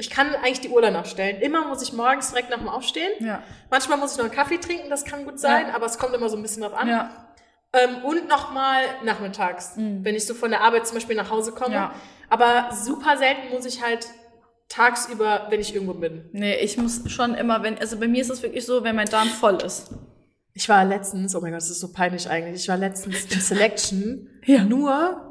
ich 0.00 0.10
kann 0.10 0.34
eigentlich 0.34 0.60
die 0.60 0.68
Uhr 0.70 0.82
danach 0.82 1.06
stellen. 1.06 1.40
Immer 1.40 1.66
muss 1.68 1.82
ich 1.82 1.92
morgens 1.92 2.30
direkt 2.30 2.50
nach 2.50 2.58
dem 2.58 2.68
Aufstehen. 2.68 3.10
Ja. 3.20 3.42
Manchmal 3.70 3.98
muss 3.98 4.12
ich 4.12 4.18
noch 4.18 4.24
einen 4.26 4.34
Kaffee 4.34 4.58
trinken, 4.58 4.90
das 4.90 5.04
kann 5.04 5.24
gut 5.24 5.38
sein, 5.38 5.68
Ja. 5.68 5.74
aber 5.74 5.86
es 5.86 5.98
kommt 5.98 6.14
immer 6.14 6.28
so 6.28 6.36
ein 6.36 6.42
bisschen 6.42 6.62
drauf 6.62 6.74
an. 6.74 6.88
Ja. 6.88 7.10
Ähm, 7.72 8.02
und 8.04 8.28
nochmal 8.28 8.82
nachmittags, 9.04 9.72
wenn 9.76 10.14
ich 10.16 10.26
so 10.26 10.34
von 10.34 10.50
der 10.50 10.62
Arbeit 10.62 10.86
zum 10.88 10.96
Beispiel 10.96 11.14
nach 11.14 11.30
Hause 11.30 11.52
komme. 11.52 11.68
Mhm. 11.68 11.74
Ja. 11.74 11.94
Aber 12.28 12.70
super 12.74 13.16
selten 13.16 13.54
muss 13.54 13.64
ich 13.64 13.82
halt 13.82 14.06
tagsüber, 14.68 15.46
wenn 15.50 15.60
ich 15.60 15.74
irgendwo 15.74 15.94
bin. 15.94 16.28
Nee, 16.32 16.56
ich 16.56 16.76
muss 16.76 17.02
schon 17.10 17.34
immer, 17.34 17.62
wenn, 17.62 17.78
also 17.78 17.98
bei 17.98 18.08
mir 18.08 18.22
ist 18.22 18.30
es 18.30 18.42
wirklich 18.42 18.64
so, 18.64 18.84
wenn 18.84 18.96
mein 18.96 19.08
Darm 19.08 19.28
voll 19.28 19.56
ist. 19.62 19.90
Ich 20.52 20.68
war 20.68 20.84
letztens, 20.84 21.34
oh 21.34 21.40
mein 21.40 21.52
Gott, 21.52 21.60
das 21.62 21.70
ist 21.70 21.80
so 21.80 21.92
peinlich 21.92 22.28
eigentlich. 22.28 22.62
Ich 22.62 22.68
war 22.68 22.76
letztens 22.76 23.24
im 23.32 23.40
Selection 23.40 24.28
Ja. 24.44 24.64
nur, 24.64 25.29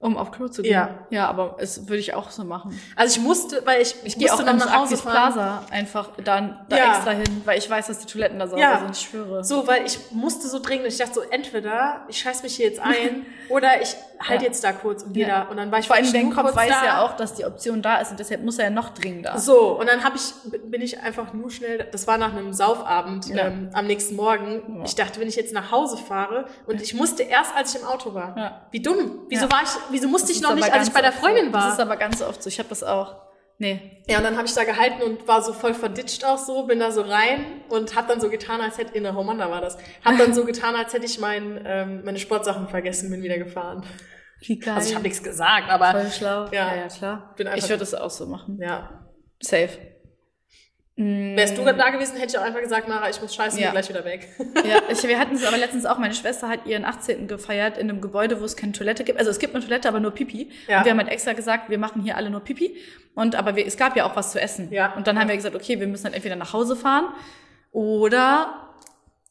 Um 0.00 0.18
auf 0.18 0.32
Klo 0.32 0.48
zu 0.48 0.60
gehen. 0.60 0.72
Ja. 0.72 0.98
Ja, 1.08 1.28
aber 1.28 1.56
es 1.60 1.88
würde 1.88 1.96
ich 1.98 2.12
auch 2.12 2.28
so 2.30 2.44
machen. 2.44 2.78
also 2.94 3.18
ich 3.18 3.24
musste, 3.24 3.64
weil 3.64 3.80
ich, 3.80 3.94
Ich 4.04 4.18
gehe 4.18 4.28
auch 4.28 4.32
musste 4.32 4.44
dann 4.44 4.58
nach 4.58 4.74
Hause. 4.76 4.96
Plaza 4.98 5.62
einfach 5.70 6.10
dann 6.22 6.58
da 6.68 6.76
Ja. 6.76 6.88
extra 6.96 7.12
hin, 7.12 7.40
weil 7.46 7.56
ich 7.58 7.70
weiß, 7.70 7.86
dass 7.86 8.00
die 8.00 8.06
Toiletten 8.06 8.38
da 8.38 8.46
sauber 8.46 8.60
Ja. 8.60 8.78
sind, 8.80 8.90
ich 8.94 9.00
schwöre. 9.08 9.42
So, 9.42 9.66
weil 9.66 9.86
ich 9.86 9.98
musste 10.10 10.46
so 10.48 10.58
dringend. 10.58 10.86
Ich 10.88 10.98
dachte 10.98 11.14
so, 11.14 11.20
entweder 11.22 12.02
ich 12.08 12.18
scheiß 12.18 12.42
mich 12.42 12.56
hier 12.56 12.66
jetzt 12.66 12.80
ein 12.82 13.24
oder 13.48 13.80
ich 13.80 13.96
halt 14.20 14.42
Ja. 14.42 14.48
jetzt 14.48 14.62
da 14.62 14.72
kurz 14.72 15.04
und 15.04 15.14
gehe 15.14 15.26
Ja. 15.26 15.44
Und 15.48 15.56
dann 15.56 15.72
war 15.72 15.78
ich 15.78 15.86
Vor 15.86 15.96
allem 15.96 16.04
wirklich 16.04 16.20
dein 16.20 16.26
nur 16.28 16.34
Kopf 16.34 16.44
kurz 16.52 16.56
weiß 16.56 16.80
da. 16.80 16.84
ja 16.84 17.02
auch, 17.02 17.16
dass 17.16 17.34
die 17.34 17.46
Option 17.46 17.80
da 17.80 17.96
ist 17.96 18.10
und 18.10 18.20
deshalb 18.20 18.42
muss 18.44 18.58
er 18.58 18.64
ja 18.66 18.70
noch 18.70 18.90
dringender. 18.90 19.38
So, 19.38 19.78
und 19.78 19.88
dann 19.88 20.04
hab 20.04 20.14
ich, 20.14 20.32
bin 20.70 20.82
ich 20.82 21.00
einfach 21.00 21.32
nur 21.32 21.50
schnell, 21.50 21.88
das 21.90 22.06
war 22.06 22.18
nach 22.18 22.32
einem 22.34 22.52
Saufabend 22.52 23.28
Ja. 23.28 23.46
ähm, 23.46 23.70
am 23.72 23.86
nächsten 23.86 24.16
Morgen. 24.16 24.80
Ja. 24.80 24.84
Ich 24.84 24.94
dachte, 24.96 25.18
wenn 25.20 25.28
ich 25.28 25.36
jetzt 25.36 25.54
nach 25.54 25.70
Hause 25.70 25.96
fahre 25.96 26.44
und 26.66 26.82
ich 26.82 26.92
musste 26.92 27.22
erst, 27.22 27.54
als 27.56 27.74
ich 27.74 27.80
im 27.80 27.86
Auto 27.86 28.12
war. 28.12 28.36
Ja. 28.36 28.60
Wie 28.70 28.80
dumm. 28.82 29.22
Wieso 29.28 29.46
Ja. 29.46 29.52
war 29.52 29.62
ich, 29.62 29.70
wieso 29.94 30.08
musste 30.08 30.28
Das 30.28 30.36
ich 30.36 30.42
noch 30.42 30.54
nicht, 30.54 30.72
als 30.72 30.88
ich 30.88 30.94
bei 30.94 31.00
der 31.00 31.12
Freundin 31.12 31.46
so. 31.46 31.52
Das 31.52 31.72
ist 31.72 31.78
war? 31.78 31.86
aber 31.86 31.96
ganz 31.96 32.20
oft 32.22 32.42
so. 32.42 32.48
Ich 32.48 32.58
habe 32.58 32.68
das 32.68 32.82
auch. 32.82 33.22
Nee. 33.58 34.02
Ja, 34.08 34.18
und 34.18 34.24
dann 34.24 34.36
habe 34.36 34.46
ich 34.46 34.54
da 34.54 34.64
gehalten 34.64 35.02
und 35.02 35.28
war 35.28 35.40
so 35.40 35.52
voll 35.52 35.74
verditscht 35.74 36.24
auch 36.24 36.38
so, 36.38 36.66
bin 36.66 36.80
da 36.80 36.90
so 36.90 37.02
rein 37.02 37.62
und 37.68 37.94
hab 37.94 38.08
dann 38.08 38.20
so 38.20 38.28
getan, 38.28 38.60
als 38.60 38.78
hätte, 38.78 38.94
in 38.94 39.04
der 39.04 39.14
Homanda 39.14 39.48
war 39.48 39.60
das, 39.60 39.78
hab 40.04 40.18
dann 40.18 40.34
so 40.34 40.44
getan, 40.52 40.74
als 40.74 40.92
hätte 40.92 41.06
ich 41.06 41.20
mein, 41.20 41.62
ähm, 41.64 42.02
meine 42.04 42.18
Sportsachen 42.18 42.66
vergessen, 42.68 43.10
bin 43.10 43.22
wieder 43.22 43.38
gefahren. 43.38 43.84
Wie 44.40 44.58
geil. 44.58 44.74
Also 44.74 44.88
ich 44.88 44.94
habe 44.94 45.04
nichts 45.04 45.22
gesagt, 45.22 45.70
aber 45.70 45.92
Voll 45.92 46.10
schlau. 46.10 46.46
Ja. 46.46 46.74
Ja, 46.74 46.76
ja, 46.76 46.88
klar. 46.88 47.34
Ich 47.54 47.68
würde 47.68 47.78
das 47.78 47.94
auch 47.94 48.10
so 48.10 48.26
machen. 48.26 48.58
ja. 48.60 49.00
Safe. 49.40 49.93
Mm, 50.96 51.36
Wärst 51.36 51.58
du 51.58 51.64
da 51.64 51.90
gewesen, 51.90 52.16
hätte 52.16 52.28
ich 52.34 52.38
auch 52.38 52.42
einfach 52.44 52.60
gesagt, 52.60 52.86
Mara, 52.88 53.10
ich 53.10 53.20
muss 53.20 53.34
scheißen, 53.34 53.58
Ja. 53.58 53.66
bin 53.70 53.72
gleich 53.72 53.88
wieder 53.88 54.04
weg. 54.04 54.28
Ja, 54.64 54.78
ich, 54.88 55.02
wir 55.02 55.18
hatten 55.18 55.34
es 55.34 55.44
aber 55.44 55.56
letztens 55.56 55.86
auch. 55.86 55.98
Meine 55.98 56.14
Schwester 56.14 56.48
hat 56.48 56.66
ihren 56.66 56.84
18. 56.84 57.26
gefeiert 57.26 57.78
in 57.78 57.90
einem 57.90 58.00
Gebäude, 58.00 58.40
wo 58.40 58.44
es 58.44 58.56
keine 58.56 58.72
Toilette 58.72 59.02
gibt. 59.02 59.18
Also 59.18 59.30
es 59.32 59.40
gibt 59.40 59.54
eine 59.56 59.64
Toilette, 59.64 59.88
aber 59.88 59.98
nur 59.98 60.12
Pipi. 60.12 60.50
Ja. 60.68 60.78
Und 60.78 60.84
wir 60.84 60.92
haben 60.92 60.98
halt 60.98 61.08
extra 61.10 61.32
gesagt, 61.32 61.68
wir 61.68 61.78
machen 61.78 62.02
hier 62.02 62.16
alle 62.16 62.30
nur 62.30 62.40
Pipi. 62.40 62.76
Und 63.16 63.34
aber 63.34 63.56
wir, 63.56 63.66
es 63.66 63.76
gab 63.76 63.96
ja 63.96 64.04
auch 64.04 64.14
was 64.14 64.30
zu 64.30 64.40
essen. 64.40 64.70
Ja. 64.72 64.94
Und 64.94 65.06
dann 65.08 65.18
haben 65.18 65.28
wir 65.28 65.34
gesagt, 65.36 65.56
okay, 65.56 65.80
wir 65.80 65.88
müssen 65.88 66.04
dann 66.04 66.12
entweder 66.14 66.36
nach 66.36 66.52
Hause 66.52 66.76
fahren 66.76 67.06
oder 67.72 68.54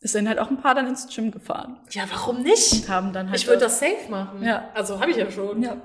es 0.02 0.12
sind 0.12 0.28
halt 0.28 0.39
auch 0.39 0.49
ein 0.49 0.58
paar 0.58 0.76
dann 0.76 0.88
ins 0.88 1.08
Gym 1.15 1.32
gefahren 1.32 1.80
Ja, 1.91 2.04
warum 2.12 2.41
nicht? 2.41 2.73
und 2.73 2.89
haben 2.89 3.13
dann 3.13 3.30
halt. 3.30 3.39
Ich 3.39 3.47
würde 3.47 3.62
das 3.62 3.80
safe 3.80 4.10
machen. 4.10 4.43
Ja. 4.43 4.69
Also 4.73 4.99
habe 4.99 5.12
ich 5.12 5.17
ja 5.17 5.32
schon. 5.32 5.63
Ja. 5.63 5.78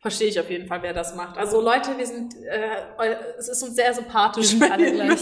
Verstehe 0.00 0.28
ich 0.28 0.40
auf 0.40 0.48
jeden 0.48 0.66
Fall, 0.66 0.82
wer 0.82 0.94
das 0.94 1.14
macht. 1.14 1.36
Also 1.36 1.60
Leute, 1.60 1.96
wir 1.98 2.06
sind, 2.06 2.34
äh, 2.36 3.14
es 3.38 3.48
ist 3.48 3.62
uns 3.62 3.74
sehr 3.76 3.92
sympathisch. 3.92 4.54
Wenn 4.58 4.72
alle 4.72 4.86
ihr 4.88 4.92
gleich. 4.92 5.18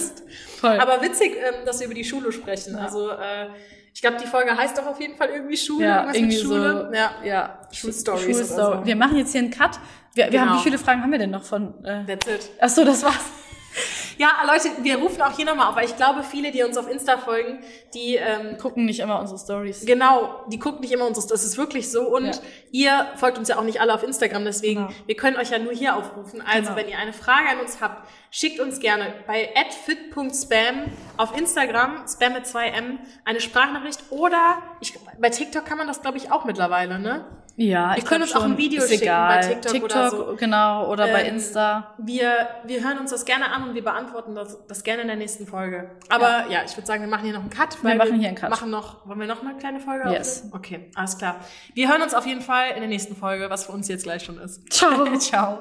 Voll. 0.60 0.78
Aber 0.78 1.02
witzig, 1.02 1.32
ähm, 1.36 1.64
dass 1.66 1.80
wir 1.80 1.86
über 1.86 1.94
die 1.94 2.04
Schule 2.04 2.30
sprechen. 2.30 2.74
Ja. 2.74 2.84
Also 2.84 3.10
äh, 3.10 3.48
ich 3.92 4.00
glaube, 4.00 4.18
die 4.22 4.26
Folge 4.28 4.56
heißt 4.56 4.78
doch 4.78 4.86
auf 4.86 5.00
jeden 5.00 5.16
Fall 5.16 5.30
irgendwie 5.30 5.56
Schule. 5.56 5.84
ja, 5.84 5.96
irgendwas 5.96 6.16
irgendwie 6.16 6.36
mit 6.36 6.44
Schule. 6.44 6.88
so. 6.90 6.96
Ja. 6.96 7.10
ja. 7.24 7.58
Schulstories 7.72 8.52
oder 8.52 8.78
so. 8.78 8.86
Wir 8.86 8.94
machen 8.94 9.16
jetzt 9.16 9.32
hier 9.32 9.40
einen 9.40 9.50
Cut. 9.50 9.80
Wir, 10.14 10.24
wir 10.26 10.30
Genau. 10.30 10.42
haben, 10.52 10.58
wie 10.58 10.62
viele 10.62 10.78
Fragen 10.78 11.02
haben 11.02 11.10
wir 11.10 11.18
denn 11.18 11.30
noch 11.30 11.42
von? 11.42 11.84
Äh, 11.84 12.04
That's 12.06 12.26
it. 12.28 12.50
ach 12.60 12.68
so, 12.68 12.84
das 12.84 13.02
war's. 13.02 13.14
Ja, 14.18 14.30
Leute, 14.46 14.68
wir 14.82 14.98
rufen 14.98 15.22
auch 15.22 15.30
hier 15.36 15.46
nochmal 15.46 15.68
auf, 15.68 15.76
weil 15.76 15.84
ich 15.86 15.96
glaube, 15.96 16.22
viele, 16.24 16.50
die 16.50 16.62
uns 16.64 16.76
auf 16.76 16.90
Insta 16.90 17.16
folgen, 17.18 17.60
die 17.94 18.16
ähm, 18.16 18.58
Gucken 18.58 18.84
nicht 18.84 18.98
immer 19.00 19.20
unsere 19.20 19.38
Stories. 19.38 19.86
Genau, 19.86 20.44
die 20.48 20.58
gucken 20.58 20.80
nicht 20.80 20.92
immer 20.92 21.06
uns, 21.06 21.24
das 21.26 21.44
ist 21.44 21.56
wirklich 21.56 21.90
so. 21.90 22.02
Und 22.08 22.26
Ja. 22.26 22.32
ihr 22.72 23.06
folgt 23.16 23.38
uns 23.38 23.48
ja 23.48 23.58
auch 23.58 23.62
nicht 23.62 23.80
alle 23.80 23.94
auf 23.94 24.02
Instagram, 24.02 24.44
deswegen, 24.44 24.86
Genau. 24.88 24.92
wir 25.06 25.14
können 25.16 25.36
euch 25.36 25.50
ja 25.50 25.58
nur 25.58 25.72
hier 25.72 25.96
aufrufen. 25.96 26.42
Also, 26.42 26.64
Genau. 26.70 26.76
wenn 26.76 26.88
ihr 26.88 26.98
eine 26.98 27.12
Frage 27.12 27.48
an 27.48 27.60
uns 27.60 27.80
habt, 27.80 28.08
schickt 28.30 28.58
uns 28.60 28.80
gerne 28.80 29.14
bei 29.26 29.50
@fit.spam 29.54 30.84
auf 31.16 31.36
Instagram, 31.38 32.04
spam 32.08 32.32
mit 32.34 32.44
2m, 32.46 32.98
eine 33.24 33.40
Sprachnachricht 33.40 34.00
oder 34.10 34.58
ich, 34.80 34.94
bei 35.20 35.30
TikTok 35.30 35.64
kann 35.64 35.78
man 35.78 35.86
das, 35.86 36.02
glaube 36.02 36.18
ich, 36.18 36.32
auch 36.32 36.44
mittlerweile, 36.44 36.98
ne? 36.98 37.24
Ja, 37.60 37.96
Wir 37.96 38.04
können 38.04 38.22
uns 38.22 38.36
auch 38.36 38.44
ein 38.44 38.56
Video 38.56 38.80
ist 38.84 38.88
schicken 38.88 39.02
egal. 39.02 39.40
bei 39.40 39.54
TikTok 39.54 39.82
oder 39.82 40.10
so. 40.10 40.36
genau, 40.38 40.88
oder 40.92 41.08
bei 41.08 41.24
Ähm, 41.24 41.34
Insta. 41.34 41.92
Wir, 41.98 42.48
wir 42.64 42.84
hören 42.84 42.98
uns 42.98 43.10
das 43.10 43.24
gerne 43.24 43.50
an 43.50 43.68
und 43.68 43.74
wir 43.74 43.82
beantworten 43.82 44.36
das, 44.36 44.64
das 44.68 44.84
gerne 44.84 45.02
in 45.02 45.08
der 45.08 45.16
nächsten 45.16 45.44
Folge. 45.44 45.90
Aber 46.08 46.44
ja, 46.50 46.60
ich 46.64 46.76
würde 46.76 46.86
sagen, 46.86 47.00
wir 47.02 47.08
machen 47.08 47.24
hier 47.24 47.32
noch 47.32 47.40
einen 47.40 47.50
Cut. 47.50 47.82
Wir 47.82 47.96
machen 47.96 48.14
hier 48.20 48.28
einen 48.28 48.36
Cut. 48.36 48.50
Machen 48.50 48.70
noch, 48.70 49.04
wollen 49.08 49.18
wir 49.18 49.26
noch 49.26 49.42
eine 49.42 49.56
kleine 49.56 49.80
Folge 49.80 50.08
Yes. 50.08 50.44
aufnehmen? 50.44 50.54
Okay, 50.54 50.90
alles 50.94 51.18
klar. 51.18 51.40
Wir 51.74 51.88
hören 51.90 52.02
uns 52.02 52.14
auf 52.14 52.26
jeden 52.26 52.42
Fall 52.42 52.70
in 52.74 52.78
der 52.80 52.88
nächsten 52.88 53.16
Folge, 53.16 53.50
was 53.50 53.64
für 53.66 53.72
uns 53.72 53.88
jetzt 53.88 54.04
gleich 54.04 54.22
schon 54.24 54.38
ist. 54.38 54.72
Ciao. 54.72 55.16
Ciao. 55.18 55.58